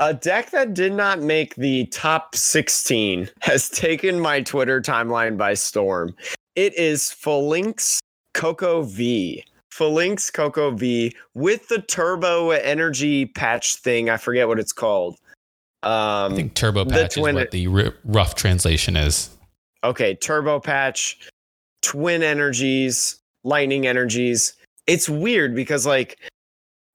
A 0.00 0.14
deck 0.14 0.50
that 0.50 0.72
did 0.72 0.94
not 0.94 1.20
make 1.20 1.54
the 1.56 1.84
top 1.86 2.34
16 2.34 3.28
has 3.40 3.68
taken 3.68 4.18
my 4.18 4.40
Twitter 4.40 4.80
timeline 4.80 5.36
by 5.36 5.52
storm. 5.52 6.16
It 6.56 6.74
is 6.76 7.02
Falinks 7.02 7.98
Koko 8.32 8.82
V. 8.82 9.44
Falinks 9.70 10.32
Koko 10.32 10.70
V 10.72 11.14
with 11.34 11.68
the 11.68 11.80
turbo 11.80 12.50
energy 12.50 13.26
patch 13.26 13.76
thing. 13.76 14.10
I 14.10 14.16
forget 14.16 14.48
what 14.48 14.58
it's 14.58 14.72
called. 14.72 15.16
Um, 15.82 16.32
I 16.32 16.36
think 16.36 16.54
turbo 16.54 16.84
patch 16.84 17.16
is 17.16 17.22
what 17.22 17.50
the 17.50 17.66
r- 17.66 17.94
rough 18.04 18.34
translation 18.34 18.96
is. 18.96 19.30
Okay, 19.82 20.14
turbo 20.14 20.60
patch, 20.60 21.18
twin 21.82 22.22
energies, 22.22 23.18
lightning 23.44 23.86
energies. 23.86 24.54
It's 24.86 25.08
weird 25.08 25.54
because 25.54 25.86
like 25.86 26.18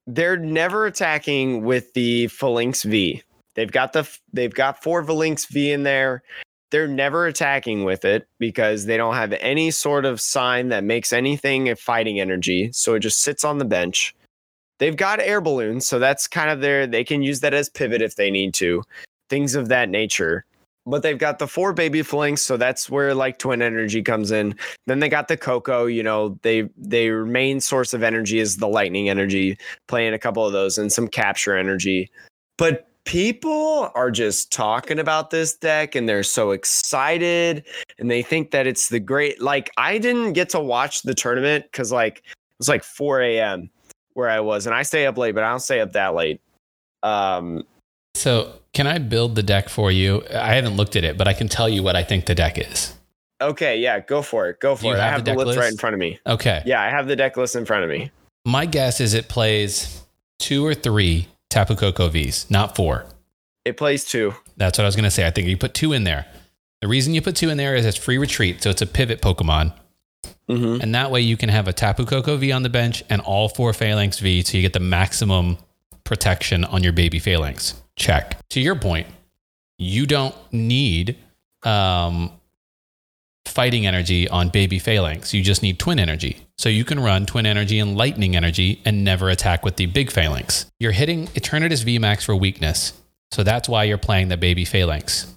they're 0.05 0.37
never 0.37 0.85
attacking 0.85 1.63
with 1.63 1.93
the 1.93 2.27
Falinks 2.27 2.83
V. 2.83 3.23
They've 3.55 3.71
got 3.71 3.93
the 3.93 4.07
they've 4.33 4.53
got 4.53 4.83
four 4.83 5.03
Falinks 5.03 5.47
V 5.47 5.71
in 5.71 5.83
there. 5.83 6.21
They're 6.71 6.87
never 6.87 7.27
attacking 7.27 7.83
with 7.83 8.05
it 8.05 8.27
because 8.39 8.85
they 8.85 8.97
don't 8.97 9.15
have 9.15 9.33
any 9.33 9.71
sort 9.71 10.05
of 10.05 10.19
sign 10.19 10.69
that 10.69 10.83
makes 10.83 11.13
anything 11.13 11.69
a 11.69 11.75
fighting 11.75 12.19
energy. 12.19 12.71
So 12.71 12.95
it 12.95 12.99
just 12.99 13.21
sits 13.21 13.43
on 13.43 13.57
the 13.57 13.65
bench. 13.65 14.15
They've 14.79 14.97
got 14.97 15.19
air 15.19 15.39
balloons, 15.39 15.87
so 15.87 15.99
that's 15.99 16.27
kind 16.27 16.49
of 16.49 16.61
their 16.61 16.85
they 16.85 17.03
can 17.03 17.23
use 17.23 17.39
that 17.41 17.53
as 17.53 17.69
pivot 17.69 18.01
if 18.01 18.15
they 18.15 18.29
need 18.29 18.53
to. 18.55 18.83
Things 19.29 19.55
of 19.55 19.69
that 19.69 19.89
nature 19.89 20.45
but 20.85 21.01
they've 21.01 21.17
got 21.17 21.39
the 21.39 21.47
four 21.47 21.73
baby 21.73 22.01
Falinks, 22.01 22.39
so 22.39 22.57
that's 22.57 22.89
where 22.89 23.13
like 23.15 23.39
twin 23.39 23.61
energy 23.61 24.03
comes 24.03 24.31
in. 24.31 24.55
Then 24.85 24.99
they 24.99 25.09
got 25.09 25.27
the 25.27 25.37
Koko, 25.37 25.87
you 25.87 26.03
know, 26.03 26.37
they 26.43 26.69
their 26.77 27.25
main 27.25 27.59
source 27.59 27.93
of 27.93 28.03
energy 28.03 28.39
is 28.39 28.57
the 28.57 28.67
lightning 28.67 29.09
energy, 29.09 29.57
playing 29.87 30.13
a 30.13 30.19
couple 30.19 30.45
of 30.45 30.53
those 30.53 30.77
and 30.77 30.91
some 30.91 31.07
capture 31.07 31.57
energy. 31.57 32.11
But 32.57 32.87
people 33.05 33.91
are 33.95 34.11
just 34.11 34.51
talking 34.51 34.99
about 34.99 35.29
this 35.29 35.55
deck 35.55 35.95
and 35.95 36.09
they're 36.09 36.23
so 36.23 36.51
excited 36.51 37.63
and 37.99 38.11
they 38.11 38.21
think 38.21 38.51
that 38.51 38.67
it's 38.67 38.89
the 38.89 38.99
great 38.99 39.41
like 39.41 39.71
I 39.77 39.97
didn't 39.97 40.33
get 40.33 40.49
to 40.49 40.59
watch 40.59 41.03
the 41.03 41.13
tournament 41.13 41.65
because 41.71 41.91
like 41.91 42.17
it 42.17 42.59
was 42.59 42.67
like 42.67 42.83
4 42.83 43.21
a.m. 43.21 43.69
where 44.13 44.29
I 44.29 44.39
was, 44.39 44.65
and 44.65 44.73
I 44.73 44.83
stay 44.83 45.05
up 45.05 45.17
late, 45.17 45.35
but 45.35 45.43
I 45.43 45.49
don't 45.49 45.59
stay 45.59 45.79
up 45.79 45.93
that 45.93 46.15
late. 46.15 46.41
Um 47.03 47.63
so 48.15 48.59
can 48.73 48.87
I 48.87 48.97
build 48.97 49.35
the 49.35 49.43
deck 49.43 49.69
for 49.69 49.91
you? 49.91 50.23
I 50.33 50.55
haven't 50.55 50.75
looked 50.75 50.95
at 50.95 51.03
it, 51.03 51.17
but 51.17 51.27
I 51.27 51.33
can 51.33 51.47
tell 51.47 51.69
you 51.69 51.83
what 51.83 51.95
I 51.95 52.03
think 52.03 52.25
the 52.25 52.35
deck 52.35 52.57
is. 52.57 52.93
Okay, 53.41 53.77
yeah, 53.77 53.99
go 53.99 54.21
for 54.21 54.49
it. 54.49 54.59
Go 54.59 54.75
for 54.75 54.93
it. 54.93 54.97
Have 54.97 54.99
I 54.99 55.11
have 55.11 55.25
the, 55.25 55.31
the 55.31 55.37
list, 55.37 55.47
list 55.47 55.59
right 55.59 55.71
in 55.71 55.77
front 55.77 55.93
of 55.93 55.99
me. 55.99 56.19
Okay. 56.25 56.63
Yeah, 56.65 56.81
I 56.81 56.89
have 56.89 57.07
the 57.07 57.15
deck 57.15 57.37
list 57.37 57.55
in 57.55 57.65
front 57.65 57.83
of 57.83 57.89
me. 57.89 58.09
My 58.45 58.65
guess 58.65 59.01
is 59.01 59.13
it 59.13 59.27
plays 59.27 60.01
two 60.39 60.65
or 60.65 60.73
three 60.73 61.27
Tapu 61.55 61.75
Koko 61.75 62.09
Vs, 62.09 62.51
not 62.51 62.75
four. 62.75 63.05
It 63.63 63.77
plays 63.77 64.03
two. 64.03 64.33
That's 64.57 64.77
what 64.77 64.83
I 64.83 64.87
was 64.89 64.95
going 64.97 65.05
to 65.05 65.09
say. 65.09 65.25
I 65.25 65.31
think 65.31 65.47
you 65.47 65.55
put 65.55 65.73
two 65.73 65.93
in 65.93 66.03
there. 66.03 66.25
The 66.81 66.89
reason 66.89 67.13
you 67.13 67.21
put 67.21 67.37
two 67.37 67.49
in 67.49 67.55
there 67.55 67.77
is 67.77 67.85
it's 67.85 67.95
free 67.95 68.17
retreat, 68.17 68.61
so 68.61 68.69
it's 68.69 68.81
a 68.81 68.85
pivot 68.85 69.21
Pokemon. 69.21 69.71
Mm-hmm. 70.49 70.81
And 70.81 70.93
that 70.93 71.11
way 71.11 71.21
you 71.21 71.37
can 71.37 71.47
have 71.47 71.69
a 71.69 71.73
Tapu 71.73 72.03
Koko 72.03 72.35
V 72.35 72.51
on 72.51 72.63
the 72.63 72.69
bench 72.69 73.05
and 73.09 73.21
all 73.21 73.47
four 73.47 73.71
Falinks 73.71 74.19
V, 74.19 74.43
so 74.43 74.57
you 74.57 74.63
get 74.63 74.73
the 74.73 74.81
maximum 74.81 75.57
protection 76.03 76.65
on 76.65 76.83
your 76.83 76.91
baby 76.91 77.21
Falinks. 77.21 77.75
Check. 77.95 78.37
To 78.49 78.59
your 78.59 78.75
point, 78.75 79.07
you 79.77 80.05
don't 80.05 80.35
need 80.51 81.15
um, 81.63 82.33
fighting 83.55 83.87
energy 83.87 84.27
on 84.27 84.49
baby 84.49 84.79
Falinks. 84.79 85.33
You 85.33 85.41
just 85.41 85.63
need 85.63 85.79
twin 85.79 85.97
energy. 85.97 86.45
So 86.57 86.67
you 86.67 86.83
can 86.83 86.99
run 86.99 87.25
twin 87.25 87.45
energy 87.45 87.79
and 87.79 87.97
lightning 87.97 88.35
energy 88.35 88.81
and 88.83 89.03
never 89.03 89.29
attack 89.29 89.63
with 89.63 89.77
the 89.77 89.85
big 89.85 90.09
Falinks. 90.09 90.65
You're 90.77 90.91
hitting 90.91 91.27
Eternatus 91.27 91.85
VMAX 91.85 92.25
for 92.25 92.35
weakness. 92.35 92.93
So 93.31 93.43
that's 93.43 93.69
why 93.69 93.85
you're 93.85 93.97
playing 93.97 94.27
the 94.27 94.37
baby 94.37 94.65
Falinks. 94.65 95.31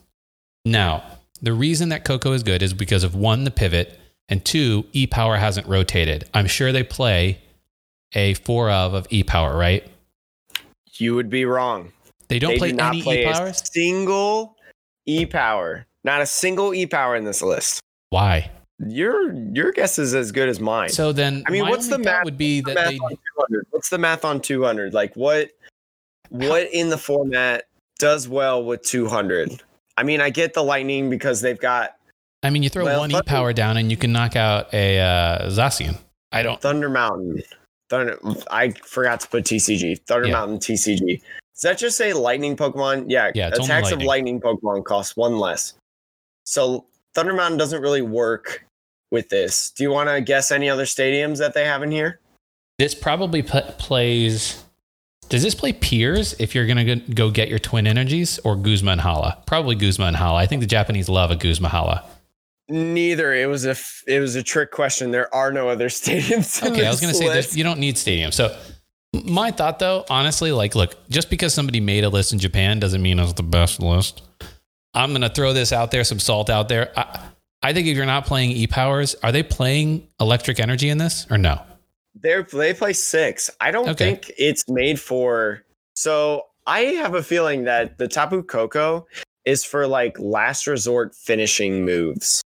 Now, 0.64 1.04
the 1.40 1.52
reason 1.52 1.90
that 1.90 2.04
Koko 2.04 2.32
is 2.32 2.42
good 2.42 2.62
is 2.62 2.74
because 2.74 3.04
of 3.04 3.14
one, 3.14 3.44
the 3.44 3.50
pivot, 3.52 3.98
and 4.28 4.44
two, 4.44 4.84
E 4.92 5.06
Power 5.06 5.36
hasn't 5.36 5.66
rotated. 5.68 6.28
I'm 6.34 6.46
sure 6.46 6.72
they 6.72 6.82
play 6.82 7.38
a 8.14 8.34
four 8.34 8.70
of 8.70 8.94
of 8.94 9.06
E 9.10 9.22
Power, 9.22 9.56
right? 9.56 9.88
You 10.94 11.14
would 11.14 11.30
be 11.30 11.44
wrong. 11.44 11.92
They 12.28 12.38
don't 12.38 12.52
they 12.52 12.58
play 12.58 12.72
do 12.72 12.78
any 12.80 13.02
play 13.02 13.22
e 13.22 13.32
powers. 13.32 13.62
Single 13.72 14.56
e 15.06 15.24
power. 15.24 15.86
Not 16.04 16.20
a 16.20 16.26
single 16.26 16.74
e 16.74 16.86
power 16.86 17.16
in 17.16 17.24
this 17.24 17.40
list. 17.40 17.80
Why? 18.10 18.50
Your 18.86 19.32
your 19.52 19.72
guess 19.72 19.98
is 19.98 20.14
as 20.14 20.30
good 20.30 20.48
as 20.48 20.60
mine. 20.60 20.90
So 20.90 21.12
then, 21.12 21.42
I 21.46 21.50
mean, 21.50 21.68
what's 21.68 21.88
the 21.88 21.98
math? 21.98 22.24
Would 22.24 22.38
be 22.38 22.60
that 22.60 22.74
the 22.74 22.98
they... 23.48 23.60
What's 23.70 23.88
the 23.88 23.98
math 23.98 24.24
on 24.24 24.40
two 24.40 24.62
hundred? 24.62 24.94
Like 24.94 25.14
what? 25.14 25.50
What 26.30 26.72
in 26.72 26.90
the 26.90 26.98
format 26.98 27.64
does 27.98 28.28
well 28.28 28.64
with 28.64 28.82
two 28.82 29.08
hundred? 29.08 29.62
I 29.96 30.04
mean, 30.04 30.20
I 30.20 30.30
get 30.30 30.54
the 30.54 30.62
lightning 30.62 31.10
because 31.10 31.40
they've 31.40 31.58
got. 31.58 31.96
I 32.44 32.50
mean, 32.50 32.62
you 32.62 32.68
throw 32.68 32.84
well, 32.84 33.00
one 33.00 33.10
e 33.10 33.20
power 33.26 33.52
down 33.52 33.76
and 33.76 33.90
you 33.90 33.96
can 33.96 34.12
knock 34.12 34.36
out 34.36 34.72
a 34.72 35.00
uh, 35.00 35.48
Zacian. 35.48 35.98
I 36.30 36.44
don't. 36.44 36.60
Thunder 36.60 36.88
Mountain. 36.88 37.42
Thunder. 37.90 38.16
I 38.48 38.70
forgot 38.70 39.18
to 39.20 39.28
put 39.28 39.42
TCG. 39.42 40.06
Thunder 40.06 40.28
yeah. 40.28 40.34
Mountain 40.34 40.58
TCG. 40.58 41.20
Does 41.54 41.62
that 41.62 41.78
just 41.78 41.96
say 41.96 42.12
lightning 42.12 42.56
Pokemon? 42.56 43.06
Yeah, 43.08 43.32
yeah 43.34 43.48
attacks 43.48 43.90
lightning. 43.90 43.92
of 43.94 44.02
lightning 44.02 44.40
Pokemon 44.40 44.84
cost 44.84 45.16
one 45.16 45.38
less. 45.38 45.74
So 46.44 46.86
Thunder 47.14 47.32
Mountain 47.34 47.58
doesn't 47.58 47.82
really 47.82 48.02
work 48.02 48.64
with 49.10 49.28
this. 49.28 49.70
Do 49.70 49.82
you 49.82 49.90
want 49.90 50.08
to 50.08 50.20
guess 50.20 50.50
any 50.50 50.68
other 50.68 50.84
stadiums 50.84 51.38
that 51.38 51.54
they 51.54 51.64
have 51.64 51.82
in 51.82 51.90
here? 51.90 52.20
This 52.78 52.94
probably 52.94 53.42
p- 53.42 53.60
plays. 53.78 54.62
Does 55.28 55.42
this 55.42 55.54
play 55.54 55.72
Piers 55.72 56.34
if 56.38 56.54
you're 56.54 56.66
going 56.66 56.86
to 56.86 56.96
go 57.12 57.30
get 57.30 57.48
your 57.48 57.58
twin 57.58 57.86
energies 57.86 58.38
or 58.44 58.56
Guzma 58.56 58.92
and 58.92 59.00
Hala? 59.00 59.42
Probably 59.46 59.74
Guzma 59.74 60.06
and 60.06 60.16
Hala. 60.16 60.38
I 60.38 60.46
think 60.46 60.60
the 60.60 60.66
Japanese 60.66 61.08
love 61.08 61.30
a 61.30 61.36
Guzma 61.36 61.68
Hala. 61.68 62.04
Neither. 62.68 63.32
It 63.32 63.46
was 63.46 63.64
a 63.64 63.70
f- 63.70 64.04
it 64.06 64.20
was 64.20 64.36
a 64.36 64.42
trick 64.42 64.70
question. 64.70 65.10
There 65.10 65.34
are 65.34 65.50
no 65.52 65.68
other 65.68 65.88
stadiums. 65.88 66.62
Okay, 66.62 66.86
I 66.86 66.90
was 66.90 67.00
going 67.00 67.12
to 67.12 67.18
say 67.18 67.28
this, 67.28 67.56
you 67.56 67.64
don't 67.64 67.80
need 67.80 67.96
stadiums. 67.96 68.34
So 68.34 68.56
my 69.24 69.50
thought 69.50 69.78
though, 69.78 70.04
honestly, 70.10 70.52
like, 70.52 70.74
look, 70.74 71.08
just 71.08 71.30
because 71.30 71.54
somebody 71.54 71.80
made 71.80 72.04
a 72.04 72.08
list 72.08 72.32
in 72.32 72.38
Japan 72.38 72.78
doesn't 72.78 73.02
mean 73.02 73.18
it's 73.18 73.32
the 73.32 73.42
best 73.42 73.80
list. 73.80 74.22
I'm 74.98 75.10
going 75.10 75.22
to 75.22 75.28
throw 75.28 75.52
this 75.52 75.72
out 75.72 75.92
there, 75.92 76.02
some 76.02 76.18
salt 76.18 76.50
out 76.50 76.68
there. 76.68 76.92
I, 76.98 77.20
I 77.62 77.72
think 77.72 77.86
if 77.86 77.96
you're 77.96 78.06
not 78.06 78.26
playing 78.26 78.50
e 78.50 78.66
powers, 78.66 79.14
are 79.22 79.32
they 79.32 79.42
playing 79.42 80.08
electric 80.20 80.58
energy 80.60 80.88
in 80.88 80.98
this 80.98 81.26
or 81.30 81.38
no? 81.38 81.62
They're, 82.20 82.42
they 82.42 82.74
play 82.74 82.92
six. 82.92 83.48
I 83.60 83.70
don't 83.70 83.88
okay. 83.90 84.16
think 84.16 84.32
it's 84.36 84.68
made 84.68 85.00
for. 85.00 85.62
So 85.94 86.46
I 86.66 86.80
have 86.80 87.14
a 87.14 87.22
feeling 87.22 87.64
that 87.64 87.98
the 87.98 88.08
Tapu 88.08 88.42
Koko 88.42 89.06
is 89.44 89.64
for 89.64 89.86
like 89.86 90.18
last 90.18 90.66
resort 90.66 91.14
finishing 91.14 91.84
moves. 91.84 92.42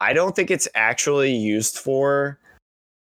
I 0.00 0.12
don't 0.12 0.34
think 0.34 0.50
it's 0.50 0.68
actually 0.74 1.32
used 1.32 1.78
for 1.78 2.38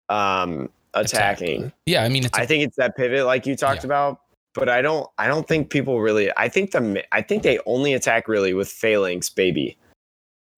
um 0.10 0.70
attacking. 0.94 1.62
Attack. 1.62 1.74
Yeah, 1.86 2.04
I 2.04 2.10
mean, 2.10 2.28
I 2.34 2.46
think 2.46 2.64
it's 2.64 2.76
that 2.76 2.98
pivot 2.98 3.26
like 3.26 3.46
you 3.46 3.56
talked 3.56 3.84
yeah. 3.84 3.88
about, 3.88 4.22
but 4.54 4.70
I 4.70 4.82
don't. 4.82 5.08
I 5.18 5.28
don't 5.28 5.48
think 5.48 5.70
people 5.70 6.02
really. 6.02 6.32
I 6.38 6.50
think 6.50 6.72
the. 6.72 7.04
I 7.12 7.22
think 7.22 7.44
they 7.44 7.60
only 7.66 7.94
attack 7.94 8.28
really 8.28 8.54
with 8.54 8.68
Falinks 8.68 9.34
baby, 9.34 9.78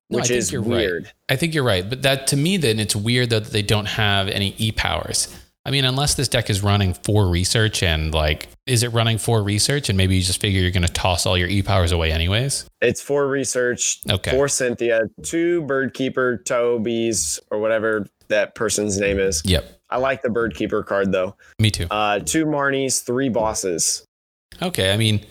no, 0.10 0.20
which 0.20 0.32
is 0.32 0.52
weird. 0.52 1.06
Right. 1.06 1.14
I 1.30 1.36
think 1.36 1.54
you're 1.54 1.64
right, 1.64 1.88
but 1.88 2.02
that 2.02 2.28
to 2.28 2.38
me 2.38 2.58
then 2.58 2.80
it's 2.80 2.96
weird 2.96 3.30
though 3.30 3.40
that 3.40 3.54
they 3.54 3.62
don't 3.62 3.88
have 3.88 4.28
any 4.28 4.56
e 4.58 4.72
powers. 4.72 5.36
I 5.66 5.72
mean, 5.72 5.86
unless 5.86 6.16
this 6.16 6.28
deck 6.28 6.50
is 6.50 6.62
running 6.62 6.94
for 6.94 7.26
research 7.28 7.84
and 7.84 8.14
like, 8.14 8.50
is 8.66 8.84
it 8.84 8.90
running 8.90 9.18
for 9.18 9.42
research 9.42 9.88
and 9.88 9.98
maybe 9.98 10.18
you 10.18 10.22
just 10.22 10.42
figure 10.42 10.60
you're 10.60 10.72
going 10.72 10.86
to 10.86 10.92
toss 10.92 11.26
all 11.26 11.38
your 11.38 11.48
e 11.48 11.62
powers 11.62 11.94
away 11.94 12.12
anyways? 12.12 12.66
It's 12.82 13.02
for 13.02 13.28
research. 13.28 14.02
Okay. 14.10 14.32
For 14.32 14.50
Cynthia, 14.50 15.04
two 15.22 15.62
Birdkeeper 15.62 16.44
Tobies 16.44 17.40
or 17.50 17.60
whatever 17.60 18.06
that 18.28 18.56
person's 18.56 19.00
name 19.00 19.20
is. 19.20 19.42
Yep. 19.46 19.80
I 19.94 19.98
like 19.98 20.24
the 20.24 20.30
bird 20.32 20.56
keeper 20.56 20.82
card 20.82 21.12
though. 21.12 21.36
Me 21.60 21.70
too. 21.70 21.86
Uh, 21.92 22.18
two 22.18 22.46
Marnies, 22.46 23.04
three 23.04 23.30
bosses. 23.30 24.04
Okay. 24.60 24.92
I 24.92 24.98
mean, 24.98 25.24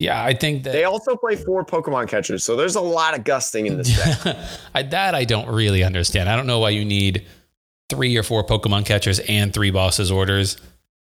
yeah, 0.00 0.22
I 0.22 0.34
think 0.34 0.64
that 0.64 0.72
They 0.72 0.82
also 0.82 1.14
play 1.14 1.36
four 1.36 1.64
Pokemon 1.64 2.08
catchers, 2.08 2.44
so 2.44 2.56
there's 2.56 2.74
a 2.74 2.80
lot 2.80 3.16
of 3.16 3.22
gusting 3.22 3.66
in 3.66 3.76
this 3.76 3.96
deck. 3.96 4.36
I, 4.74 4.82
that 4.82 5.14
I 5.14 5.24
don't 5.24 5.48
really 5.48 5.84
understand. 5.84 6.28
I 6.28 6.34
don't 6.34 6.48
know 6.48 6.58
why 6.58 6.70
you 6.70 6.84
need 6.84 7.24
three 7.88 8.16
or 8.16 8.24
four 8.24 8.44
Pokemon 8.44 8.84
catchers 8.84 9.20
and 9.20 9.54
three 9.54 9.70
bosses 9.70 10.10
orders, 10.10 10.56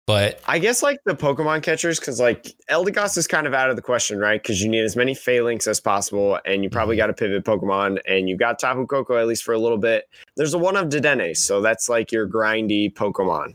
but 0.10 0.42
I 0.48 0.58
guess 0.58 0.82
like 0.82 0.98
the 1.06 1.14
Pokemon 1.14 1.62
catchers, 1.62 2.00
because 2.00 2.20
like 2.20 2.56
Eldegoss 2.68 3.16
is 3.16 3.28
kind 3.28 3.46
of 3.46 3.54
out 3.54 3.70
of 3.70 3.76
the 3.76 3.82
question, 3.84 4.18
right? 4.18 4.42
Because 4.42 4.60
you 4.60 4.68
need 4.68 4.84
as 4.84 4.96
many 4.96 5.14
Falinks 5.14 5.68
as 5.68 5.80
possible, 5.80 6.40
and 6.46 6.64
you 6.64 6.70
probably 6.72 6.96
Mhm. 6.96 7.00
got 7.00 7.08
to 7.08 7.14
pivot 7.14 7.44
Pokemon, 7.44 8.00
and 8.08 8.28
you 8.28 8.36
got 8.36 8.58
Tapu 8.58 8.88
Koko 8.88 9.18
at 9.18 9.28
least 9.28 9.44
for 9.44 9.54
a 9.54 9.60
little 9.60 9.78
bit. 9.78 10.06
There's 10.36 10.56
a 10.56 10.58
one 10.58 10.76
of 10.76 10.88
Dedenne, 10.88 11.38
so 11.38 11.62
that's 11.62 11.88
like 11.90 12.12
your 12.12 12.28
grindy 12.28 12.92
Pokemon, 12.92 13.54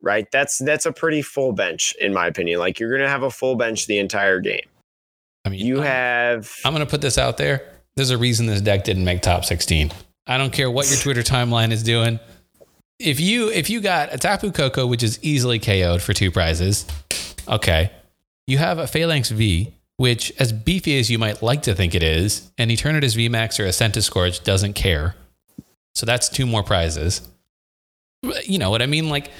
right? 0.00 0.26
That's 0.32 0.56
that's 0.64 0.86
a 0.86 0.92
pretty 0.92 1.20
full 1.20 1.52
bench 1.52 1.94
in 2.00 2.14
my 2.14 2.26
opinion. 2.26 2.58
Like 2.58 2.80
you're 2.80 2.90
gonna 2.96 3.10
have 3.10 3.22
a 3.22 3.30
full 3.30 3.56
bench 3.56 3.86
the 3.86 3.98
entire 3.98 4.40
game. 4.40 4.64
I 5.44 5.50
mean, 5.50 5.60
You 5.66 5.82
I'm- 5.82 5.86
have 5.86 6.50
I'm 6.64 6.72
going 6.72 6.86
to 6.86 6.90
put 6.90 7.02
this 7.02 7.18
out 7.18 7.36
there. 7.36 7.64
There's 7.96 8.10
a 8.10 8.16
reason 8.16 8.46
this 8.46 8.62
deck 8.62 8.84
didn't 8.84 9.04
make 9.04 9.20
top 9.20 9.44
16. 9.44 9.92
I 10.26 10.38
don't 10.38 10.52
care 10.52 10.70
what 10.70 10.88
your 10.88 10.98
Twitter 10.98 11.22
timeline 11.22 11.70
is 11.72 11.82
doing. 11.82 12.18
If 13.02 13.18
you 13.18 13.50
if 13.50 13.68
you 13.68 13.80
got 13.80 14.14
a 14.14 14.18
Tapu 14.18 14.52
Koko, 14.52 14.86
which 14.86 15.02
is 15.02 15.18
easily 15.22 15.58
KO'd 15.58 16.00
for 16.00 16.12
two 16.12 16.30
prizes, 16.30 16.86
okay. 17.48 17.90
You 18.46 18.58
have 18.58 18.78
a 18.78 18.84
Falinks 18.84 19.30
V, 19.30 19.72
which, 19.96 20.32
as 20.38 20.52
beefy 20.52 20.98
as 20.98 21.10
you 21.10 21.18
might 21.18 21.42
like 21.42 21.62
to 21.62 21.74
think 21.74 21.94
it 21.94 22.02
is, 22.02 22.50
an 22.58 22.68
Eternatus 22.68 23.16
VMAX 23.16 23.60
or 23.60 23.66
a 23.66 23.68
Centiskorch 23.68 24.42
doesn't 24.44 24.74
care. 24.74 25.14
So 25.94 26.06
that's 26.06 26.28
two 26.28 26.46
more 26.46 26.62
prizes. 26.62 27.28
You 28.44 28.58
know 28.58 28.70
what 28.70 28.82
I 28.82 28.86
mean? 28.86 29.08
Like 29.08 29.30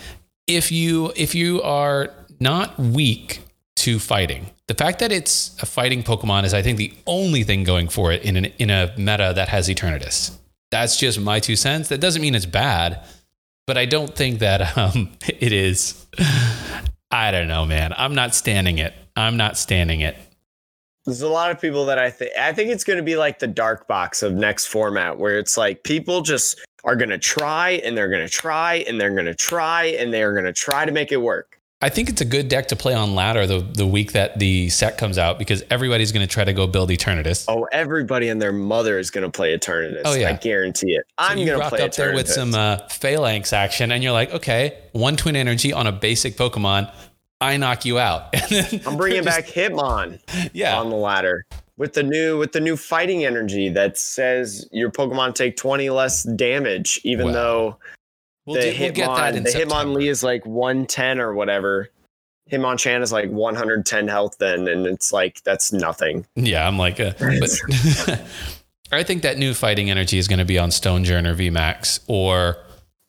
if 0.47 0.73
you 0.73 1.13
if 1.17 1.35
you 1.35 1.63
are 1.63 2.11
not 2.41 2.79
weak 2.79 3.41
to 3.77 3.99
fighting, 3.99 4.51
the 4.67 4.75
fact 4.75 4.99
that 4.99 5.13
it's 5.13 5.57
a 5.63 5.67
fighting 5.67 6.03
Pokemon 6.03 6.45
is, 6.45 6.55
I 6.55 6.63
think, 6.63 6.79
the 6.79 6.93
only 7.07 7.45
thing 7.45 7.65
going 7.65 7.89
for 7.89 8.13
it 8.13 8.23
in 8.23 8.37
an, 8.37 8.47
in 8.59 8.71
a 8.71 8.93
meta 8.97 9.33
that 9.35 9.49
has 9.49 9.69
Eternatus. 9.69 10.37
That's 10.71 10.97
just 10.97 11.21
my 11.21 11.41
two 11.41 11.57
cents. 11.57 11.89
That 11.89 12.01
doesn't 12.01 12.23
mean 12.23 12.35
it's 12.35 12.47
bad, 12.47 13.05
but 13.73 13.79
I 13.79 13.87
don't 13.87 14.15
think 14.15 14.41
that 14.41 14.77
um, 14.77 15.11
it 15.27 15.51
is. 15.51 16.07
I 17.11 17.31
don't 17.31 17.49
know, 17.49 17.65
man. 17.65 17.95
I'm 17.97 18.15
not 18.15 18.35
standing 18.35 18.77
it. 18.77 18.93
I'm 19.17 19.39
not 19.39 19.57
standing 19.57 20.03
it. 20.03 20.15
There's 21.07 21.23
a 21.23 21.29
lot 21.31 21.51
of 21.51 21.59
people 21.59 21.87
that 21.87 21.99
I 21.99 22.11
think 22.11 22.33
I 22.39 22.53
think 22.53 22.69
it's 22.69 22.85
going 22.85 22.99
to 22.99 23.03
be 23.03 23.17
like 23.17 23.39
the 23.39 23.47
dark 23.47 23.89
box 23.89 24.23
of 24.23 24.35
next 24.35 24.67
format 24.67 25.17
where 25.17 25.39
it's 25.39 25.57
like 25.57 25.85
people 25.85 26.21
just 26.21 26.61
are 26.85 26.95
going 26.95 27.09
to 27.09 27.19
try 27.19 27.81
and 27.83 27.97
they're 27.97 28.11
going 28.11 28.21
to 28.21 28.29
try 28.29 28.85
and 28.87 29.01
they're 29.01 29.15
going 29.15 29.25
to 29.25 29.35
try 29.35 29.85
and 29.85 30.13
they're 30.13 30.35
going 30.35 30.45
to 30.45 30.53
try 30.53 30.85
to 30.85 30.93
make 30.93 31.11
it 31.11 31.23
work. 31.23 31.59
I 31.83 31.89
think 31.89 32.09
it's 32.09 32.21
a 32.21 32.25
good 32.25 32.49
deck 32.49 32.69
to 32.69 32.77
play 32.77 32.95
on 32.95 33.15
ladder 33.17 33.45
the, 33.47 33.59
the 33.61 33.87
week 33.87 34.13
that 34.13 34.39
the 34.39 34.69
set 34.71 34.97
comes 34.99 35.19
out 35.19 35.39
because 35.39 35.65
everybody's 35.69 36.13
going 36.13 36.27
to 36.27 36.33
try 36.33 36.45
to 36.45 36.53
go 36.53 36.67
build 36.69 36.91
Eternatus. 36.91 37.45
Oh, 37.49 37.67
everybody 37.73 38.29
and 38.29 38.41
their 38.41 38.53
mother 38.53 38.99
is 39.01 39.11
going 39.11 39.25
to 39.25 39.31
play 39.31 39.57
Eternatus. 39.59 40.03
Oh, 40.05 40.15
yeah. 40.15 40.29
I 40.31 40.35
guarantee 40.35 40.93
it. 40.93 41.05
So 41.09 41.15
I'm 41.19 41.45
going 41.45 41.61
to 41.61 41.69
play 41.69 41.83
up 41.83 41.93
there 41.93 42.15
with 42.15 42.29
some 42.29 42.55
uh, 42.55 42.79
Falinks 42.89 43.53
action, 43.53 43.91
and 43.91 44.03
you're 44.03 44.13
like, 44.13 44.33
okay, 44.33 44.79
one 44.93 45.17
twin 45.17 45.35
energy 45.35 45.73
on 45.73 45.89
a 45.89 45.93
basic 45.93 46.37
Pokemon, 46.37 46.93
I 47.41 47.57
knock 47.57 47.85
you 47.85 47.99
out. 47.99 48.33
And 48.35 48.51
then 48.51 48.81
I'm 48.87 48.97
bringing 48.97 49.25
just- 49.25 49.37
back 49.37 49.47
Hitmon 49.47 50.21
yeah, 50.53 50.79
on 50.79 50.89
the 50.89 50.97
ladder 50.97 51.45
with 51.79 51.95
the 51.95 52.03
new 52.05 52.39
with 52.39 52.53
the 52.53 52.61
new 52.61 52.77
fighting 52.77 53.25
energy 53.25 53.69
that 53.71 53.99
says 53.99 54.69
your 54.71 54.91
Pokemon 54.91 55.35
take 55.35 55.57
20 55.57 55.91
less 55.91 56.23
damage, 56.23 57.01
even 57.03 57.27
Wow. 57.27 57.33
though 57.33 57.77
we'll, 58.47 58.57
the 58.57 58.63
do- 58.73 58.79
we'll 58.81 58.91
Hitmon 58.91 58.95
get 58.95 59.07
that 59.17 59.37
in 59.37 59.43
the 59.45 59.51
September. 59.51 59.75
Hitmonlee 59.75 60.09
is 60.11 60.23
like 60.23 60.45
110 60.47 61.21
or 61.21 61.35
whatever. 61.35 61.89
Hitmonchan 62.51 63.03
is 63.03 63.13
like 63.13 63.31
110 63.31 64.09
health 64.09 64.37
then, 64.39 64.69
and 64.69 64.87
it's 64.87 65.13
like 65.13 65.43
that's 65.45 65.73
nothing. 65.73 66.27
Yeah, 66.35 66.67
I'm 66.67 66.77
like, 66.79 66.99
uh, 67.01 67.13
but 67.19 67.51
I 68.93 69.03
think 69.05 69.23
that 69.23 69.39
new 69.39 69.55
fighting 69.55 69.91
energy 69.91 70.19
is 70.19 70.29
going 70.29 70.39
to 70.41 70.45
be 70.45 70.59
on 70.59 70.69
Stonjourner 70.71 71.35
VMAX, 71.35 72.01
or 72.09 72.57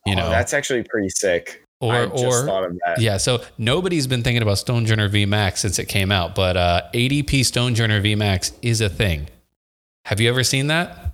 you 0.05 0.13
Oh, 0.13 0.17
know, 0.17 0.29
that's 0.29 0.53
actually 0.53 0.83
pretty 0.83 1.09
sick. 1.09 1.63
or 1.81 1.93
I 1.93 2.05
just 2.05 2.23
or 2.23 2.45
thought 2.45 2.65
of 2.65 2.77
that. 2.85 3.01
Yeah, 3.01 3.17
so 3.17 3.43
nobody's 3.57 4.07
been 4.07 4.21
thinking 4.23 4.43
about 4.43 4.57
Stonjourner 4.57 5.09
VMAX 5.09 5.57
since 5.57 5.79
it 5.79 5.85
came 5.85 6.11
out, 6.11 6.35
but 6.35 6.55
uh, 6.55 6.81
ADP 6.93 7.25
Stonjourner 7.41 8.01
VMAX 8.01 8.53
is 8.61 8.81
a 8.81 8.89
thing. 8.89 9.27
Have 10.05 10.21
you 10.21 10.29
ever 10.29 10.43
seen 10.43 10.67
that? 10.67 11.12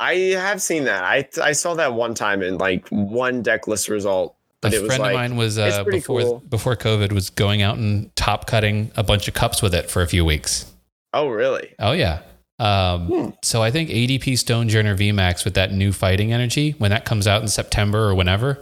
I 0.00 0.14
have 0.14 0.60
seen 0.60 0.84
that. 0.84 1.04
I 1.04 1.28
I 1.42 1.52
saw 1.52 1.74
that 1.74 1.94
one 1.94 2.14
time 2.14 2.42
in 2.42 2.58
like 2.58 2.88
one 2.88 3.42
deck 3.42 3.68
list 3.68 3.88
result, 3.88 4.36
but 4.60 4.72
a 4.72 4.76
it 4.76 4.82
was 4.82 4.88
friend 4.88 5.02
like 5.02 5.12
of 5.12 5.16
mine 5.16 5.36
was 5.36 5.58
uh, 5.58 5.84
before 5.84 6.20
cool. 6.20 6.42
before 6.48 6.76
COVID 6.76 7.12
was 7.12 7.30
going 7.30 7.62
out 7.62 7.76
and 7.76 8.14
top 8.16 8.46
cutting 8.46 8.90
a 8.96 9.02
bunch 9.02 9.28
of 9.28 9.34
cups 9.34 9.62
with 9.62 9.74
it 9.74 9.90
for 9.90 10.02
a 10.02 10.06
few 10.06 10.24
weeks. 10.24 10.70
oh 11.12 11.28
really? 11.28 11.74
Oh 11.78 11.92
yeah. 11.92 12.20
Um, 12.58 13.06
Hmm. 13.08 13.30
So 13.42 13.62
I 13.62 13.70
think 13.72 13.90
ADP 13.90 14.34
Stonjourner 14.34 14.96
VMAX 14.96 15.44
with 15.44 15.54
that 15.54 15.72
new 15.72 15.92
fighting 15.92 16.32
energy 16.32 16.72
when 16.78 16.90
that 16.90 17.04
comes 17.04 17.26
out 17.26 17.42
in 17.42 17.48
September 17.48 18.08
or 18.08 18.14
whenever, 18.14 18.60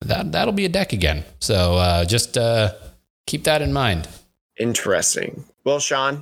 that 0.00 0.30
that'll 0.32 0.52
be 0.54 0.64
a 0.64 0.68
deck 0.68 0.92
again. 0.92 1.24
So 1.40 1.74
uh, 1.74 2.04
just 2.04 2.38
uh, 2.38 2.72
keep 3.26 3.44
that 3.44 3.62
in 3.62 3.72
mind. 3.72 4.08
Interesting. 4.58 5.44
Well, 5.64 5.80
Sean, 5.80 6.16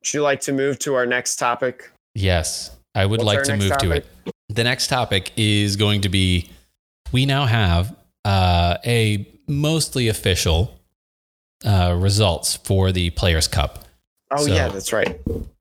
would 0.00 0.14
you 0.14 0.22
like 0.22 0.40
to 0.42 0.52
move 0.52 0.78
to 0.80 0.94
our 0.94 1.06
next 1.06 1.36
topic? 1.36 1.92
Yes, 2.14 2.70
I 2.94 3.06
would 3.06 3.18
What's 3.18 3.26
like 3.26 3.42
to 3.44 3.56
move 3.56 3.76
to 3.78 3.92
it. 3.92 4.06
The 4.48 4.64
next 4.64 4.88
topic 4.88 5.32
is 5.36 5.76
going 5.76 6.02
to 6.02 6.08
be 6.08 6.50
we 7.12 7.26
now 7.26 7.46
have 7.46 7.94
uh, 8.24 8.78
a 8.84 9.26
mostly 9.46 10.08
official 10.08 10.78
uh, 11.64 11.96
results 11.98 12.56
for 12.56 12.92
the 12.92 13.10
Players 13.10 13.48
Cup. 13.48 13.84
Oh 14.30 14.44
So- 14.46 14.52
yeah, 14.52 14.68
that's 14.68 14.92
right. 14.92 15.20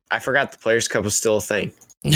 I 0.10 0.20
forgot 0.20 0.52
the 0.52 0.58
Players 0.58 0.88
Cup 0.90 1.06
was 1.06 1.16
still 1.16 1.38
a 1.38 1.42
thing. 1.42 1.72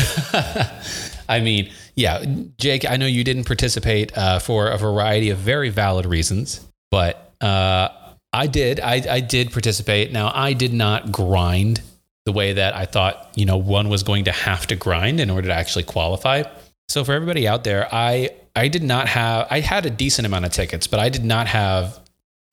I 1.30 1.39
mean, 1.39 1.72
yeah, 1.95 2.24
Jake, 2.57 2.89
I 2.89 2.97
know 2.97 3.05
you 3.05 3.24
didn't 3.24 3.45
participate 3.45 4.16
uh, 4.18 4.39
for 4.39 4.68
a 4.68 4.78
variety 4.78 5.30
of 5.30 5.38
very 5.38 5.70
valid 5.70 6.05
reasons, 6.05 6.59
but 6.91 7.34
uh, 7.41 7.88
I 8.34 8.47
did. 8.47 8.80
I, 8.82 9.01
I 9.09 9.20
did 9.22 9.51
participate. 9.51 10.11
Now, 10.11 10.32
I 10.34 10.53
did 10.53 10.74
not 10.74 11.11
grind 11.11 11.82
the 12.26 12.32
way 12.32 12.53
that 12.53 12.76
I 12.76 12.86
thought, 12.86 13.30
you 13.36 13.45
know, 13.45 13.57
one 13.57 13.88
was 13.88 14.03
going 14.03 14.26
to 14.26 14.32
have 14.32 14.67
to 14.67 14.76
grind 14.76 15.19
in 15.19 15.30
order 15.30 15.47
to 15.47 15.53
actually 15.53 15.84
qualify. 15.84 16.43
So 16.89 17.03
for 17.03 17.13
everybody 17.13 17.47
out 17.47 17.63
there, 17.63 17.88
I 17.93 18.32
I 18.55 18.67
did 18.67 18.84
not 18.84 19.07
have 19.07 19.47
I 19.49 19.59
had 19.59 19.86
a 19.86 19.89
decent 19.89 20.26
amount 20.26 20.45
of 20.45 20.51
tickets, 20.51 20.88
but 20.88 20.99
I 20.99 21.09
did 21.09 21.23
not 21.23 21.47
have 21.47 21.99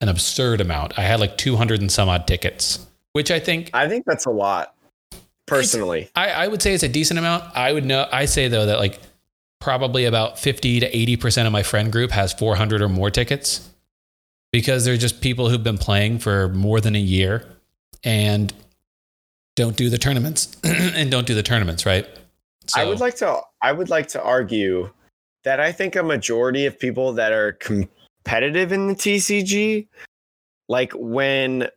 an 0.01 0.09
absurd 0.09 0.61
amount. 0.61 0.97
I 0.97 1.01
had 1.01 1.19
like 1.19 1.37
200 1.37 1.81
and 1.81 1.91
some 1.91 2.09
odd 2.09 2.27
tickets, 2.27 2.85
which 3.13 3.31
I 3.31 3.39
think 3.39 3.71
I 3.73 3.87
think 3.87 4.05
that's 4.05 4.25
a 4.25 4.31
lot, 4.31 4.75
personally. 5.47 6.09
I, 6.15 6.29
I 6.29 6.47
would 6.47 6.61
say 6.61 6.73
it's 6.73 6.83
a 6.83 6.89
decent 6.89 7.17
amount. 7.17 7.43
I 7.55 7.73
would 7.73 7.85
know. 7.85 8.07
I 8.11 8.25
say 8.25 8.47
though 8.47 8.67
that 8.67 8.79
like 8.79 8.99
probably 9.59 10.05
about 10.05 10.37
fifty 10.37 10.79
to 10.81 10.97
eighty 10.97 11.17
percent 11.17 11.47
of 11.47 11.53
my 11.53 11.63
friend 11.63 11.91
group 11.91 12.11
has 12.11 12.33
four 12.33 12.55
hundred 12.55 12.81
or 12.81 12.89
more 12.89 13.09
tickets 13.09 13.69
because 14.51 14.85
they're 14.85 14.97
just 14.97 15.21
people 15.21 15.49
who've 15.49 15.63
been 15.63 15.79
playing 15.79 16.19
for 16.19 16.49
more 16.49 16.79
than 16.79 16.95
a 16.95 16.99
year 16.99 17.47
and 18.03 18.53
don't 19.55 19.75
do 19.75 19.89
the 19.89 19.97
tournaments 19.97 20.55
and 20.63 21.11
don't 21.11 21.27
do 21.27 21.35
the 21.35 21.43
tournaments 21.43 21.85
right. 21.85 22.07
So, 22.67 22.79
I 22.79 22.85
would 22.85 22.99
like 22.99 23.15
to. 23.17 23.41
I 23.61 23.71
would 23.71 23.89
like 23.89 24.07
to 24.09 24.21
argue 24.23 24.89
that 25.43 25.59
I 25.59 25.71
think 25.71 25.95
a 25.95 26.03
majority 26.03 26.65
of 26.65 26.79
people 26.79 27.13
that 27.13 27.31
are 27.31 27.53
competitive 27.53 28.71
in 28.71 28.87
the 28.87 28.95
TCG, 28.95 29.87
like 30.69 30.91
when 30.95 31.67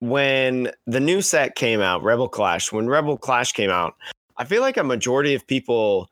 when 0.00 0.70
the 0.86 1.00
new 1.00 1.22
set 1.22 1.54
came 1.54 1.80
out, 1.80 2.02
Rebel 2.02 2.28
Clash. 2.28 2.72
When 2.72 2.88
Rebel 2.88 3.16
Clash 3.16 3.52
came 3.52 3.70
out, 3.70 3.94
I 4.36 4.44
feel 4.44 4.60
like 4.60 4.76
a 4.76 4.84
majority 4.84 5.34
of 5.34 5.46
people 5.46 6.10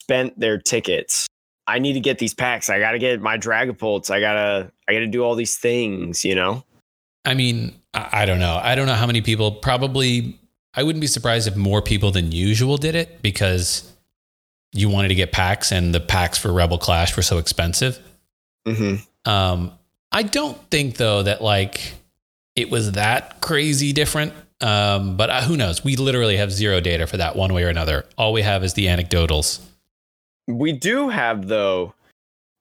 spent 0.00 0.38
their 0.38 0.58
tickets. 0.58 1.26
I 1.66 1.78
need 1.78 1.92
to 1.92 2.00
get 2.00 2.18
these 2.18 2.34
packs. 2.34 2.68
I 2.68 2.78
got 2.80 2.92
to 2.92 2.98
get 2.98 3.20
my 3.20 3.38
Dragapults. 3.38 4.10
I 4.10 4.20
gotta. 4.20 4.70
I 4.88 4.92
gotta 4.92 5.06
do 5.06 5.22
all 5.22 5.34
these 5.34 5.56
things. 5.56 6.24
You 6.24 6.34
know. 6.34 6.64
I 7.28 7.34
mean, 7.34 7.74
I, 7.92 8.22
I 8.22 8.26
don't 8.26 8.38
know. 8.38 8.58
I 8.62 8.74
don't 8.74 8.86
know 8.86 8.94
how 8.94 9.06
many 9.06 9.20
people. 9.20 9.52
Probably, 9.52 10.38
I 10.74 10.82
wouldn't 10.82 11.02
be 11.02 11.06
surprised 11.06 11.46
if 11.46 11.56
more 11.56 11.82
people 11.82 12.10
than 12.10 12.32
usual 12.32 12.78
did 12.78 12.94
it 12.94 13.20
because 13.20 13.92
you 14.72 14.88
wanted 14.88 15.08
to 15.08 15.14
get 15.14 15.30
packs 15.30 15.70
and 15.70 15.94
the 15.94 16.00
packs 16.00 16.38
for 16.38 16.50
Rebel 16.52 16.78
Clash 16.78 17.16
were 17.16 17.22
so 17.22 17.36
expensive. 17.36 17.98
hmm 18.66 18.96
Um, 19.26 19.72
I 20.10 20.22
don't 20.22 20.58
think 20.70 20.96
though 20.96 21.22
that 21.22 21.42
like 21.42 21.94
it 22.56 22.70
was 22.70 22.92
that 22.92 23.42
crazy 23.42 23.92
different. 23.92 24.32
Um, 24.62 25.16
but 25.18 25.28
uh, 25.28 25.42
who 25.42 25.56
knows? 25.56 25.84
We 25.84 25.96
literally 25.96 26.38
have 26.38 26.50
zero 26.50 26.80
data 26.80 27.06
for 27.06 27.18
that 27.18 27.36
one 27.36 27.52
way 27.52 27.62
or 27.62 27.68
another. 27.68 28.06
All 28.16 28.32
we 28.32 28.42
have 28.42 28.64
is 28.64 28.72
the 28.72 28.86
anecdotals. 28.86 29.60
We 30.46 30.72
do 30.72 31.10
have 31.10 31.46
though 31.46 31.92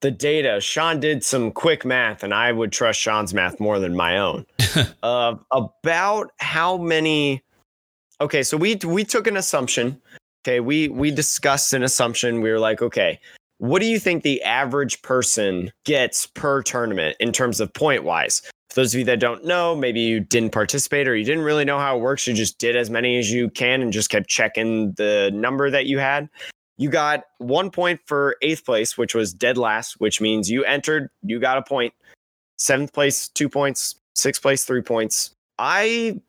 the 0.02 0.12
data. 0.12 0.62
Sean 0.62 1.00
did 1.00 1.24
some 1.24 1.52
quick 1.52 1.86
math, 1.86 2.24
and 2.24 2.34
I 2.34 2.52
would 2.52 2.72
trust 2.72 3.00
Sean's 3.00 3.34
math 3.34 3.60
more 3.60 3.80
than 3.80 3.96
my 3.96 4.18
own. 4.18 4.46
uh, 5.04 5.36
about 5.52 6.32
how 6.38 6.78
many? 6.78 7.44
Okay, 8.22 8.44
so 8.44 8.58
we 8.58 8.76
we 8.84 9.04
took 9.04 9.28
an 9.28 9.38
assumption. 9.38 10.02
Okay, 10.44 10.60
we 10.60 10.88
we 10.90 11.12
discussed 11.12 11.74
an 11.74 11.84
assumption. 11.84 12.42
We 12.42 12.52
were 12.52 12.60
like, 12.60 12.82
okay, 12.82 13.20
what 13.60 13.82
do 13.82 13.88
you 13.88 14.00
think 14.00 14.24
the 14.24 14.42
average 14.44 15.02
person 15.02 15.72
gets 15.84 16.28
per 16.28 16.62
tournament 16.62 17.16
in 17.20 17.32
terms 17.32 17.60
of 17.60 17.74
point 17.74 18.04
wise? 18.04 18.42
For 18.70 18.82
those 18.82 18.94
of 18.94 19.00
you 19.00 19.06
that 19.06 19.20
don't 19.20 19.46
know, 19.46 19.76
maybe 19.76 20.02
you 20.02 20.20
didn't 20.20 20.52
participate 20.52 21.08
or 21.08 21.16
you 21.16 21.26
didn't 21.26 21.44
really 21.44 21.66
know 21.66 21.80
how 21.80 21.98
it 21.98 22.02
works. 22.02 22.28
You 22.28 22.34
just 22.34 22.60
did 22.60 22.76
as 22.76 22.90
many 22.90 23.18
as 23.18 23.32
you 23.32 23.50
can 23.50 23.82
and 23.82 23.92
just 23.92 24.10
kept 24.10 24.28
checking 24.28 24.92
the 24.94 25.32
number 25.34 25.72
that 25.72 25.86
you 25.86 25.98
had. 26.00 26.30
You 26.78 26.90
got 26.90 27.24
one 27.40 27.72
point 27.72 28.00
for 28.06 28.38
eighth 28.42 28.66
place, 28.66 28.98
which 28.98 29.16
was 29.16 29.34
dead 29.34 29.58
last, 29.58 30.00
which 30.00 30.22
means 30.22 30.50
you 30.50 30.64
entered, 30.66 31.10
you 31.24 31.40
got 31.40 31.58
a 31.58 31.62
point. 31.62 31.94
Seventh 32.58 32.94
place, 32.94 33.28
two 33.30 33.50
points. 33.50 33.96
Sixth 34.16 34.42
place, 34.42 34.64
three 34.64 34.82
points. 34.82 35.32
I 35.60 36.20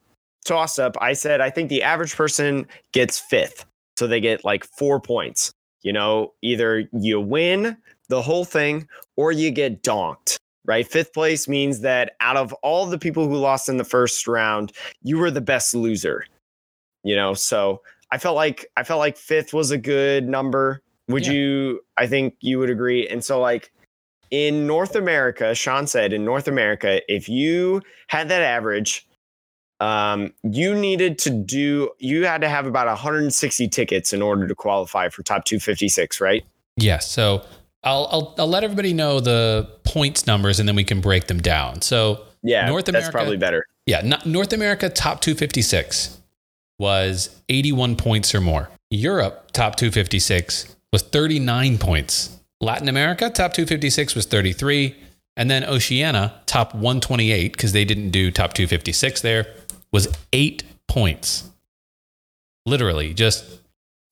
tossed 0.44 0.78
up, 0.78 0.96
I 1.00 1.12
said, 1.14 1.40
I 1.40 1.50
think 1.50 1.68
the 1.68 1.82
average 1.82 2.16
person 2.16 2.66
gets 2.92 3.18
fifth. 3.18 3.64
So 3.98 4.06
they 4.06 4.20
get 4.20 4.44
like 4.44 4.64
four 4.64 5.00
points. 5.00 5.52
You 5.82 5.92
know, 5.92 6.34
either 6.42 6.88
you 6.92 7.20
win 7.20 7.76
the 8.08 8.22
whole 8.22 8.44
thing 8.44 8.88
or 9.16 9.32
you 9.32 9.50
get 9.50 9.82
donked 9.82 10.38
right? 10.68 10.86
Fifth 10.86 11.14
place 11.14 11.48
means 11.48 11.80
that 11.80 12.12
out 12.20 12.36
of 12.36 12.52
all 12.62 12.86
the 12.86 12.98
people 12.98 13.26
who 13.26 13.36
lost 13.36 13.68
in 13.68 13.78
the 13.78 13.84
first 13.84 14.28
round, 14.28 14.70
you 15.02 15.16
were 15.16 15.30
the 15.30 15.40
best 15.40 15.74
loser. 15.74 16.26
You 17.02 17.16
know, 17.16 17.32
so 17.32 17.80
I 18.10 18.18
felt 18.18 18.36
like 18.36 18.66
I 18.76 18.84
felt 18.84 18.98
like 18.98 19.16
fifth 19.16 19.52
was 19.52 19.70
a 19.70 19.78
good 19.78 20.28
number. 20.28 20.82
Would 21.08 21.26
yeah. 21.26 21.32
you 21.32 21.80
I 21.96 22.06
think 22.06 22.36
you 22.40 22.58
would 22.58 22.70
agree. 22.70 23.08
And 23.08 23.24
so 23.24 23.40
like 23.40 23.72
in 24.30 24.66
North 24.66 24.94
America, 24.94 25.54
Sean 25.54 25.86
said 25.86 26.12
in 26.12 26.24
North 26.24 26.48
America, 26.48 27.00
if 27.12 27.28
you 27.28 27.82
had 28.08 28.28
that 28.28 28.42
average, 28.42 29.06
um, 29.80 30.32
you 30.42 30.74
needed 30.74 31.18
to 31.20 31.30
do 31.30 31.90
you 31.98 32.26
had 32.26 32.40
to 32.40 32.48
have 32.48 32.66
about 32.66 32.86
160 32.86 33.68
tickets 33.68 34.12
in 34.12 34.22
order 34.22 34.46
to 34.46 34.54
qualify 34.54 35.08
for 35.08 35.22
top 35.22 35.44
256, 35.44 36.20
right? 36.20 36.44
Yes. 36.76 37.10
So 37.10 37.44
I'll, 37.84 38.08
I'll, 38.10 38.34
I'll 38.38 38.48
let 38.48 38.64
everybody 38.64 38.92
know 38.92 39.20
the 39.20 39.68
points 39.84 40.26
numbers 40.26 40.58
and 40.58 40.68
then 40.68 40.76
we 40.76 40.84
can 40.84 41.00
break 41.00 41.26
them 41.26 41.40
down. 41.40 41.82
So 41.82 42.24
yeah, 42.42 42.66
North 42.66 42.88
America, 42.88 43.06
that's 43.06 43.12
probably 43.12 43.36
better. 43.36 43.64
Yeah, 43.86 44.18
North 44.24 44.52
America 44.52 44.88
top 44.88 45.20
256 45.20 46.17
was 46.78 47.40
81 47.48 47.96
points 47.96 48.34
or 48.34 48.40
more. 48.40 48.70
Europe 48.90 49.50
top 49.52 49.76
256 49.76 50.76
was 50.92 51.02
39 51.02 51.78
points. 51.78 52.38
Latin 52.60 52.88
America 52.88 53.30
top 53.30 53.52
256 53.52 54.14
was 54.14 54.26
33, 54.26 54.96
and 55.36 55.50
then 55.50 55.64
Oceania 55.64 56.34
top 56.46 56.74
128 56.74 57.52
because 57.52 57.72
they 57.72 57.84
didn't 57.84 58.10
do 58.10 58.30
top 58.30 58.54
256 58.54 59.20
there 59.20 59.46
was 59.92 60.08
eight 60.32 60.64
points. 60.86 61.48
Literally, 62.66 63.14
just 63.14 63.44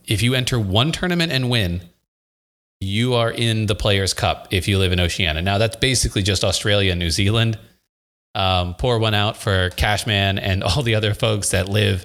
if 0.06 0.22
you 0.22 0.34
enter 0.34 0.58
one 0.58 0.92
tournament 0.92 1.32
and 1.32 1.50
win, 1.50 1.82
you 2.80 3.14
are 3.14 3.30
in 3.30 3.66
the 3.66 3.74
Players' 3.74 4.14
Cup 4.14 4.48
if 4.50 4.68
you 4.68 4.78
live 4.78 4.92
in 4.92 5.00
Oceania. 5.00 5.42
Now, 5.42 5.58
that's 5.58 5.76
basically 5.76 6.22
just 6.22 6.44
Australia 6.44 6.92
and 6.92 7.00
New 7.00 7.10
Zealand. 7.10 7.58
Um, 8.34 8.74
pour 8.74 8.98
one 8.98 9.14
out 9.14 9.36
for 9.36 9.70
Cashman 9.70 10.38
and 10.38 10.62
all 10.62 10.82
the 10.82 10.94
other 10.94 11.14
folks 11.14 11.50
that 11.50 11.68
live 11.68 12.04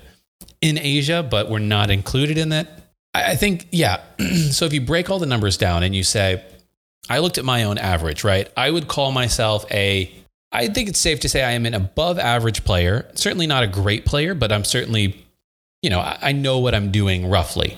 in 0.61 0.77
Asia, 0.77 1.25
but 1.27 1.49
we're 1.49 1.59
not 1.59 1.89
included 1.89 2.37
in 2.37 2.49
that. 2.49 2.67
I, 3.13 3.35
think, 3.35 3.67
yeah. 3.71 4.01
so 4.51 4.65
if 4.65 4.73
you 4.73 4.81
break 4.81 5.09
all 5.09 5.19
the 5.19 5.25
numbers 5.25 5.57
down 5.57 5.83
and 5.83 5.95
you 5.95 6.03
say, 6.03 6.43
I 7.09 7.19
looked 7.19 7.37
at 7.37 7.45
my 7.45 7.63
own 7.63 7.77
average, 7.77 8.23
right? 8.23 8.49
I 8.55 8.69
would 8.69 8.87
call 8.87 9.11
myself 9.11 9.69
a, 9.71 10.11
I 10.51 10.67
think 10.67 10.89
it's 10.89 10.99
safe 10.99 11.21
to 11.21 11.29
say 11.29 11.43
I 11.43 11.51
am 11.51 11.65
an 11.65 11.73
above 11.73 12.19
average 12.19 12.63
player. 12.63 13.09
Certainly 13.15 13.47
not 13.47 13.63
a 13.63 13.67
great 13.67 14.05
player, 14.05 14.33
but 14.33 14.51
I'm 14.51 14.63
certainly, 14.63 15.25
you 15.81 15.89
know, 15.89 15.99
I 15.99 16.31
know 16.31 16.59
what 16.59 16.75
I'm 16.75 16.91
doing 16.91 17.29
roughly. 17.29 17.77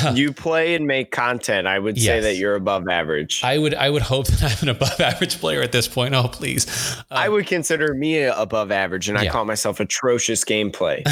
you 0.14 0.32
play 0.32 0.74
and 0.74 0.86
make 0.86 1.10
content. 1.10 1.66
I 1.66 1.78
would 1.78 1.96
yes. 1.96 2.06
say 2.06 2.20
that 2.20 2.36
you're 2.36 2.54
above 2.54 2.88
average. 2.88 3.42
I 3.44 3.58
would 3.58 3.74
I 3.74 3.90
would 3.90 4.02
hope 4.02 4.26
that 4.28 4.42
I'm 4.42 4.68
an 4.68 4.68
above 4.68 5.00
average 5.00 5.38
player 5.38 5.62
at 5.62 5.72
this 5.72 5.88
point. 5.88 6.14
Oh, 6.14 6.28
please. 6.28 6.96
Um, 7.10 7.18
I 7.18 7.28
would 7.28 7.46
consider 7.46 7.94
me 7.94 8.22
above 8.22 8.70
average, 8.70 9.08
and 9.08 9.18
I 9.18 9.28
call 9.28 9.44
myself 9.44 9.80
atrocious 9.80 10.44
gameplay. 10.44 11.06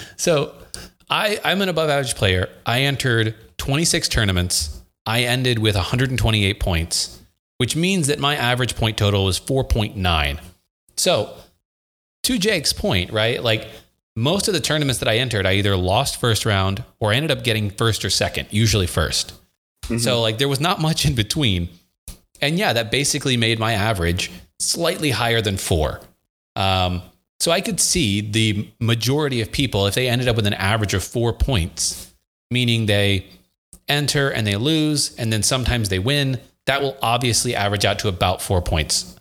so 0.16 0.54
I 1.08 1.40
I'm 1.44 1.62
an 1.62 1.68
above 1.68 1.90
average 1.90 2.14
player. 2.14 2.48
I 2.66 2.82
entered 2.82 3.34
26 3.58 4.08
tournaments. 4.08 4.80
I 5.06 5.22
ended 5.22 5.58
with 5.58 5.74
128 5.74 6.60
points, 6.60 7.20
which 7.58 7.74
means 7.74 8.06
that 8.06 8.18
my 8.18 8.36
average 8.36 8.76
point 8.76 8.96
total 8.96 9.24
was 9.24 9.40
4.9. 9.40 10.40
So, 10.96 11.34
to 12.24 12.38
Jake's 12.38 12.72
point, 12.72 13.10
right? 13.10 13.42
Like 13.42 13.66
most 14.16 14.48
of 14.48 14.54
the 14.54 14.60
tournaments 14.60 14.98
that 14.98 15.08
I 15.08 15.18
entered, 15.18 15.46
I 15.46 15.54
either 15.54 15.76
lost 15.76 16.20
first 16.20 16.44
round 16.44 16.84
or 16.98 17.12
ended 17.12 17.30
up 17.30 17.44
getting 17.44 17.70
first 17.70 18.04
or 18.04 18.10
second, 18.10 18.48
usually 18.50 18.86
1st 18.86 19.32
mm-hmm. 19.84 19.98
So 19.98 20.20
like 20.20 20.38
there 20.38 20.48
was 20.48 20.60
not 20.60 20.80
much 20.80 21.06
in 21.06 21.14
between. 21.14 21.68
And 22.40 22.58
yeah, 22.58 22.72
that 22.72 22.90
basically 22.90 23.36
made 23.36 23.58
my 23.58 23.72
average 23.72 24.30
slightly 24.58 25.10
higher 25.10 25.40
than 25.40 25.56
four. 25.56 26.00
Um, 26.56 27.02
so 27.38 27.50
I 27.50 27.60
could 27.60 27.80
see 27.80 28.20
the 28.20 28.68
majority 28.80 29.40
of 29.40 29.50
people, 29.50 29.86
if 29.86 29.94
they 29.94 30.08
ended 30.08 30.28
up 30.28 30.36
with 30.36 30.46
an 30.46 30.54
average 30.54 30.94
of 30.94 31.02
four 31.02 31.32
points, 31.32 32.12
meaning 32.50 32.86
they 32.86 33.26
enter 33.88 34.30
and 34.30 34.46
they 34.46 34.56
lose, 34.56 35.14
and 35.16 35.32
then 35.32 35.42
sometimes 35.42 35.88
they 35.88 35.98
win, 35.98 36.38
that 36.66 36.82
will 36.82 36.96
obviously 37.02 37.54
average 37.54 37.84
out 37.84 37.98
to 38.00 38.08
about 38.08 38.42
four 38.42 38.60
points. 38.60 39.16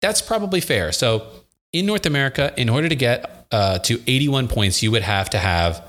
That's 0.00 0.22
probably 0.22 0.60
fair. 0.60 0.92
So 0.92 1.26
in 1.72 1.86
North 1.86 2.06
America, 2.06 2.54
in 2.56 2.68
order 2.68 2.88
to 2.88 2.96
get 2.96 3.37
uh, 3.50 3.78
to 3.80 4.00
81 4.06 4.48
points, 4.48 4.82
you 4.82 4.90
would 4.90 5.02
have 5.02 5.30
to 5.30 5.38
have 5.38 5.82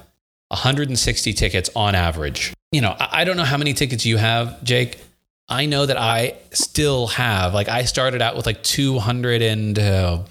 160 0.49 1.33
tickets 1.33 1.69
on 1.75 1.95
average. 1.95 2.53
You 2.71 2.81
know, 2.81 2.95
I, 2.99 3.21
I 3.21 3.23
don't 3.23 3.37
know 3.37 3.43
how 3.43 3.57
many 3.57 3.73
tickets 3.73 4.05
you 4.05 4.17
have, 4.17 4.63
Jake. 4.63 4.99
I 5.47 5.65
know 5.65 5.85
that 5.85 5.97
I 5.97 6.35
still 6.51 7.07
have, 7.07 7.53
like, 7.53 7.69
I 7.69 7.83
started 7.85 8.21
out 8.21 8.35
with 8.35 8.45
like 8.45 8.61
280 8.61 9.81
uh, 9.81 10.23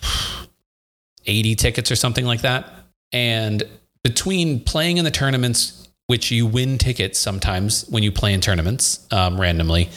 tickets 1.57 1.91
or 1.91 1.97
something 1.97 2.24
like 2.24 2.43
that. 2.43 2.72
And 3.12 3.64
between 4.05 4.61
playing 4.61 4.99
in 4.99 5.05
the 5.05 5.11
tournaments, 5.11 5.89
which 6.07 6.31
you 6.31 6.47
win 6.47 6.79
tickets 6.79 7.18
sometimes 7.18 7.85
when 7.89 8.03
you 8.03 8.12
play 8.12 8.33
in 8.33 8.41
tournaments 8.41 9.07
um, 9.11 9.41
randomly, 9.41 9.91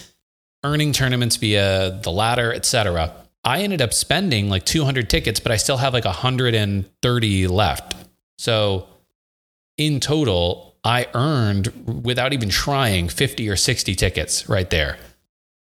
earning 0.63 0.91
tournaments 0.91 1.35
via 1.35 1.99
the 2.03 2.11
ladder, 2.11 2.51
etc 2.51 3.20
I 3.43 3.61
ended 3.61 3.81
up 3.81 3.93
spending 3.93 4.49
like 4.49 4.65
200 4.65 5.09
tickets, 5.09 5.39
but 5.39 5.51
I 5.51 5.57
still 5.57 5.77
have 5.77 5.93
like 5.93 6.05
130 6.05 7.47
left. 7.47 7.95
So 8.37 8.87
in 9.77 9.99
total, 9.99 10.75
I 10.83 11.07
earned 11.13 12.03
without 12.03 12.33
even 12.33 12.49
trying 12.49 13.09
50 13.09 13.49
or 13.49 13.55
60 13.55 13.95
tickets 13.95 14.47
right 14.47 14.69
there. 14.69 14.97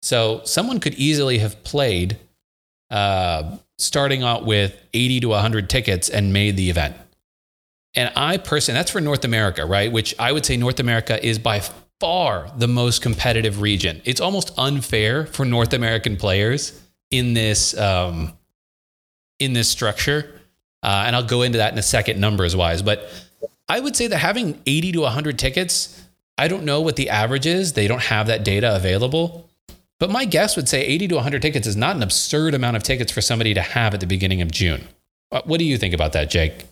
So 0.01 0.41
someone 0.43 0.79
could 0.79 0.95
easily 0.95 1.37
have 1.39 1.63
played 1.63 2.17
uh, 2.89 3.57
starting 3.77 4.23
out 4.23 4.45
with 4.45 4.77
80 4.93 5.21
to 5.21 5.29
100 5.29 5.69
tickets 5.69 6.09
and 6.09 6.33
made 6.33 6.57
the 6.57 6.69
event. 6.69 6.95
And 7.95 8.11
I 8.15 8.37
personally, 8.37 8.77
that's 8.79 8.91
for 8.91 9.01
North 9.01 9.23
America, 9.23 9.65
right? 9.65 9.91
Which 9.91 10.15
I 10.19 10.31
would 10.31 10.45
say 10.45 10.57
North 10.57 10.79
America 10.79 11.23
is 11.25 11.39
by 11.39 11.61
far 11.99 12.51
the 12.57 12.67
most 12.67 13.01
competitive 13.01 13.61
region. 13.61 14.01
It's 14.03 14.19
almost 14.19 14.51
unfair 14.57 15.25
for 15.25 15.45
North 15.45 15.73
American 15.73 16.17
players 16.17 16.82
in 17.13 17.35
this 17.35 17.77
um, 17.77 18.33
in 19.39 19.53
this 19.53 19.69
structure, 19.69 20.41
uh, 20.81 21.03
and 21.05 21.15
I'll 21.15 21.23
go 21.23 21.43
into 21.43 21.59
that 21.59 21.71
in 21.71 21.77
a 21.77 21.83
second, 21.83 22.19
numbers 22.19 22.55
wise. 22.55 22.81
But 22.81 23.07
I 23.69 23.79
would 23.79 23.95
say 23.95 24.07
that 24.07 24.17
having 24.17 24.59
80 24.65 24.93
to 24.93 25.01
100 25.01 25.37
tickets, 25.37 26.03
I 26.39 26.47
don't 26.47 26.63
know 26.63 26.81
what 26.81 26.95
the 26.95 27.11
average 27.11 27.45
is. 27.45 27.73
They 27.73 27.87
don't 27.87 28.01
have 28.01 28.27
that 28.27 28.43
data 28.43 28.75
available. 28.75 29.47
But 29.99 30.09
my 30.09 30.25
guess 30.25 30.55
would 30.55 30.67
say 30.67 30.83
80 30.83 31.09
to 31.09 31.15
100 31.15 31.41
tickets 31.41 31.67
is 31.67 31.77
not 31.77 31.95
an 31.95 32.01
absurd 32.01 32.55
amount 32.55 32.77
of 32.77 32.83
tickets 32.83 33.11
for 33.11 33.21
somebody 33.21 33.53
to 33.53 33.61
have 33.61 33.93
at 33.93 33.99
the 33.99 34.07
beginning 34.07 34.41
of 34.41 34.51
June. 34.51 34.87
Uh, 35.31 35.41
what 35.45 35.59
do 35.59 35.65
you 35.65 35.77
think 35.77 35.93
about 35.93 36.13
that, 36.13 36.31
Jake? 36.31 36.65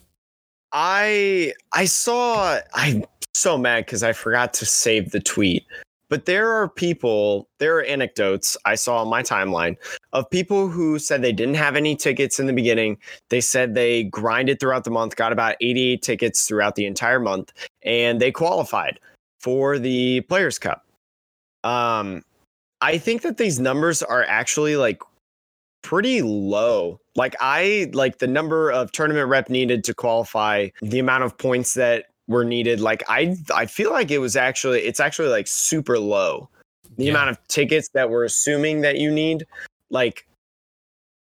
I 0.73 1.53
I 1.71 1.85
saw 1.85 2.59
I'm 2.73 3.05
so 3.35 3.59
mad 3.59 3.85
because 3.85 4.01
I 4.01 4.13
forgot 4.13 4.55
to 4.55 4.65
save 4.65 5.11
the 5.11 5.19
tweet. 5.19 5.65
But 6.11 6.25
there 6.25 6.51
are 6.51 6.67
people, 6.67 7.47
there 7.59 7.77
are 7.77 7.83
anecdotes 7.83 8.57
I 8.65 8.75
saw 8.75 9.01
on 9.01 9.07
my 9.07 9.23
timeline 9.23 9.77
of 10.11 10.29
people 10.29 10.67
who 10.67 10.99
said 10.99 11.21
they 11.21 11.31
didn't 11.31 11.55
have 11.55 11.77
any 11.77 11.95
tickets 11.95 12.37
in 12.37 12.47
the 12.47 12.53
beginning. 12.53 12.97
They 13.29 13.39
said 13.39 13.75
they 13.75 14.03
grinded 14.03 14.59
throughout 14.59 14.83
the 14.83 14.91
month, 14.91 15.15
got 15.15 15.31
about 15.31 15.55
88 15.61 16.01
tickets 16.01 16.45
throughout 16.45 16.75
the 16.75 16.85
entire 16.85 17.21
month, 17.21 17.53
and 17.83 18.19
they 18.19 18.29
qualified 18.29 18.99
for 19.39 19.79
the 19.79 20.19
Players 20.27 20.59
Cup. 20.59 20.85
Um, 21.63 22.23
I 22.81 22.97
think 22.97 23.21
that 23.21 23.37
these 23.37 23.57
numbers 23.57 24.03
are 24.03 24.25
actually 24.25 24.75
like 24.75 25.01
pretty 25.81 26.21
low. 26.21 26.99
Like 27.15 27.37
I 27.39 27.89
like 27.93 28.17
the 28.17 28.27
number 28.27 28.69
of 28.69 28.91
tournament 28.91 29.29
rep 29.29 29.49
needed 29.49 29.85
to 29.85 29.93
qualify, 29.93 30.67
the 30.81 30.99
amount 30.99 31.23
of 31.23 31.37
points 31.37 31.73
that 31.75 32.07
were 32.27 32.43
needed. 32.45 32.79
Like 32.79 33.03
I 33.09 33.35
I 33.53 33.65
feel 33.65 33.91
like 33.91 34.11
it 34.11 34.19
was 34.19 34.35
actually 34.35 34.81
it's 34.81 34.99
actually 34.99 35.29
like 35.29 35.47
super 35.47 35.99
low. 35.99 36.49
the 36.97 37.05
Yeah. 37.05 37.11
amount 37.11 37.29
of 37.29 37.47
tickets 37.47 37.89
that 37.93 38.09
we're 38.09 38.25
assuming 38.25 38.81
that 38.81 38.97
you 38.97 39.09
need, 39.11 39.45
like 39.89 40.27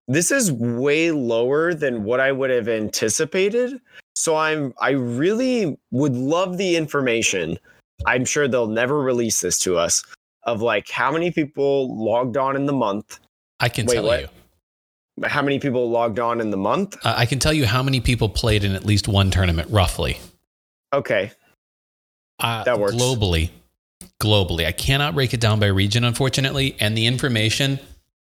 this 0.08 0.32
is 0.32 0.52
way 0.52 1.12
lower 1.12 1.74
than 1.74 2.04
what 2.06 2.20
I 2.22 2.32
would 2.32 2.50
have 2.50 2.68
anticipated. 2.70 3.80
So 4.16 4.36
I'm 4.38 4.74
I 4.80 4.92
really 4.92 5.78
would 5.92 6.14
love 6.16 6.58
the 6.58 6.76
information. 6.78 7.60
I'm 8.06 8.24
sure 8.26 8.48
they'll 8.48 8.68
never 8.68 9.02
release 9.02 9.42
this 9.42 9.60
to 9.60 9.78
us 9.78 10.04
of 10.44 10.62
like 10.62 10.90
how 10.90 11.12
many 11.12 11.32
people 11.32 11.94
logged 12.02 12.38
on 12.38 12.56
in 12.56 12.66
the 12.66 12.74
month, 12.74 13.20
I 13.60 13.68
can 13.70 13.86
Wait, 13.86 13.96
tell 13.96 14.06
what? 14.06 14.22
you. 14.22 14.28
how 15.26 15.42
many 15.42 15.60
people 15.60 15.90
logged 15.90 16.20
on 16.20 16.40
in 16.40 16.52
the 16.52 16.58
month. 16.58 16.96
Uh, 17.04 17.14
I 17.18 17.26
can 17.26 17.40
tell 17.40 17.52
you 17.54 17.66
how 17.66 17.84
many 17.84 18.00
people 18.00 18.30
played 18.30 18.64
in 18.64 18.74
at 18.74 18.86
least 18.86 19.08
one 19.10 19.30
tournament, 19.32 19.70
roughly. 19.70 20.20
Okay. 20.94 21.32
Uh, 22.40 22.64
That 22.64 22.80
works. 22.80 22.96
Globally, 22.96 23.50
globally, 24.22 24.66
I 24.66 24.72
cannot 24.72 25.16
break 25.16 25.34
it 25.34 25.40
down 25.40 25.60
by 25.60 25.68
region, 25.68 26.04
unfortunately. 26.04 26.76
And 26.80 26.98
the 26.98 27.06
information. 27.06 27.80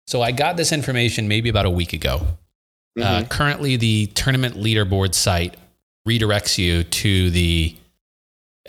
So 0.07 0.21
I 0.21 0.31
got 0.31 0.57
this 0.57 0.71
information 0.71 1.27
maybe 1.27 1.49
about 1.49 1.65
a 1.65 1.69
week 1.69 1.93
ago. 1.93 2.27
Uh, 2.99 3.21
Mhm. 3.23 3.29
currently, 3.29 3.75
the 3.77 4.07
tournament 4.07 4.55
leaderboard 4.55 5.13
site 5.15 5.55
redirects 6.07 6.57
you 6.57 6.83
to 6.83 7.29
the 7.31 7.75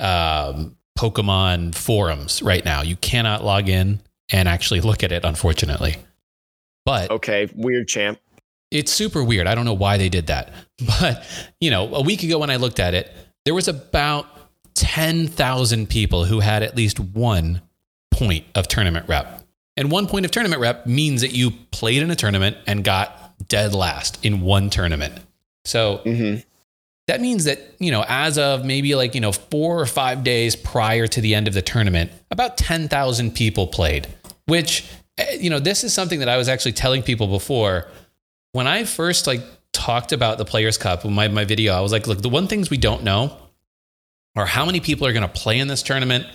um, 0.00 0.76
Pokemon 0.98 1.74
forums 1.74 2.42
right 2.42 2.64
now. 2.64 2.82
You 2.82 2.96
cannot 2.96 3.44
log 3.44 3.68
in 3.68 4.00
and 4.30 4.48
actually 4.48 4.80
look 4.80 5.02
at 5.04 5.12
it, 5.12 5.24
unfortunately. 5.24 5.96
But 6.84 7.10
okay. 7.10 7.48
Weird 7.54 7.86
champ. 7.88 8.18
it's 8.70 8.90
super 8.92 9.22
weird. 9.22 9.46
I 9.46 9.54
don't 9.54 9.64
know 9.64 9.72
why 9.74 9.96
they 9.98 10.08
did 10.08 10.26
that. 10.28 10.52
But, 11.00 11.24
you 11.60 11.70
know, 11.70 11.94
a 11.94 12.00
week 12.02 12.22
ago 12.24 12.38
when 12.38 12.50
I 12.50 12.56
looked 12.56 12.80
at 12.80 12.92
it, 12.94 13.12
there 13.44 13.54
was 13.54 13.68
about 13.68 14.26
10,000 14.74 15.88
people 15.88 16.24
who 16.24 16.40
had 16.40 16.62
at 16.62 16.76
least 16.76 16.98
one 16.98 17.62
point 18.10 18.44
of 18.54 18.68
tournament 18.68 19.08
rep. 19.08 19.42
And 19.76 19.90
one 19.90 20.06
point 20.06 20.24
of 20.24 20.30
tournament 20.30 20.60
rep 20.60 20.86
means 20.86 21.20
that 21.20 21.32
you 21.32 21.50
played 21.70 22.02
in 22.02 22.10
a 22.10 22.16
tournament 22.16 22.56
and 22.66 22.84
got 22.84 23.34
dead 23.48 23.74
last 23.74 24.24
in 24.24 24.40
one 24.40 24.70
tournament. 24.70 25.14
So 25.64 25.98
hmm 25.98 26.36
that 27.06 27.20
means 27.20 27.44
that, 27.44 27.60
you 27.78 27.90
know, 27.90 28.04
as 28.08 28.38
of 28.38 28.64
maybe 28.64 28.94
like, 28.94 29.14
you 29.14 29.20
know, 29.20 29.32
four 29.32 29.78
or 29.78 29.86
five 29.86 30.24
days 30.24 30.56
prior 30.56 31.06
to 31.06 31.20
the 31.20 31.34
end 31.34 31.46
of 31.46 31.54
the 31.54 31.60
tournament, 31.62 32.10
about 32.30 32.56
10,000 32.56 33.34
people 33.34 33.66
played, 33.66 34.06
which, 34.46 34.86
eh, 35.18 35.36
you 35.38 35.50
know, 35.50 35.58
this 35.58 35.84
is 35.84 35.92
something 35.92 36.20
that 36.20 36.28
I 36.28 36.38
was 36.38 36.48
actually 36.48 36.72
telling 36.72 37.02
people 37.02 37.26
before. 37.26 37.88
When 38.52 38.66
I 38.66 38.84
first 38.84 39.26
like 39.26 39.42
talked 39.74 40.12
about 40.12 40.38
the 40.38 40.44
Players 40.44 40.78
Cup 40.78 41.04
in 41.04 41.12
my, 41.12 41.28
my 41.28 41.44
video, 41.44 41.74
I 41.74 41.80
was 41.80 41.92
like, 41.92 42.06
look, 42.06 42.22
the 42.22 42.28
one 42.28 42.46
things 42.46 42.70
we 42.70 42.76
don't 42.76 43.02
know 43.02 43.36
are 44.36 44.46
how 44.46 44.64
many 44.64 44.80
people 44.80 45.06
are 45.06 45.12
going 45.12 45.22
to 45.22 45.28
play 45.28 45.58
in 45.58 45.68
this 45.68 45.82
tournament 45.82 46.26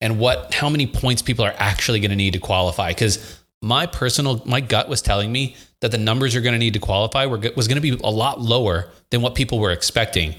and 0.00 0.18
what, 0.18 0.54
how 0.54 0.68
many 0.68 0.86
points 0.86 1.22
people 1.22 1.44
are 1.44 1.54
actually 1.58 2.00
going 2.00 2.10
to 2.10 2.16
need 2.16 2.32
to 2.32 2.38
qualify. 2.38 2.92
Cause 2.92 3.40
my 3.62 3.86
personal, 3.86 4.42
my 4.46 4.60
gut 4.60 4.88
was 4.88 5.02
telling 5.02 5.32
me 5.32 5.56
that 5.80 5.90
the 5.90 5.98
numbers 5.98 6.34
you're 6.34 6.42
going 6.42 6.54
to 6.54 6.58
need 6.58 6.74
to 6.74 6.80
qualify 6.80 7.26
were, 7.26 7.38
was 7.56 7.68
going 7.68 7.80
to 7.80 7.96
be 7.96 7.98
a 8.02 8.10
lot 8.10 8.40
lower 8.40 8.88
than 9.10 9.22
what 9.22 9.34
people 9.34 9.58
were 9.58 9.72
expecting 9.72 10.34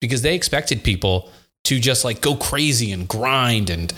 because 0.00 0.22
they 0.22 0.34
expected 0.34 0.82
people 0.82 1.30
to 1.64 1.78
just 1.78 2.04
like 2.04 2.20
go 2.20 2.34
crazy 2.34 2.92
and 2.92 3.06
grind 3.06 3.70
and 3.70 3.92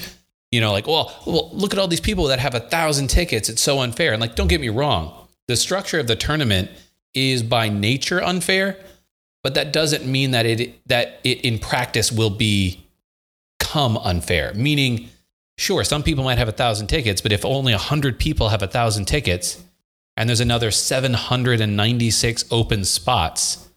you 0.51 0.61
know 0.61 0.73
like 0.73 0.87
well, 0.87 1.15
well 1.27 1.51
look 1.53 1.73
at 1.73 1.79
all 1.79 1.89
these 1.89 2.01
people 2.01 2.25
that 2.25 2.39
have 2.39 2.55
a 2.55 2.61
thousand 2.61 3.09
tickets 3.09 3.49
it's 3.49 3.63
so 3.63 3.81
unfair 3.81 4.13
and 4.13 4.21
like 4.21 4.35
don't 4.35 4.49
get 4.49 4.61
me 4.61 4.69
wrong 4.69 5.27
the 5.49 5.57
structure 5.57 5.99
of 5.99 6.07
the 6.07 6.17
tournament 6.17 6.71
is 7.15 7.43
by 7.43 7.69
nature 7.69 8.23
unfair 8.23 8.77
but 9.43 9.55
that 9.55 9.73
doesn't 9.73 10.07
mean 10.07 10.31
that 10.31 10.47
it 10.47 10.87
that 10.89 11.21
it 11.25 11.41
in 11.45 11.59
practice 11.59 12.13
will 12.13 12.31
be 12.31 12.85
come 13.59 13.97
unfair. 13.99 14.53
Meaning 14.55 15.09
sure 15.59 15.85
some 15.85 16.03
people 16.03 16.25
might 16.25 16.39
have 16.39 16.49
a 16.49 16.53
thousand 16.53 16.87
tickets 16.87 17.21
but 17.21 17.33
if 17.33 17.45
only 17.45 17.73
a 17.73 17.79
hundred 17.79 18.19
people 18.19 18.49
have 18.49 18.63
a 18.63 18.67
thousand 18.67 19.05
tickets 19.05 19.63
and 20.17 20.29
there's 20.29 20.41
another 20.41 20.71
796 20.71 22.45
open 22.51 22.85
spots 22.85 23.69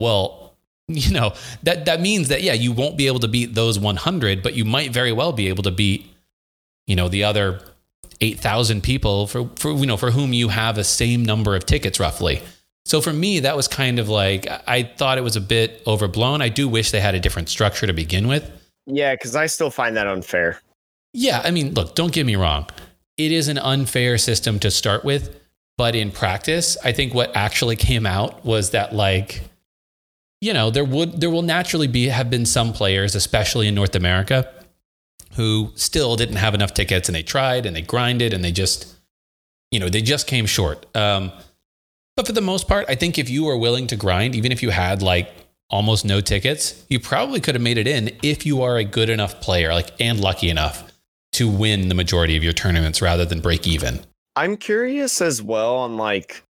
well 0.00 0.54
you 0.88 1.12
know 1.12 1.34
that 1.64 1.86
that 1.86 2.00
means 2.00 2.28
that 2.28 2.42
yeah 2.42 2.52
you 2.52 2.72
won't 2.72 2.96
be 2.96 3.08
able 3.08 3.18
to 3.18 3.28
beat 3.28 3.54
those 3.54 3.78
100 3.78 4.42
but 4.42 4.54
you 4.54 4.64
might 4.64 4.92
very 4.92 5.12
well 5.12 5.32
be 5.32 5.48
able 5.48 5.64
to 5.64 5.72
beat 5.72 6.08
you 6.86 6.94
know 6.94 7.08
the 7.08 7.24
other 7.24 7.60
8000 8.20 8.82
people 8.82 9.26
for 9.26 9.48
for 9.56 9.72
you 9.72 9.86
know 9.86 9.96
for 9.96 10.10
whom 10.10 10.32
you 10.32 10.48
have 10.48 10.76
the 10.76 10.84
same 10.84 11.24
number 11.24 11.54
of 11.56 11.66
tickets 11.66 12.00
roughly 12.00 12.40
so 12.84 13.00
for 13.00 13.12
me 13.12 13.40
that 13.40 13.56
was 13.56 13.68
kind 13.68 13.98
of 13.98 14.08
like 14.08 14.46
i 14.68 14.82
thought 14.82 15.18
it 15.18 15.24
was 15.24 15.36
a 15.36 15.40
bit 15.40 15.82
overblown 15.86 16.40
i 16.42 16.48
do 16.48 16.68
wish 16.68 16.90
they 16.90 17.00
had 17.00 17.14
a 17.14 17.20
different 17.20 17.48
structure 17.48 17.86
to 17.86 17.92
begin 17.92 18.26
with 18.28 18.50
Yeah, 18.86 19.14
because 19.14 19.34
I 19.34 19.46
still 19.46 19.70
find 19.70 19.96
that 19.96 20.06
unfair. 20.06 20.60
yeah, 21.12 21.40
I 21.44 21.50
mean, 21.50 21.74
look, 21.74 21.94
don't 21.96 22.12
get 22.12 22.24
me 22.26 22.36
wrong. 22.36 22.66
It 23.16 23.32
is 23.32 23.48
an 23.48 23.58
unfair 23.58 24.18
system 24.18 24.58
to 24.60 24.70
start 24.70 25.04
with, 25.04 25.34
but 25.76 25.94
in 25.96 26.10
practice, 26.12 26.76
I 26.84 26.92
think 26.92 27.12
what 27.14 27.34
actually 27.34 27.74
came 27.76 28.06
out 28.06 28.44
was 28.44 28.70
that 28.70 28.94
like 28.94 29.42
you 30.40 30.52
know, 30.52 30.70
there 30.70 30.84
would 30.84 31.20
there 31.20 31.30
will 31.30 31.42
naturally 31.42 31.88
be 31.88 32.08
have 32.08 32.28
been 32.30 32.46
some 32.46 32.72
players, 32.72 33.14
especially 33.14 33.66
in 33.66 33.74
North 33.74 33.96
America, 33.96 34.52
who 35.36 35.72
still 35.74 36.16
didn't 36.16 36.36
have 36.36 36.54
enough 36.54 36.74
tickets 36.74 37.08
and 37.08 37.14
they 37.14 37.22
tried 37.22 37.66
and 37.66 37.76
they 37.76 37.82
grinded 37.82 38.32
and 38.32 38.44
they 38.44 38.52
just 38.52 38.92
you 39.70 39.80
know, 39.80 39.88
they 39.88 40.02
just 40.02 40.26
came 40.26 40.46
short. 40.46 40.84
Um 40.96 41.32
but 42.16 42.26
for 42.26 42.32
the 42.32 42.40
most 42.40 42.66
part, 42.66 42.86
I 42.88 42.94
think 42.94 43.18
if 43.18 43.28
you 43.28 43.44
were 43.44 43.58
willing 43.58 43.86
to 43.88 43.96
grind, 43.96 44.34
even 44.34 44.50
if 44.50 44.62
you 44.62 44.70
had 44.70 45.02
like 45.02 45.30
almost 45.68 46.04
no 46.04 46.20
tickets, 46.20 46.84
you 46.88 46.98
probably 46.98 47.40
could 47.40 47.54
have 47.54 47.62
made 47.62 47.76
it 47.76 47.86
in 47.86 48.10
if 48.22 48.46
you 48.46 48.62
are 48.62 48.78
a 48.78 48.84
good 48.84 49.10
enough 49.10 49.40
player, 49.40 49.72
like 49.72 49.92
and 50.00 50.20
lucky 50.20 50.48
enough 50.48 50.90
to 51.32 51.48
win 51.48 51.88
the 51.88 51.94
majority 51.94 52.36
of 52.36 52.42
your 52.42 52.54
tournaments 52.54 53.02
rather 53.02 53.26
than 53.26 53.40
break 53.40 53.66
even. 53.66 54.00
I'm 54.36 54.56
curious 54.56 55.20
as 55.20 55.42
well 55.42 55.76
on 55.76 55.96
like 55.98 56.42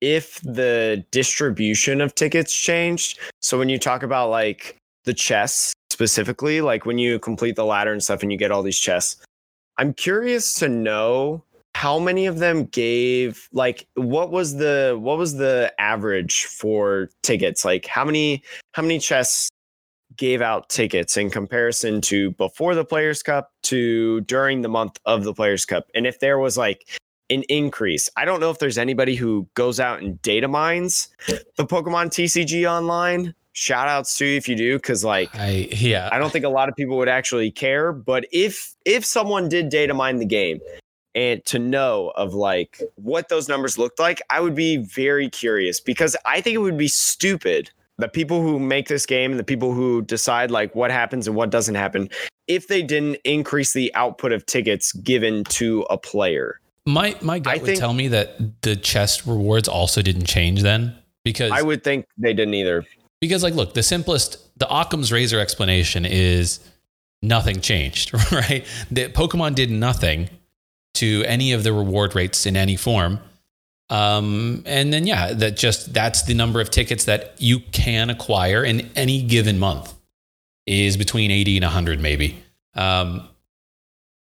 if 0.00 0.40
the 0.42 1.04
distribution 1.12 2.00
of 2.00 2.14
tickets 2.14 2.54
changed. 2.54 3.18
So 3.40 3.58
when 3.58 3.68
you 3.68 3.78
talk 3.78 4.02
about 4.02 4.30
like 4.30 4.76
the 5.04 5.14
chests 5.14 5.72
specifically, 5.94 6.60
like 6.60 6.84
when 6.84 6.98
you 6.98 7.20
complete 7.20 7.54
the 7.54 7.64
ladder 7.64 7.92
and 7.92 8.02
stuff 8.02 8.22
and 8.22 8.32
you 8.32 8.36
get 8.36 8.50
all 8.50 8.64
these 8.64 8.78
chests, 8.78 9.24
I'm 9.78 9.94
curious 9.94 10.52
to 10.54 10.68
know 10.68 11.44
how 11.76 12.00
many 12.00 12.26
of 12.26 12.40
them 12.40 12.64
gave 12.66 13.48
like 13.52 13.86
what 13.94 14.32
was 14.32 14.56
the 14.56 14.98
what 15.00 15.18
was 15.18 15.36
the 15.36 15.72
average 15.78 16.46
for 16.46 17.10
tickets? 17.22 17.64
Like 17.64 17.86
how 17.86 18.04
many 18.04 18.42
how 18.72 18.82
many 18.82 18.98
chests 18.98 19.48
gave 20.16 20.42
out 20.42 20.68
tickets 20.68 21.16
in 21.16 21.30
comparison 21.30 22.00
to 22.00 22.32
before 22.32 22.74
the 22.74 22.84
Players 22.84 23.22
Cup 23.22 23.52
to 23.64 24.20
during 24.22 24.62
the 24.62 24.68
month 24.68 24.98
of 25.04 25.22
the 25.22 25.32
Players 25.32 25.64
Cup? 25.64 25.86
And 25.94 26.08
if 26.08 26.18
there 26.18 26.40
was 26.40 26.58
like 26.58 26.88
an 27.30 27.42
increase. 27.44 28.10
I 28.16 28.26
don't 28.26 28.38
know 28.38 28.50
if 28.50 28.58
there's 28.58 28.76
anybody 28.76 29.14
who 29.14 29.48
goes 29.54 29.80
out 29.80 30.02
and 30.02 30.20
data 30.20 30.46
mines 30.46 31.08
the 31.26 31.64
Pokemon 31.64 32.08
TCG 32.08 32.70
online. 32.70 33.34
Shout 33.56 33.86
outs 33.86 34.18
to 34.18 34.26
you 34.26 34.36
if 34.36 34.48
you 34.48 34.56
do, 34.56 34.76
because 34.78 35.04
like 35.04 35.30
I 35.34 35.68
yeah. 35.70 36.08
I 36.10 36.18
don't 36.18 36.32
think 36.32 36.44
a 36.44 36.48
lot 36.48 36.68
of 36.68 36.74
people 36.74 36.96
would 36.96 37.08
actually 37.08 37.52
care. 37.52 37.92
But 37.92 38.26
if 38.32 38.74
if 38.84 39.04
someone 39.04 39.48
did 39.48 39.68
data 39.68 39.94
mine 39.94 40.18
the 40.18 40.26
game 40.26 40.58
and 41.14 41.44
to 41.44 41.60
know 41.60 42.12
of 42.16 42.34
like 42.34 42.82
what 42.96 43.28
those 43.28 43.48
numbers 43.48 43.78
looked 43.78 44.00
like, 44.00 44.20
I 44.28 44.40
would 44.40 44.56
be 44.56 44.78
very 44.78 45.30
curious 45.30 45.78
because 45.78 46.16
I 46.26 46.40
think 46.40 46.56
it 46.56 46.58
would 46.58 46.76
be 46.76 46.88
stupid. 46.88 47.70
The 47.98 48.08
people 48.08 48.42
who 48.42 48.58
make 48.58 48.88
this 48.88 49.06
game 49.06 49.30
and 49.30 49.38
the 49.38 49.44
people 49.44 49.72
who 49.72 50.02
decide 50.02 50.50
like 50.50 50.74
what 50.74 50.90
happens 50.90 51.28
and 51.28 51.36
what 51.36 51.50
doesn't 51.50 51.76
happen, 51.76 52.10
if 52.48 52.66
they 52.66 52.82
didn't 52.82 53.18
increase 53.22 53.72
the 53.72 53.94
output 53.94 54.32
of 54.32 54.44
tickets 54.46 54.92
given 54.94 55.44
to 55.44 55.86
a 55.90 55.96
player. 55.96 56.58
My 56.86 57.16
my 57.22 57.38
gut 57.38 57.54
I 57.54 57.56
would 57.58 57.66
think- 57.66 57.78
tell 57.78 57.94
me 57.94 58.08
that 58.08 58.62
the 58.62 58.74
chest 58.74 59.26
rewards 59.26 59.68
also 59.68 60.02
didn't 60.02 60.26
change 60.26 60.62
then 60.62 60.96
because 61.22 61.52
I 61.52 61.62
would 61.62 61.84
think 61.84 62.06
they 62.18 62.34
didn't 62.34 62.54
either. 62.54 62.84
Because 63.24 63.42
like 63.42 63.54
look, 63.54 63.74
the 63.74 63.82
simplest 63.82 64.38
the 64.58 64.66
Occam's 64.72 65.10
razor 65.10 65.40
explanation 65.40 66.04
is 66.04 66.60
nothing 67.22 67.60
changed, 67.60 68.12
right? 68.32 68.64
The 68.90 69.08
Pokemon 69.08 69.54
did 69.54 69.70
nothing 69.70 70.28
to 70.94 71.24
any 71.26 71.52
of 71.52 71.64
the 71.64 71.72
reward 71.72 72.14
rates 72.14 72.46
in 72.46 72.56
any 72.56 72.76
form. 72.76 73.18
Um, 73.90 74.62
and 74.66 74.92
then 74.92 75.06
yeah, 75.06 75.32
that 75.32 75.56
just 75.56 75.92
that's 75.92 76.22
the 76.22 76.34
number 76.34 76.60
of 76.60 76.70
tickets 76.70 77.04
that 77.04 77.34
you 77.38 77.60
can 77.72 78.10
acquire 78.10 78.62
in 78.62 78.90
any 78.94 79.22
given 79.22 79.58
month 79.58 79.94
is 80.66 80.96
between 80.96 81.30
80 81.30 81.58
and 81.58 81.64
100 81.64 82.00
maybe. 82.00 82.42
Um, 82.74 83.28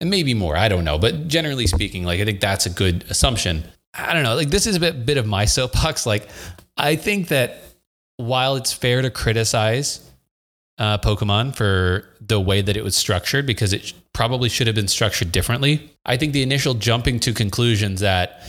and 0.00 0.10
maybe 0.10 0.34
more, 0.34 0.56
I 0.56 0.68
don't 0.68 0.84
know, 0.84 0.98
but 0.98 1.26
generally 1.26 1.66
speaking, 1.66 2.04
like 2.04 2.20
I 2.20 2.24
think 2.24 2.40
that's 2.40 2.66
a 2.66 2.70
good 2.70 3.04
assumption. 3.08 3.64
I 3.94 4.12
don't 4.12 4.22
know, 4.22 4.34
like 4.34 4.50
this 4.50 4.66
is 4.66 4.76
a 4.76 4.80
bit, 4.80 5.06
bit 5.06 5.16
of 5.16 5.26
my 5.26 5.44
soapbox. 5.56 6.06
Like 6.06 6.28
I 6.76 6.96
think 6.96 7.28
that 7.28 7.62
while 8.16 8.56
it's 8.56 8.72
fair 8.72 9.02
to 9.02 9.10
criticize 9.10 10.10
uh, 10.78 10.98
Pokemon 10.98 11.54
for 11.54 12.08
the 12.20 12.40
way 12.40 12.62
that 12.62 12.76
it 12.76 12.84
was 12.84 12.96
structured 12.96 13.46
because 13.46 13.72
it 13.72 13.92
probably 14.12 14.48
should 14.48 14.66
have 14.66 14.76
been 14.76 14.88
structured 14.88 15.32
differently. 15.32 15.90
I 16.04 16.16
think 16.16 16.32
the 16.32 16.42
initial 16.42 16.74
jumping 16.74 17.20
to 17.20 17.32
conclusions 17.32 18.00
that 18.00 18.42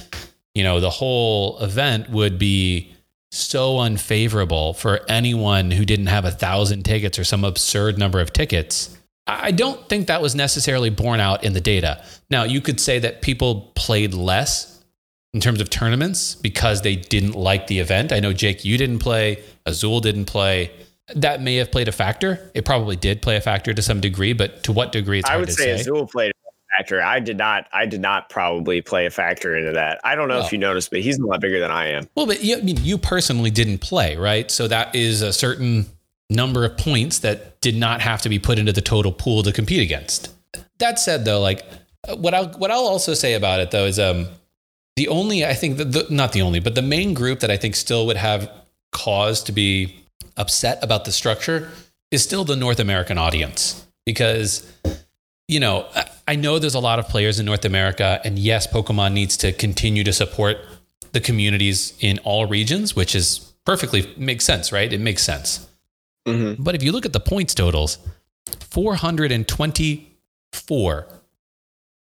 you 0.54 0.64
know 0.64 0.80
the 0.80 0.90
whole 0.90 1.60
event 1.60 2.10
would 2.10 2.40
be 2.40 2.94
so 3.32 3.80
unfavorable 3.80 4.74
for 4.74 5.02
anyone 5.10 5.72
who 5.72 5.86
didn't 5.86 6.08
have 6.08 6.26
a 6.26 6.32
thousand 6.32 6.84
tickets 6.84 7.20
or 7.20 7.24
some 7.24 7.44
absurd 7.44 7.98
number 7.98 8.20
of 8.20 8.32
tickets. 8.32 8.98
I 9.28 9.52
don't 9.52 9.88
think 9.90 10.08
that 10.08 10.22
was 10.22 10.36
necessarily 10.36 10.90
borne 10.90 11.20
out 11.20 11.44
in 11.44 11.52
the 11.52 11.60
data. 11.60 12.04
Now, 12.30 12.44
you 12.44 12.62
could 12.62 12.80
say 12.80 13.00
that 13.00 13.22
people 13.22 13.74
played 13.76 14.14
less 14.14 14.77
in 15.38 15.42
terms 15.42 15.62
of 15.62 15.70
tournaments 15.70 16.34
because 16.34 16.82
they 16.82 16.96
didn't 16.96 17.34
like 17.34 17.68
the 17.68 17.78
event. 17.78 18.12
I 18.12 18.20
know, 18.20 18.34
Jake, 18.34 18.66
you 18.66 18.76
didn't 18.76 18.98
play, 18.98 19.44
Azul 19.68 20.00
didn't 20.00 20.26
play. 20.26 20.72
That 21.16 21.44
may 21.44 21.58
have 21.58 21.72
played 21.72 21.88
a 21.88 21.92
factor. 21.92 22.50
It 22.56 22.66
probably 22.66 22.96
did 22.96 23.22
play 23.22 23.36
a 23.36 23.42
factor 23.42 23.72
to 23.72 23.82
some 23.84 24.02
degree, 24.02 24.34
but 24.34 24.64
to 24.64 24.72
what 24.72 24.92
degree? 24.92 25.20
It's 25.20 25.30
I 25.30 25.38
would 25.38 25.52
say, 25.54 25.66
say. 25.66 25.82
Azul 25.82 26.08
played 26.08 26.32
a 26.32 26.76
factor. 26.76 27.04
I 27.04 27.20
did 27.20 27.38
not. 27.38 27.68
I 27.72 27.86
did 27.86 28.02
not 28.02 28.32
probably 28.32 28.82
play 28.82 29.06
a 29.06 29.12
factor 29.12 29.56
into 29.56 29.74
that. 29.74 30.02
I 30.04 30.16
don't 30.16 30.28
know 30.28 30.40
Oh. 30.40 30.44
if 30.46 30.52
you 30.52 30.58
noticed, 30.58 30.90
but 30.90 31.02
he's 31.02 31.20
a 31.20 31.24
lot 31.28 31.40
bigger 31.40 31.60
than 31.60 31.70
I 31.70 31.90
am. 31.90 32.10
Well, 32.16 32.26
but 32.26 32.44
you, 32.44 32.58
I 32.58 32.62
mean, 32.62 32.78
you 32.82 32.98
personally 32.98 33.52
didn't 33.52 33.78
play, 33.78 34.16
right? 34.18 34.50
So 34.50 34.68
that 34.70 34.96
is 34.96 35.22
a 35.22 35.32
certain 35.32 35.86
number 36.32 36.66
of 36.66 36.76
points 36.80 37.20
that 37.20 37.62
did 37.62 37.76
not 37.76 38.02
have 38.02 38.24
to 38.24 38.30
be 38.30 38.40
put 38.40 38.58
into 38.58 38.74
the 38.74 38.82
total 38.82 39.12
pool 39.12 39.44
to 39.44 39.52
compete 39.54 39.84
against. 39.84 40.34
That 40.80 40.98
said, 40.98 41.26
though, 41.26 41.42
like 41.42 41.64
what 42.16 42.34
I'll 42.34 42.50
what 42.54 42.72
I'll 42.72 42.88
also 42.88 43.14
say 43.14 43.36
about 43.36 43.60
it 43.60 43.70
though 43.70 43.86
is 43.86 44.00
um 44.00 44.28
the 44.98 45.08
only 45.08 45.46
I 45.46 45.54
think 45.54 45.78
the, 45.78 45.86
the 45.86 46.06
not 46.10 46.34
the 46.34 46.42
only, 46.42 46.60
but 46.60 46.76
the 46.76 46.82
main 46.82 47.14
group 47.14 47.40
that 47.42 47.52
I 47.52 47.56
think 47.56 47.76
still 47.76 48.08
would 48.08 48.18
have 48.18 48.52
cause 48.92 49.44
to 49.44 49.52
be 49.52 50.04
upset 50.36 50.84
about 50.84 51.06
the 51.06 51.12
structure 51.12 51.70
is 52.10 52.24
still 52.24 52.44
the 52.44 52.56
North 52.56 52.80
American 52.80 53.20
audience 53.20 53.86
because 54.06 54.66
you 55.48 55.60
know 55.60 55.86
I- 56.28 56.36
know 56.36 56.58
there's 56.58 56.74
a 56.74 56.80
lot 56.80 56.98
of 56.98 57.08
players 57.08 57.40
in 57.40 57.46
North 57.46 57.64
America, 57.64 58.20
and 58.26 58.40
yes, 58.40 58.66
Pokemon 58.66 59.14
needs 59.14 59.38
to 59.38 59.52
continue 59.54 60.04
to 60.04 60.12
support 60.12 60.58
the 61.12 61.22
communities 61.22 61.94
in 62.00 62.18
all 62.24 62.48
regions, 62.48 62.96
which 62.96 63.14
is 63.16 63.54
perfectly 63.66 64.12
makes 64.18 64.46
sense, 64.46 64.72
right? 64.72 64.92
It 64.92 65.00
makes 65.00 65.22
sense. 65.24 65.68
Mm-hmm. 66.28 66.64
But 66.64 66.74
if 66.74 66.82
you 66.82 66.92
look 66.92 67.06
at 67.06 67.14
the 67.14 67.20
points 67.20 67.54
totals, 67.54 68.00
424 68.72 71.08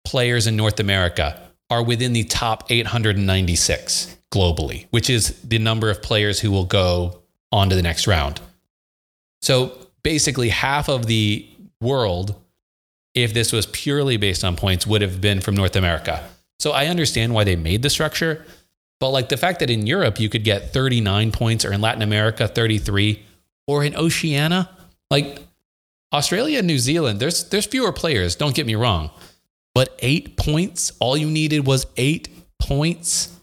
players 0.06 0.46
in 0.48 0.56
North 0.56 0.80
America 0.80 1.40
are 1.74 1.82
within 1.82 2.14
the 2.14 2.24
top 2.24 2.70
896 2.70 4.16
globally, 4.32 4.86
which 4.92 5.10
is 5.10 5.40
the 5.42 5.58
number 5.58 5.90
of 5.90 6.04
players 6.04 6.40
who 6.40 6.52
will 6.52 6.66
go 6.66 7.22
on 7.52 7.68
to 7.70 7.76
the 7.76 7.82
next 7.82 8.06
round. 8.06 8.40
So 9.42 9.76
basically, 10.04 10.50
half 10.50 10.88
of 10.88 11.08
the 11.08 11.50
world, 11.82 12.36
if 13.16 13.34
this 13.34 13.52
was 13.52 13.66
purely 13.66 14.18
based 14.18 14.44
on 14.44 14.56
points, 14.56 14.86
would 14.86 15.02
have 15.02 15.20
been 15.20 15.42
from 15.42 15.56
North 15.56 15.76
America. 15.76 16.24
So 16.60 16.74
I 16.74 16.86
understand 16.86 17.34
why 17.34 17.44
they 17.44 17.56
made 17.56 17.82
the 17.82 17.90
structure. 17.90 18.46
But 19.00 19.10
like 19.10 19.30
the 19.30 19.38
fact 19.38 19.60
that 19.60 19.72
in 19.72 19.88
Europe 19.88 20.20
you 20.20 20.30
could 20.30 20.44
get 20.44 20.74
39 20.74 21.32
points, 21.32 21.66
or 21.66 21.74
in 21.74 21.82
Latin 21.82 22.04
America 22.04 22.48
33, 22.48 23.20
or 23.68 23.84
in 23.84 23.96
Oceania, 23.96 24.70
like 25.10 25.40
Australia 26.14 26.60
and 26.60 26.68
New 26.68 26.78
Zealand, 26.78 27.20
there's 27.20 27.50
there's 27.50 27.66
fewer 27.66 27.92
players. 27.92 28.36
Don't 28.36 28.56
get 28.56 28.68
me 28.68 28.76
wrong, 28.76 29.10
but 29.74 29.98
eight 30.00 30.38
points. 30.38 30.92
All 31.00 31.18
you 31.18 31.30
needed 31.30 31.66
was 31.66 31.86
eight 31.98 32.30
points 32.60 33.38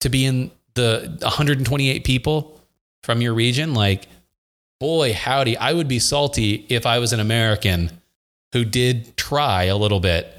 to 0.00 0.08
be 0.08 0.24
in 0.24 0.50
the 0.74 1.16
128 1.22 2.04
people 2.04 2.60
from 3.02 3.20
your 3.20 3.34
region. 3.34 3.74
Like, 3.74 4.08
boy, 4.80 5.12
howdy, 5.12 5.56
I 5.56 5.72
would 5.72 5.88
be 5.88 5.98
salty 5.98 6.66
if 6.68 6.86
I 6.86 6.98
was 6.98 7.12
an 7.12 7.20
American 7.20 7.90
who 8.52 8.64
did 8.64 9.16
try 9.16 9.64
a 9.64 9.76
little 9.76 10.00
bit. 10.00 10.32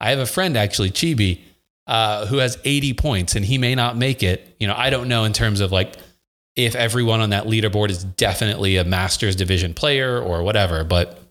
I 0.00 0.10
have 0.10 0.18
a 0.18 0.26
friend 0.26 0.56
actually, 0.56 0.90
Chibi, 0.90 1.40
uh, 1.86 2.26
who 2.26 2.38
has 2.38 2.58
80 2.64 2.94
points, 2.94 3.34
and 3.34 3.44
he 3.44 3.58
may 3.58 3.74
not 3.74 3.96
make 3.96 4.22
it. 4.22 4.54
You 4.60 4.66
know, 4.66 4.74
I 4.76 4.90
don't 4.90 5.08
know 5.08 5.24
in 5.24 5.32
terms 5.32 5.60
of 5.60 5.72
like 5.72 5.96
if 6.54 6.74
everyone 6.74 7.20
on 7.20 7.30
that 7.30 7.44
leaderboard 7.44 7.88
is 7.88 8.04
definitely 8.04 8.76
a 8.76 8.84
Masters 8.84 9.36
Division 9.36 9.74
player 9.74 10.20
or 10.20 10.42
whatever, 10.42 10.84
but 10.84 11.22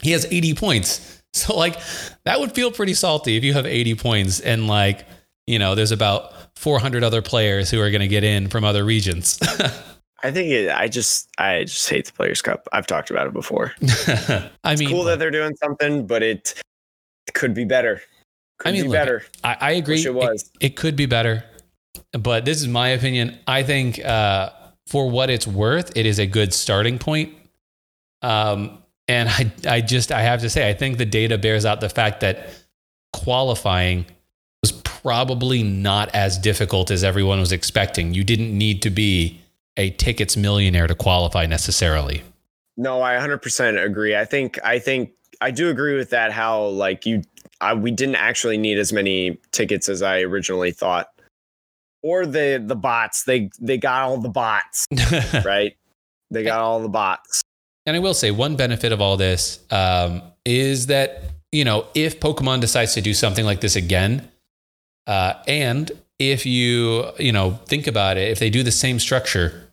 he 0.00 0.12
has 0.12 0.24
80 0.30 0.54
points. 0.54 1.19
So 1.40 1.56
like 1.56 1.78
that 2.24 2.40
would 2.40 2.52
feel 2.52 2.72
pretty 2.72 2.92
salty 2.92 3.36
if 3.36 3.44
you 3.44 3.52
have 3.52 3.64
80 3.64 3.94
points 3.94 4.40
and 4.40 4.66
like, 4.66 5.06
you 5.46 5.60
know, 5.60 5.76
there's 5.76 5.92
about 5.92 6.32
400 6.56 7.04
other 7.04 7.22
players 7.22 7.70
who 7.70 7.80
are 7.80 7.88
going 7.90 8.00
to 8.00 8.08
get 8.08 8.24
in 8.24 8.48
from 8.48 8.64
other 8.64 8.84
regions. 8.84 9.38
I 10.22 10.30
think 10.30 10.50
it, 10.50 10.70
I 10.70 10.88
just 10.88 11.28
I 11.38 11.64
just 11.64 11.88
hate 11.88 12.06
the 12.06 12.12
Players 12.12 12.42
Cup. 12.42 12.68
I've 12.72 12.86
talked 12.86 13.10
about 13.10 13.26
it 13.26 13.32
before. 13.32 13.72
I 14.64 14.76
mean, 14.76 14.90
cool 14.90 15.04
that 15.04 15.18
they're 15.18 15.30
doing 15.30 15.56
something, 15.56 16.06
but 16.06 16.22
it 16.22 16.60
could 17.32 17.54
be 17.54 17.64
better. 17.64 18.02
Could 18.58 18.68
I 18.68 18.72
mean, 18.72 18.82
be 18.82 18.88
look, 18.88 18.94
better. 18.94 19.22
I, 19.42 19.56
I 19.60 19.70
agree. 19.72 19.94
Wish 19.94 20.06
it 20.06 20.14
was. 20.14 20.50
It, 20.60 20.76
could 20.76 20.94
be 20.94 21.06
better, 21.06 21.44
but 22.12 22.44
this 22.44 22.60
is 22.60 22.68
my 22.68 22.88
opinion. 22.88 23.38
I 23.46 23.62
think 23.62 24.04
uh, 24.04 24.50
for 24.86 25.08
what 25.08 25.30
it's 25.30 25.46
worth, 25.46 25.96
it 25.96 26.04
is 26.04 26.18
a 26.18 26.26
good 26.26 26.52
starting 26.52 26.98
point. 26.98 27.34
Um, 28.20 28.82
and 29.10 29.28
I, 29.28 29.52
I 29.66 29.80
just, 29.80 30.12
I 30.12 30.22
have 30.22 30.40
to 30.42 30.48
say, 30.48 30.70
I 30.70 30.72
think 30.72 30.96
the 30.96 31.04
data 31.04 31.36
bears 31.36 31.66
out 31.66 31.80
the 31.80 31.88
fact 31.88 32.20
that 32.20 32.48
qualifying 33.12 34.06
was 34.62 34.70
probably 34.70 35.64
not 35.64 36.14
as 36.14 36.38
difficult 36.38 36.92
as 36.92 37.02
everyone 37.02 37.40
was 37.40 37.50
expecting. 37.50 38.14
You 38.14 38.22
didn't 38.22 38.56
need 38.56 38.82
to 38.82 38.90
be 38.90 39.40
a 39.76 39.90
tickets 39.90 40.36
millionaire 40.36 40.86
to 40.86 40.94
qualify 40.94 41.46
necessarily. 41.46 42.22
No, 42.76 43.02
I 43.02 43.14
100% 43.14 43.84
agree. 43.84 44.14
I 44.14 44.24
think 44.24 44.62
I 44.64 44.78
think 44.78 45.10
I 45.40 45.50
do 45.50 45.70
agree 45.70 45.96
with 45.96 46.10
that. 46.10 46.30
How 46.30 46.66
like 46.66 47.04
you, 47.04 47.22
I, 47.60 47.74
we 47.74 47.90
didn't 47.90 48.14
actually 48.14 48.58
need 48.58 48.78
as 48.78 48.92
many 48.92 49.40
tickets 49.50 49.88
as 49.88 50.02
I 50.02 50.20
originally 50.20 50.70
thought, 50.70 51.08
or 52.04 52.26
the 52.26 52.62
the 52.64 52.76
bots. 52.76 53.24
They 53.24 53.50
they 53.60 53.76
got 53.76 54.02
all 54.02 54.18
the 54.18 54.28
bots 54.28 54.86
right. 55.44 55.76
They 56.30 56.44
got 56.44 56.60
all 56.60 56.80
the 56.80 56.88
bots. 56.88 57.42
And 57.90 57.96
I 57.96 57.98
will 57.98 58.14
say 58.14 58.30
one 58.30 58.54
benefit 58.54 58.92
of 58.92 59.00
all 59.00 59.16
this 59.16 59.58
um, 59.72 60.22
is 60.44 60.86
that 60.86 61.24
you 61.50 61.64
know 61.64 61.88
if 61.96 62.20
Pokemon 62.20 62.60
decides 62.60 62.94
to 62.94 63.00
do 63.00 63.12
something 63.12 63.44
like 63.44 63.60
this 63.62 63.74
again, 63.74 64.30
uh, 65.08 65.34
and 65.48 65.90
if 66.20 66.46
you 66.46 67.10
you 67.18 67.32
know 67.32 67.58
think 67.66 67.88
about 67.88 68.16
it, 68.16 68.30
if 68.30 68.38
they 68.38 68.48
do 68.48 68.62
the 68.62 68.70
same 68.70 69.00
structure, 69.00 69.72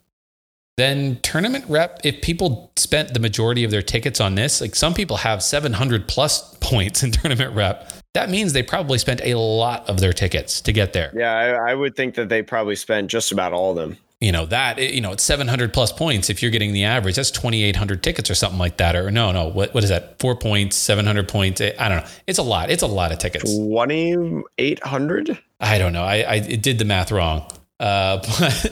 then 0.77 1.19
tournament 1.21 1.65
rep. 1.69 1.99
If 2.03 2.23
people 2.23 2.71
spent 2.75 3.13
the 3.13 3.19
majority 3.19 3.63
of 3.63 3.69
their 3.69 3.83
tickets 3.83 4.19
on 4.19 4.33
this, 4.33 4.61
like 4.61 4.73
some 4.73 4.95
people 4.95 5.17
have 5.17 5.43
700 5.43 6.07
plus 6.07 6.55
points 6.59 7.03
in 7.03 7.11
tournament 7.11 7.53
rep, 7.53 7.93
that 8.15 8.31
means 8.31 8.51
they 8.53 8.63
probably 8.63 8.97
spent 8.97 9.21
a 9.23 9.35
lot 9.35 9.87
of 9.87 9.99
their 9.99 10.11
tickets 10.11 10.59
to 10.61 10.73
get 10.73 10.91
there. 10.93 11.11
Yeah, 11.15 11.35
I, 11.35 11.69
I 11.69 11.75
would 11.75 11.95
think 11.95 12.15
that 12.15 12.29
they 12.29 12.41
probably 12.41 12.77
spent 12.77 13.11
just 13.11 13.31
about 13.31 13.53
all 13.53 13.69
of 13.69 13.75
them. 13.75 13.95
You 14.19 14.31
know 14.31 14.45
that 14.47 14.79
you 14.79 14.99
know 15.01 15.11
it's 15.11 15.23
700 15.23 15.71
plus 15.73 15.91
points 15.91 16.29
if 16.29 16.41
you're 16.41 16.49
getting 16.51 16.73
the 16.73 16.85
average 16.85 17.15
that's 17.15 17.29
2800 17.31 18.01
tickets 18.01 18.29
or 18.31 18.35
something 18.35 18.57
like 18.57 18.77
that 18.77 18.95
or 18.95 19.11
no 19.11 19.31
no 19.31 19.47
what, 19.47 19.73
what 19.75 19.83
is 19.83 19.89
that 19.91 20.17
four 20.19 20.35
points 20.35 20.75
700 20.75 21.27
points 21.27 21.61
i 21.61 21.87
don't 21.89 21.97
know 22.03 22.09
it's 22.25 22.39
a 22.39 22.43
lot 22.43 22.71
it's 22.71 22.81
a 22.81 22.87
lot 22.87 23.11
of 23.11 23.19
tickets 23.19 23.55
Twenty 23.55 24.15
eight 24.57 24.83
hundred. 24.83 25.37
i 25.59 25.77
don't 25.77 25.93
know 25.93 26.03
i, 26.03 26.17
I 26.21 26.35
it 26.35 26.63
did 26.63 26.79
the 26.79 26.85
math 26.85 27.11
wrong 27.11 27.45
uh 27.79 28.17
but 28.39 28.65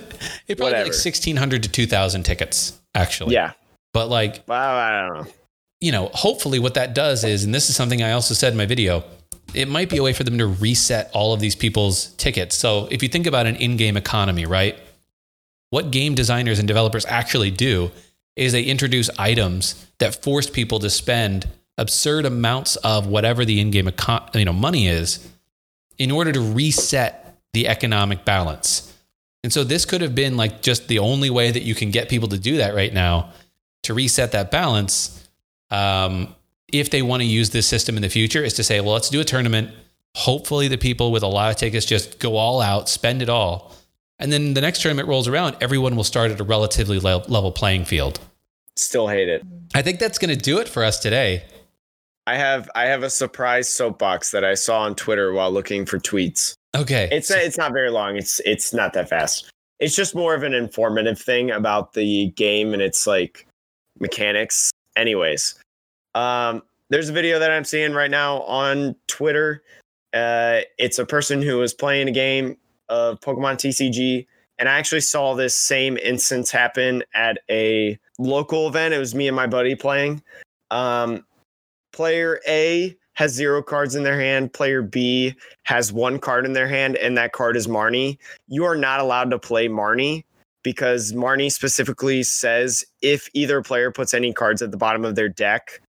it 0.47 0.57
probably 0.57 0.73
like 0.79 0.85
1600 0.87 1.61
to 1.63 1.69
2000 1.69 2.23
tickets 2.23 2.81
actually 2.95 3.35
Yeah. 3.35 3.51
but 3.93 4.09
like 4.09 4.43
Well, 4.47 4.59
I 4.59 5.07
don't 5.07 5.13
know. 5.25 5.31
you 5.79 5.91
know, 5.91 6.09
hopefully 6.13 6.57
what 6.57 6.73
that 6.73 6.95
does 6.95 7.23
is, 7.23 7.43
and 7.43 7.53
this 7.53 7.69
is 7.69 7.75
something 7.75 8.01
I 8.01 8.13
also 8.13 8.33
said 8.33 8.51
in 8.53 8.57
my 8.57 8.65
video, 8.65 9.03
it 9.53 9.67
might 9.67 9.89
be 9.91 9.97
a 9.97 10.03
way 10.03 10.13
for 10.13 10.23
them 10.23 10.39
to 10.39 10.47
reset 10.47 11.11
all 11.13 11.33
of 11.33 11.39
these 11.39 11.55
people's 11.55 12.07
tickets. 12.15 12.55
So 12.55 12.87
if 12.89 13.03
you 13.03 13.09
think 13.09 13.27
about 13.27 13.45
an 13.45 13.57
in 13.57 13.77
game 13.77 13.95
economy, 13.95 14.45
right? 14.47 14.75
What 15.69 15.91
game 15.91 16.15
designers 16.15 16.59
and 16.59 16.67
developers 16.67 17.05
actually 17.05 17.51
do 17.51 17.91
is 18.35 18.51
they 18.51 18.63
introduce 18.63 19.09
items 19.17 19.87
that 19.99 20.21
force 20.23 20.49
people 20.49 20.79
to 20.79 20.89
spend 20.89 21.47
absurd 21.77 22.25
amounts 22.25 22.75
of 22.77 23.07
whatever 23.07 23.45
the 23.45 23.59
in 23.59 23.71
game 23.71 23.87
econ- 23.87 24.33
you 24.35 24.45
know, 24.45 24.53
money 24.53 24.87
is 24.87 25.27
in 25.97 26.11
order 26.11 26.31
to 26.31 26.41
reset 26.41 27.37
the 27.53 27.67
economic 27.67 28.25
balance. 28.25 28.93
And 29.43 29.53
so 29.53 29.63
this 29.63 29.85
could 29.85 30.01
have 30.01 30.15
been 30.15 30.37
like 30.37 30.61
just 30.61 30.87
the 30.87 30.99
only 30.99 31.29
way 31.29 31.51
that 31.51 31.63
you 31.63 31.75
can 31.75 31.91
get 31.91 32.09
people 32.09 32.27
to 32.29 32.37
do 32.37 32.57
that 32.57 32.73
right 32.75 32.93
now 32.93 33.31
to 33.83 33.93
reset 33.93 34.31
that 34.31 34.51
balance 34.51 35.27
um, 35.71 36.35
if 36.71 36.89
they 36.89 37.01
want 37.01 37.21
to 37.21 37.27
use 37.27 37.51
this 37.51 37.67
system 37.67 37.95
in 37.95 38.01
the 38.01 38.09
future 38.09 38.43
is 38.43 38.53
to 38.53 38.63
say, 38.63 38.81
well, 38.81 38.93
let's 38.93 39.09
do 39.09 39.21
a 39.21 39.23
tournament. 39.23 39.71
Hopefully, 40.15 40.67
the 40.67 40.77
people 40.77 41.11
with 41.11 41.23
a 41.23 41.27
lot 41.27 41.51
of 41.51 41.57
tickets 41.57 41.85
just 41.85 42.19
go 42.19 42.37
all 42.37 42.61
out, 42.61 42.89
spend 42.89 43.21
it 43.21 43.29
all. 43.29 43.73
And 44.19 44.31
then 44.31 44.53
the 44.53 44.61
next 44.61 44.81
tournament 44.81 45.07
rolls 45.07 45.27
around, 45.27 45.57
everyone 45.61 45.95
will 45.95 46.03
start 46.03 46.31
at 46.31 46.39
a 46.39 46.43
relatively 46.43 46.99
level 46.99 47.51
playing 47.51 47.85
field. 47.85 48.19
Still 48.75 49.07
hate 49.07 49.29
it. 49.29 49.43
I 49.73 49.81
think 49.81 49.99
that's 49.99 50.17
going 50.17 50.35
to 50.35 50.41
do 50.41 50.59
it 50.59 50.67
for 50.67 50.83
us 50.83 50.99
today. 50.99 51.43
I 52.27 52.35
have 52.35 52.69
I 52.75 52.85
have 52.85 53.03
a 53.03 53.09
surprise 53.09 53.69
soapbox 53.69 54.31
that 54.31 54.43
I 54.43 54.55
saw 54.55 54.81
on 54.81 54.95
Twitter 54.95 55.31
while 55.31 55.51
looking 55.51 55.85
for 55.85 55.99
tweets. 55.99 56.55
Okay. 56.75 57.07
It's 57.11 57.29
it's 57.29 57.57
not 57.57 57.71
very 57.71 57.91
long. 57.91 58.17
It's 58.17 58.39
it's 58.45 58.73
not 58.73 58.93
that 58.93 59.09
fast. 59.09 59.49
It's 59.79 59.95
just 59.95 60.15
more 60.15 60.33
of 60.33 60.43
an 60.43 60.53
informative 60.53 61.19
thing 61.19 61.51
about 61.51 61.93
the 61.93 62.27
game 62.31 62.73
and 62.73 62.81
its 62.81 63.05
like 63.05 63.45
mechanics. 63.99 64.71
Anyways, 64.95 65.55
um, 66.15 66.63
there's 66.89 67.09
a 67.09 67.13
video 67.13 67.37
that 67.39 67.51
I'm 67.51 67.63
seeing 67.63 67.93
right 67.93 68.09
now 68.09 68.41
on 68.43 68.95
Twitter. 69.07 69.61
Uh, 70.13 70.61
it's 70.79 70.97
a 70.97 71.05
person 71.05 71.41
who 71.41 71.61
is 71.61 71.73
playing 71.73 72.07
a 72.07 72.11
game 72.11 72.57
of 72.89 73.19
Pokemon 73.19 73.55
TCG, 73.55 74.25
and 74.57 74.69
I 74.69 74.77
actually 74.77 75.01
saw 75.01 75.33
this 75.33 75.55
same 75.55 75.97
instance 75.97 76.51
happen 76.51 77.03
at 77.13 77.39
a 77.49 77.99
local 78.17 78.67
event. 78.67 78.93
It 78.93 78.99
was 78.99 79.13
me 79.15 79.27
and 79.27 79.35
my 79.35 79.47
buddy 79.47 79.75
playing, 79.75 80.21
Um, 80.71 81.25
player 81.93 82.39
A 82.47 82.95
has 83.13 83.31
zero 83.31 83.61
cards 83.61 83.95
in 83.95 84.03
their 84.03 84.19
hand. 84.19 84.53
Player 84.53 84.81
B 84.81 85.35
has 85.63 85.93
one 85.93 86.19
card 86.19 86.45
in 86.45 86.53
their 86.53 86.67
hand, 86.67 86.97
and 86.97 87.17
that 87.17 87.31
card 87.31 87.55
is 87.55 87.67
Marnie. 87.67 88.17
You 88.47 88.65
are 88.65 88.75
not 88.75 88.99
allowed 88.99 89.31
to 89.31 89.39
play 89.39 89.67
Marnie 89.67 90.23
because 90.63 91.13
Marnie 91.13 91.51
specifically 91.51 92.23
says 92.23 92.83
if 93.01 93.29
either 93.33 93.61
player 93.61 93.91
puts 93.91 94.13
any 94.13 94.33
cards 94.33 94.61
at 94.61 94.71
the 94.71 94.77
bottom 94.77 95.05
of 95.05 95.15
their 95.15 95.29
deck, 95.29 95.81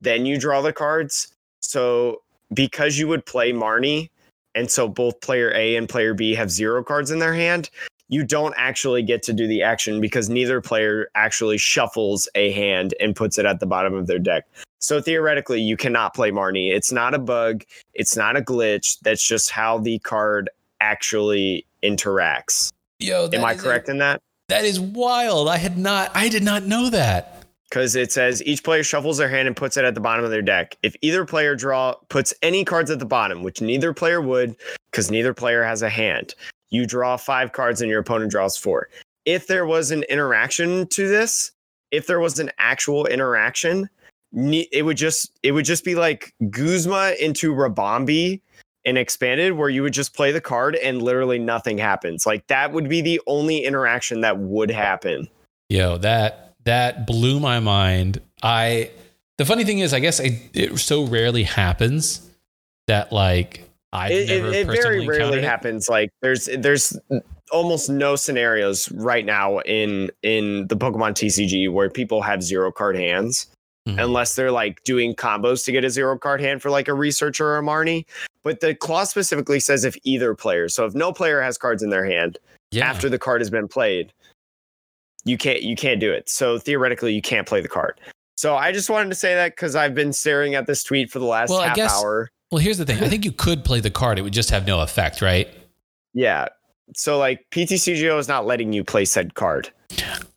then 0.00 0.26
you 0.26 0.38
draw 0.38 0.60
the 0.60 0.72
cards. 0.72 1.34
So 1.60 2.22
because 2.52 2.98
you 2.98 3.08
would 3.08 3.24
play 3.24 3.52
Marnie, 3.52 4.10
and 4.54 4.70
so 4.70 4.88
both 4.88 5.20
player 5.20 5.52
A 5.54 5.76
and 5.76 5.88
player 5.88 6.14
B 6.14 6.34
have 6.34 6.50
zero 6.50 6.82
cards 6.82 7.10
in 7.10 7.18
their 7.18 7.34
hand, 7.34 7.70
you 8.08 8.24
don't 8.24 8.54
actually 8.56 9.02
get 9.02 9.22
to 9.24 9.32
do 9.32 9.46
the 9.46 9.62
action 9.62 10.00
because 10.00 10.28
neither 10.28 10.60
player 10.60 11.08
actually 11.14 11.58
shuffles 11.58 12.28
a 12.34 12.52
hand 12.52 12.94
and 13.00 13.16
puts 13.16 13.38
it 13.38 13.46
at 13.46 13.60
the 13.60 13.66
bottom 13.66 13.94
of 13.94 14.06
their 14.06 14.18
deck. 14.18 14.46
So 14.78 15.00
theoretically, 15.00 15.62
you 15.62 15.76
cannot 15.76 16.14
play 16.14 16.30
Marnie. 16.30 16.70
It's 16.70 16.92
not 16.92 17.14
a 17.14 17.18
bug, 17.18 17.64
it's 17.94 18.16
not 18.16 18.36
a 18.36 18.42
glitch. 18.42 18.98
That's 19.00 19.26
just 19.26 19.50
how 19.50 19.78
the 19.78 19.98
card 20.00 20.50
actually 20.80 21.64
interacts. 21.82 22.70
Yo, 22.98 23.28
Am 23.32 23.44
I 23.44 23.54
correct 23.54 23.88
A, 23.88 23.92
in 23.92 23.98
that? 23.98 24.20
that 24.48 24.64
is 24.64 24.78
wild. 24.78 25.48
I 25.48 25.56
had 25.56 25.78
not. 25.78 26.10
I 26.14 26.28
did 26.28 26.42
not 26.42 26.64
know 26.64 26.90
that. 26.90 27.33
Because 27.74 27.96
it 27.96 28.12
says 28.12 28.40
each 28.44 28.62
player 28.62 28.84
shuffles 28.84 29.18
their 29.18 29.28
hand 29.28 29.48
and 29.48 29.56
puts 29.56 29.76
it 29.76 29.84
at 29.84 29.96
the 29.96 30.00
bottom 30.00 30.24
of 30.24 30.30
their 30.30 30.42
deck. 30.42 30.78
If 30.84 30.94
either 31.02 31.24
player 31.24 31.56
draw 31.56 31.94
puts 32.08 32.32
any 32.40 32.64
cards 32.64 32.88
at 32.88 33.00
the 33.00 33.04
bottom, 33.04 33.42
which 33.42 33.60
neither 33.60 33.92
player 33.92 34.20
would, 34.20 34.54
because 34.92 35.10
neither 35.10 35.34
player 35.34 35.64
has 35.64 35.82
a 35.82 35.88
hand, 35.88 36.36
you 36.70 36.86
draw 36.86 37.16
five 37.16 37.50
cards 37.50 37.80
and 37.80 37.90
your 37.90 37.98
opponent 37.98 38.30
draws 38.30 38.56
four. 38.56 38.90
If 39.24 39.48
there 39.48 39.66
was 39.66 39.90
an 39.90 40.04
interaction 40.04 40.86
to 40.90 41.08
this, 41.08 41.50
if 41.90 42.06
there 42.06 42.20
was 42.20 42.38
an 42.38 42.52
actual 42.58 43.06
interaction, 43.06 43.90
it 44.32 44.84
would 44.84 44.96
just 44.96 45.32
it 45.42 45.50
would 45.50 45.64
just 45.64 45.84
be 45.84 45.96
like 45.96 46.32
Guzma 46.50 47.16
into 47.20 47.52
Ribombee 47.52 48.40
and 48.84 48.96
expanded 48.96 49.54
where 49.54 49.68
you 49.68 49.82
would 49.82 49.94
just 49.94 50.14
play 50.14 50.30
the 50.30 50.40
card 50.40 50.76
and 50.76 51.02
literally 51.02 51.40
nothing 51.40 51.78
happens. 51.78 52.24
Like 52.24 52.46
that 52.46 52.70
would 52.70 52.88
be 52.88 53.00
the 53.00 53.20
only 53.26 53.64
interaction 53.64 54.20
that 54.20 54.38
would 54.38 54.70
happen. 54.70 55.28
Yo, 55.70 55.98
that 55.98 56.43
that 56.64 57.06
blew 57.06 57.40
my 57.40 57.60
mind. 57.60 58.20
I 58.42 58.90
the 59.38 59.44
funny 59.44 59.64
thing 59.64 59.78
is, 59.80 59.92
I 59.92 60.00
guess 60.00 60.20
I, 60.20 60.40
it 60.52 60.78
so 60.78 61.04
rarely 61.06 61.42
happens 61.42 62.28
that 62.86 63.12
like 63.12 63.68
I 63.92 64.10
it, 64.10 64.30
it, 64.30 64.44
it 64.54 64.66
very 64.66 65.06
rarely 65.06 65.38
it. 65.38 65.44
happens. 65.44 65.88
Like 65.88 66.10
there's 66.22 66.48
there's 66.58 66.98
almost 67.52 67.88
no 67.88 68.16
scenarios 68.16 68.90
right 68.92 69.24
now 69.24 69.60
in 69.60 70.10
in 70.22 70.66
the 70.68 70.76
Pokemon 70.76 71.12
TCG 71.12 71.72
where 71.72 71.90
people 71.90 72.22
have 72.22 72.42
zero 72.42 72.72
card 72.72 72.96
hands. 72.96 73.46
Mm-hmm. 73.86 73.98
Unless 73.98 74.34
they're 74.34 74.50
like 74.50 74.82
doing 74.84 75.14
combos 75.14 75.62
to 75.66 75.72
get 75.72 75.84
a 75.84 75.90
zero 75.90 76.16
card 76.16 76.40
hand 76.40 76.62
for 76.62 76.70
like 76.70 76.88
a 76.88 76.94
researcher 76.94 77.48
or 77.48 77.58
a 77.58 77.62
Marnie. 77.62 78.06
But 78.42 78.60
the 78.60 78.74
clause 78.74 79.10
specifically 79.10 79.60
says 79.60 79.84
if 79.84 79.94
either 80.04 80.34
player. 80.34 80.70
So 80.70 80.86
if 80.86 80.94
no 80.94 81.12
player 81.12 81.42
has 81.42 81.58
cards 81.58 81.82
in 81.82 81.90
their 81.90 82.06
hand 82.06 82.38
yeah. 82.70 82.88
after 82.88 83.10
the 83.10 83.18
card 83.18 83.42
has 83.42 83.50
been 83.50 83.68
played, 83.68 84.10
you 85.24 85.38
can't 85.38 85.62
you 85.62 85.76
can't 85.76 86.00
do 86.00 86.12
it. 86.12 86.28
So 86.28 86.58
theoretically, 86.58 87.14
you 87.14 87.22
can't 87.22 87.46
play 87.46 87.60
the 87.60 87.68
card. 87.68 88.00
So 88.36 88.56
I 88.56 88.72
just 88.72 88.90
wanted 88.90 89.10
to 89.10 89.14
say 89.14 89.34
that 89.34 89.52
because 89.52 89.76
I've 89.76 89.94
been 89.94 90.12
staring 90.12 90.54
at 90.54 90.66
this 90.66 90.82
tweet 90.82 91.10
for 91.10 91.18
the 91.18 91.24
last 91.24 91.50
well, 91.50 91.62
half 91.62 91.76
guess, 91.76 91.92
hour. 91.92 92.30
Well, 92.50 92.60
here's 92.60 92.78
the 92.78 92.84
thing. 92.84 93.02
I 93.02 93.08
think 93.08 93.24
you 93.24 93.32
could 93.32 93.64
play 93.64 93.80
the 93.80 93.90
card. 93.90 94.18
It 94.18 94.22
would 94.22 94.32
just 94.32 94.50
have 94.50 94.66
no 94.66 94.80
effect, 94.80 95.22
right? 95.22 95.48
Yeah. 96.12 96.48
So 96.94 97.18
like 97.18 97.46
PTCGO 97.50 98.18
is 98.18 98.28
not 98.28 98.46
letting 98.46 98.72
you 98.72 98.84
play 98.84 99.04
said 99.04 99.34
card. 99.34 99.70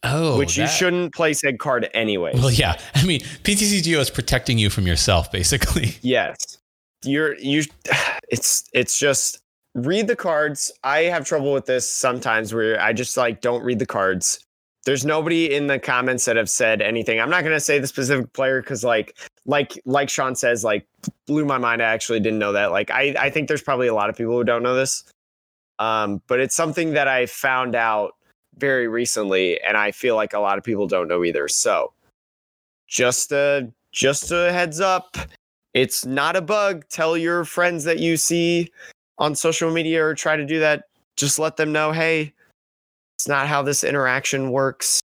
Oh, 0.04 0.38
which 0.38 0.56
that... 0.56 0.62
you 0.62 0.68
shouldn't 0.68 1.14
play 1.14 1.34
said 1.34 1.60
card 1.60 1.90
anyway. 1.94 2.32
Well, 2.36 2.52
yeah. 2.52 2.80
I 2.96 3.06
mean, 3.06 3.22
PTCGO 3.22 4.00
is 4.00 4.10
protecting 4.10 4.58
you 4.58 4.70
from 4.70 4.88
yourself, 4.88 5.32
basically. 5.32 5.96
Yes. 6.02 6.58
You're 7.04 7.36
you. 7.38 7.64
It's 8.30 8.66
it's 8.74 9.00
just 9.00 9.40
read 9.74 10.08
the 10.08 10.16
cards. 10.16 10.70
I 10.84 11.04
have 11.04 11.26
trouble 11.26 11.54
with 11.54 11.66
this 11.66 11.90
sometimes 11.90 12.54
where 12.54 12.78
I 12.82 12.92
just 12.92 13.16
like 13.16 13.40
don't 13.40 13.64
read 13.64 13.80
the 13.80 13.86
cards 13.86 14.46
there's 14.88 15.04
nobody 15.04 15.54
in 15.54 15.68
the 15.68 15.78
comments 15.78 16.24
that 16.24 16.38
have 16.38 16.50
said 16.50 16.82
anything. 16.82 17.20
I'm 17.20 17.30
not 17.30 17.44
going 17.44 17.54
to 17.54 17.60
say 17.60 17.78
the 17.78 17.88
specific 17.88 18.32
player 18.32 18.62
because 18.62 18.86
like 18.86 19.18
like 19.46 19.78
like 19.84 20.10
Sean 20.10 20.34
says 20.34 20.64
like 20.64 20.88
blew 21.26 21.44
my 21.44 21.58
mind. 21.58 21.82
I 21.82 21.88
actually 21.88 22.22
didn't 22.22 22.40
know 22.40 22.54
that. 22.54 22.72
Like 22.72 22.90
I 22.90 23.14
I 23.20 23.30
think 23.30 23.50
there's 23.50 23.62
probably 23.62 23.88
a 23.88 23.94
lot 23.94 24.10
of 24.10 24.16
people 24.16 24.32
who 24.32 24.46
don't 24.46 24.64
know 24.64 24.76
this. 24.76 25.04
Um, 25.78 26.22
but 26.28 26.40
it's 26.40 26.56
something 26.56 26.94
that 26.94 27.10
I 27.10 27.26
found 27.26 27.76
out 27.76 28.14
very 28.56 28.88
recently, 28.88 29.60
and 29.60 29.76
I 29.76 29.92
feel 29.92 30.16
like 30.16 30.32
a 30.32 30.40
lot 30.40 30.58
of 30.58 30.64
people 30.64 30.88
don't 30.88 31.10
know 31.10 31.26
either. 31.26 31.50
So 31.50 31.92
just 32.88 33.34
a 33.34 33.70
just 33.92 34.32
a 34.32 34.54
heads 34.54 34.80
up. 34.80 35.18
It's 35.74 36.06
not 36.06 36.38
a 36.38 36.42
bug. 36.42 36.86
Tell 36.88 37.18
your 37.18 37.44
friends 37.44 37.84
that 37.84 38.00
you 38.00 38.16
see 38.16 38.72
on 39.18 39.36
social 39.36 39.70
media 39.70 40.02
or 40.06 40.16
try 40.16 40.38
to 40.38 40.46
do 40.46 40.62
that. 40.62 40.86
Just 41.18 41.40
let 41.40 41.58
them 41.58 41.74
know, 41.74 41.92
hey, 41.92 42.32
it's 43.18 43.28
not 43.28 43.47
how 43.47 43.63
this 43.63 43.84
interaction 43.84 44.51
works. 44.51 45.01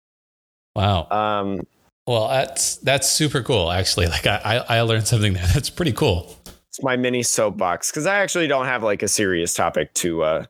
Wow. 0.75 1.09
Um, 1.11 1.61
well, 2.07 2.29
that's 2.29 2.77
that's 2.77 3.07
super 3.07 3.43
cool. 3.43 3.71
Actually, 3.71 4.07
like 4.07 4.27
I 4.27 4.65
I 4.67 4.81
learned 4.81 5.07
something 5.07 5.35
there. 5.35 5.47
That's 5.53 5.69
pretty 5.69 5.93
cool. 5.93 6.35
It's 6.47 6.83
my 6.83 6.97
mini 6.97 7.23
soapbox 7.23 7.91
because 7.91 8.07
I 8.07 8.21
actually 8.21 8.47
don't 8.47 8.65
have 8.65 8.83
like 8.83 9.03
a 9.03 9.09
serious 9.09 9.53
topic 9.53 9.93
to 9.95 10.23
uh 10.23 10.45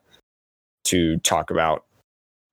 to 0.85 1.17
talk 1.17 1.51
about. 1.51 1.83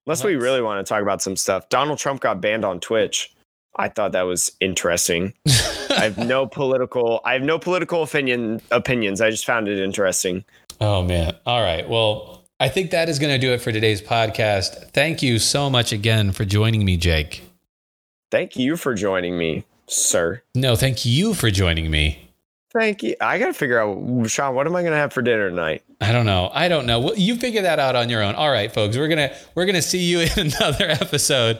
Unless 0.06 0.24
we 0.24 0.34
really 0.34 0.60
want 0.60 0.84
to 0.84 0.88
talk 0.88 1.02
about 1.02 1.22
some 1.22 1.36
stuff. 1.36 1.68
Donald 1.68 1.98
Trump 2.00 2.20
got 2.20 2.40
banned 2.40 2.64
on 2.64 2.80
Twitch. 2.80 3.32
I 3.76 3.88
thought 3.88 4.10
that 4.12 4.22
was 4.22 4.50
interesting. 4.60 5.34
I 5.90 6.00
have 6.02 6.18
no 6.18 6.46
political 6.46 7.20
I 7.24 7.34
have 7.34 7.42
no 7.42 7.60
political 7.60 8.02
opinion 8.02 8.60
opinions. 8.72 9.20
I 9.20 9.30
just 9.30 9.46
found 9.46 9.68
it 9.68 9.78
interesting. 9.78 10.44
Oh 10.80 11.04
man. 11.04 11.36
All 11.46 11.62
right. 11.62 11.88
Well, 11.88 12.45
I 12.58 12.70
think 12.70 12.90
that 12.92 13.10
is 13.10 13.18
going 13.18 13.34
to 13.34 13.38
do 13.38 13.52
it 13.52 13.60
for 13.60 13.70
today's 13.70 14.00
podcast. 14.00 14.90
Thank 14.92 15.22
you 15.22 15.38
so 15.38 15.68
much 15.68 15.92
again 15.92 16.32
for 16.32 16.46
joining 16.46 16.86
me, 16.86 16.96
Jake. 16.96 17.42
Thank 18.30 18.56
you 18.56 18.78
for 18.78 18.94
joining 18.94 19.36
me, 19.36 19.66
sir. 19.88 20.42
No, 20.54 20.74
thank 20.74 21.04
you 21.04 21.34
for 21.34 21.50
joining 21.50 21.90
me. 21.90 22.30
Thank 22.72 23.02
you. 23.02 23.14
I 23.20 23.38
got 23.38 23.48
to 23.48 23.52
figure 23.52 23.78
out, 23.78 24.30
Sean, 24.30 24.54
what 24.54 24.66
am 24.66 24.74
I 24.74 24.80
going 24.80 24.92
to 24.92 24.98
have 24.98 25.12
for 25.12 25.20
dinner 25.20 25.50
tonight? 25.50 25.82
I 26.00 26.12
don't 26.12 26.24
know. 26.24 26.50
I 26.50 26.68
don't 26.68 26.86
know. 26.86 26.98
Well, 27.00 27.14
you 27.14 27.36
figure 27.36 27.60
that 27.60 27.78
out 27.78 27.94
on 27.94 28.08
your 28.08 28.22
own. 28.22 28.34
All 28.34 28.50
right, 28.50 28.72
folks. 28.72 28.96
We're 28.98 29.08
gonna 29.08 29.34
we're 29.54 29.64
gonna 29.64 29.80
see 29.80 30.04
you 30.04 30.20
in 30.36 30.52
another 30.54 30.90
episode. 30.90 31.56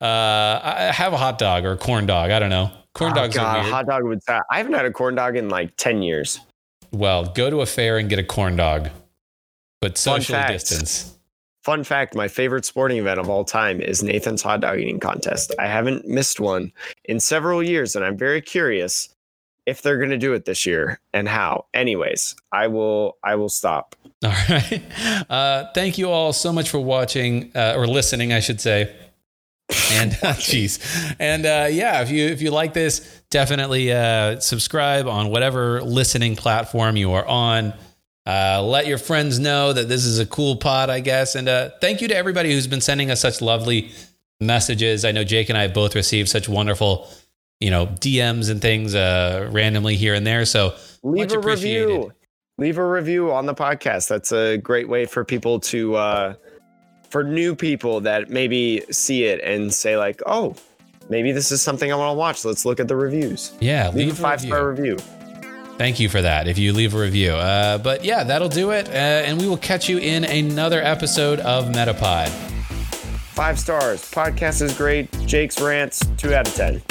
Uh, 0.00 0.60
I 0.62 0.90
have 0.92 1.12
a 1.12 1.16
hot 1.16 1.38
dog 1.38 1.64
or 1.64 1.72
a 1.72 1.76
corn 1.76 2.06
dog. 2.06 2.32
I 2.32 2.40
don't 2.40 2.50
know. 2.50 2.72
Corn 2.94 3.12
oh, 3.12 3.14
dogs 3.14 3.36
God, 3.36 3.58
are 3.58 3.60
weird. 3.60 3.72
Hot 3.72 3.86
dog 3.86 4.02
would. 4.04 4.20
I 4.28 4.58
haven't 4.58 4.72
had 4.72 4.86
a 4.86 4.90
corn 4.90 5.14
dog 5.14 5.36
in 5.36 5.48
like 5.48 5.76
ten 5.76 6.02
years. 6.02 6.40
Well, 6.90 7.26
go 7.26 7.48
to 7.48 7.60
a 7.60 7.66
fair 7.66 7.98
and 7.98 8.08
get 8.08 8.18
a 8.18 8.24
corn 8.24 8.56
dog 8.56 8.90
but 9.80 9.98
social 9.98 10.40
distance. 10.46 11.18
Fun 11.64 11.82
fact 11.82 12.14
my 12.14 12.28
favorite 12.28 12.64
sporting 12.64 12.98
event 12.98 13.18
of 13.18 13.28
all 13.28 13.44
time 13.44 13.80
is 13.80 14.02
Nathan's 14.02 14.42
hot 14.42 14.60
dog 14.60 14.78
eating 14.78 15.00
contest. 15.00 15.52
I 15.58 15.66
haven't 15.66 16.06
missed 16.06 16.38
one 16.38 16.72
in 17.04 17.18
several 17.18 17.62
years, 17.62 17.96
and 17.96 18.04
I'm 18.04 18.16
very 18.16 18.40
curious 18.40 19.08
if 19.66 19.82
they're 19.82 19.98
going 19.98 20.10
to 20.10 20.18
do 20.18 20.32
it 20.32 20.44
this 20.44 20.64
year 20.64 21.00
and 21.12 21.28
how. 21.28 21.66
Anyways, 21.74 22.36
I 22.52 22.68
will 22.68 23.18
I 23.24 23.34
will 23.34 23.48
stop. 23.48 23.96
All 24.24 24.30
right. 24.48 24.82
Uh, 25.28 25.64
thank 25.74 25.98
you 25.98 26.08
all 26.08 26.32
so 26.32 26.52
much 26.52 26.70
for 26.70 26.78
watching 26.78 27.50
uh, 27.54 27.74
or 27.76 27.86
listening, 27.86 28.32
I 28.32 28.38
should 28.38 28.60
say. 28.60 28.94
And 29.90 30.12
jeez, 30.22 31.14
and 31.18 31.44
uh, 31.44 31.66
yeah, 31.68 32.00
if 32.02 32.10
you 32.10 32.26
if 32.26 32.40
you 32.40 32.52
like 32.52 32.74
this, 32.74 33.22
definitely 33.30 33.92
uh, 33.92 34.38
subscribe 34.38 35.08
on 35.08 35.30
whatever 35.30 35.82
listening 35.82 36.36
platform 36.36 36.96
you 36.96 37.12
are 37.12 37.26
on. 37.26 37.74
Uh, 38.26 38.60
let 38.62 38.86
your 38.86 38.98
friends 38.98 39.38
know 39.38 39.72
that 39.72 39.88
this 39.88 40.04
is 40.04 40.18
a 40.18 40.26
cool 40.26 40.56
pod, 40.56 40.90
I 40.90 41.00
guess. 41.00 41.36
And 41.36 41.48
uh, 41.48 41.70
thank 41.80 42.00
you 42.00 42.08
to 42.08 42.16
everybody 42.16 42.52
who's 42.52 42.66
been 42.66 42.80
sending 42.80 43.10
us 43.10 43.20
such 43.20 43.40
lovely 43.40 43.92
messages. 44.40 45.04
I 45.04 45.12
know 45.12 45.22
Jake 45.22 45.48
and 45.48 45.56
I 45.56 45.62
have 45.62 45.74
both 45.74 45.94
received 45.94 46.28
such 46.28 46.48
wonderful, 46.48 47.08
you 47.60 47.70
know, 47.70 47.86
DMs 47.86 48.50
and 48.50 48.60
things 48.60 48.94
uh, 48.94 49.48
randomly 49.52 49.94
here 49.94 50.14
and 50.14 50.26
there. 50.26 50.44
So 50.44 50.74
leave 51.02 51.32
a 51.32 51.38
review. 51.38 52.12
Leave 52.58 52.78
a 52.78 52.86
review 52.86 53.32
on 53.32 53.46
the 53.46 53.54
podcast. 53.54 54.08
That's 54.08 54.32
a 54.32 54.56
great 54.56 54.88
way 54.88 55.04
for 55.04 55.24
people 55.24 55.60
to, 55.60 55.94
uh, 55.94 56.34
for 57.10 57.22
new 57.22 57.54
people 57.54 58.00
that 58.00 58.30
maybe 58.30 58.82
see 58.90 59.24
it 59.24 59.40
and 59.44 59.72
say 59.72 59.98
like, 59.98 60.22
oh, 60.26 60.56
maybe 61.10 61.32
this 61.32 61.52
is 61.52 61.60
something 61.60 61.92
I 61.92 61.96
want 61.96 62.14
to 62.14 62.18
watch. 62.18 62.44
Let's 62.44 62.64
look 62.64 62.80
at 62.80 62.88
the 62.88 62.96
reviews. 62.96 63.52
Yeah, 63.60 63.88
leave, 63.88 63.96
leave 63.96 64.12
a 64.18 64.22
five 64.22 64.40
star 64.40 64.70
review. 64.70 64.96
Thank 65.78 66.00
you 66.00 66.08
for 66.08 66.22
that 66.22 66.48
if 66.48 66.56
you 66.58 66.72
leave 66.72 66.94
a 66.94 66.98
review. 66.98 67.32
Uh, 67.32 67.76
but 67.78 68.04
yeah, 68.04 68.24
that'll 68.24 68.48
do 68.48 68.70
it. 68.70 68.88
Uh, 68.88 68.92
and 68.92 69.38
we 69.38 69.46
will 69.46 69.58
catch 69.58 69.88
you 69.88 69.98
in 69.98 70.24
another 70.24 70.80
episode 70.82 71.38
of 71.40 71.66
Metapod. 71.66 72.28
Five 73.36 73.58
stars. 73.58 74.00
Podcast 74.10 74.62
is 74.62 74.74
great. 74.74 75.10
Jake's 75.26 75.60
rants, 75.60 76.00
two 76.16 76.34
out 76.34 76.48
of 76.48 76.54
10. 76.54 76.82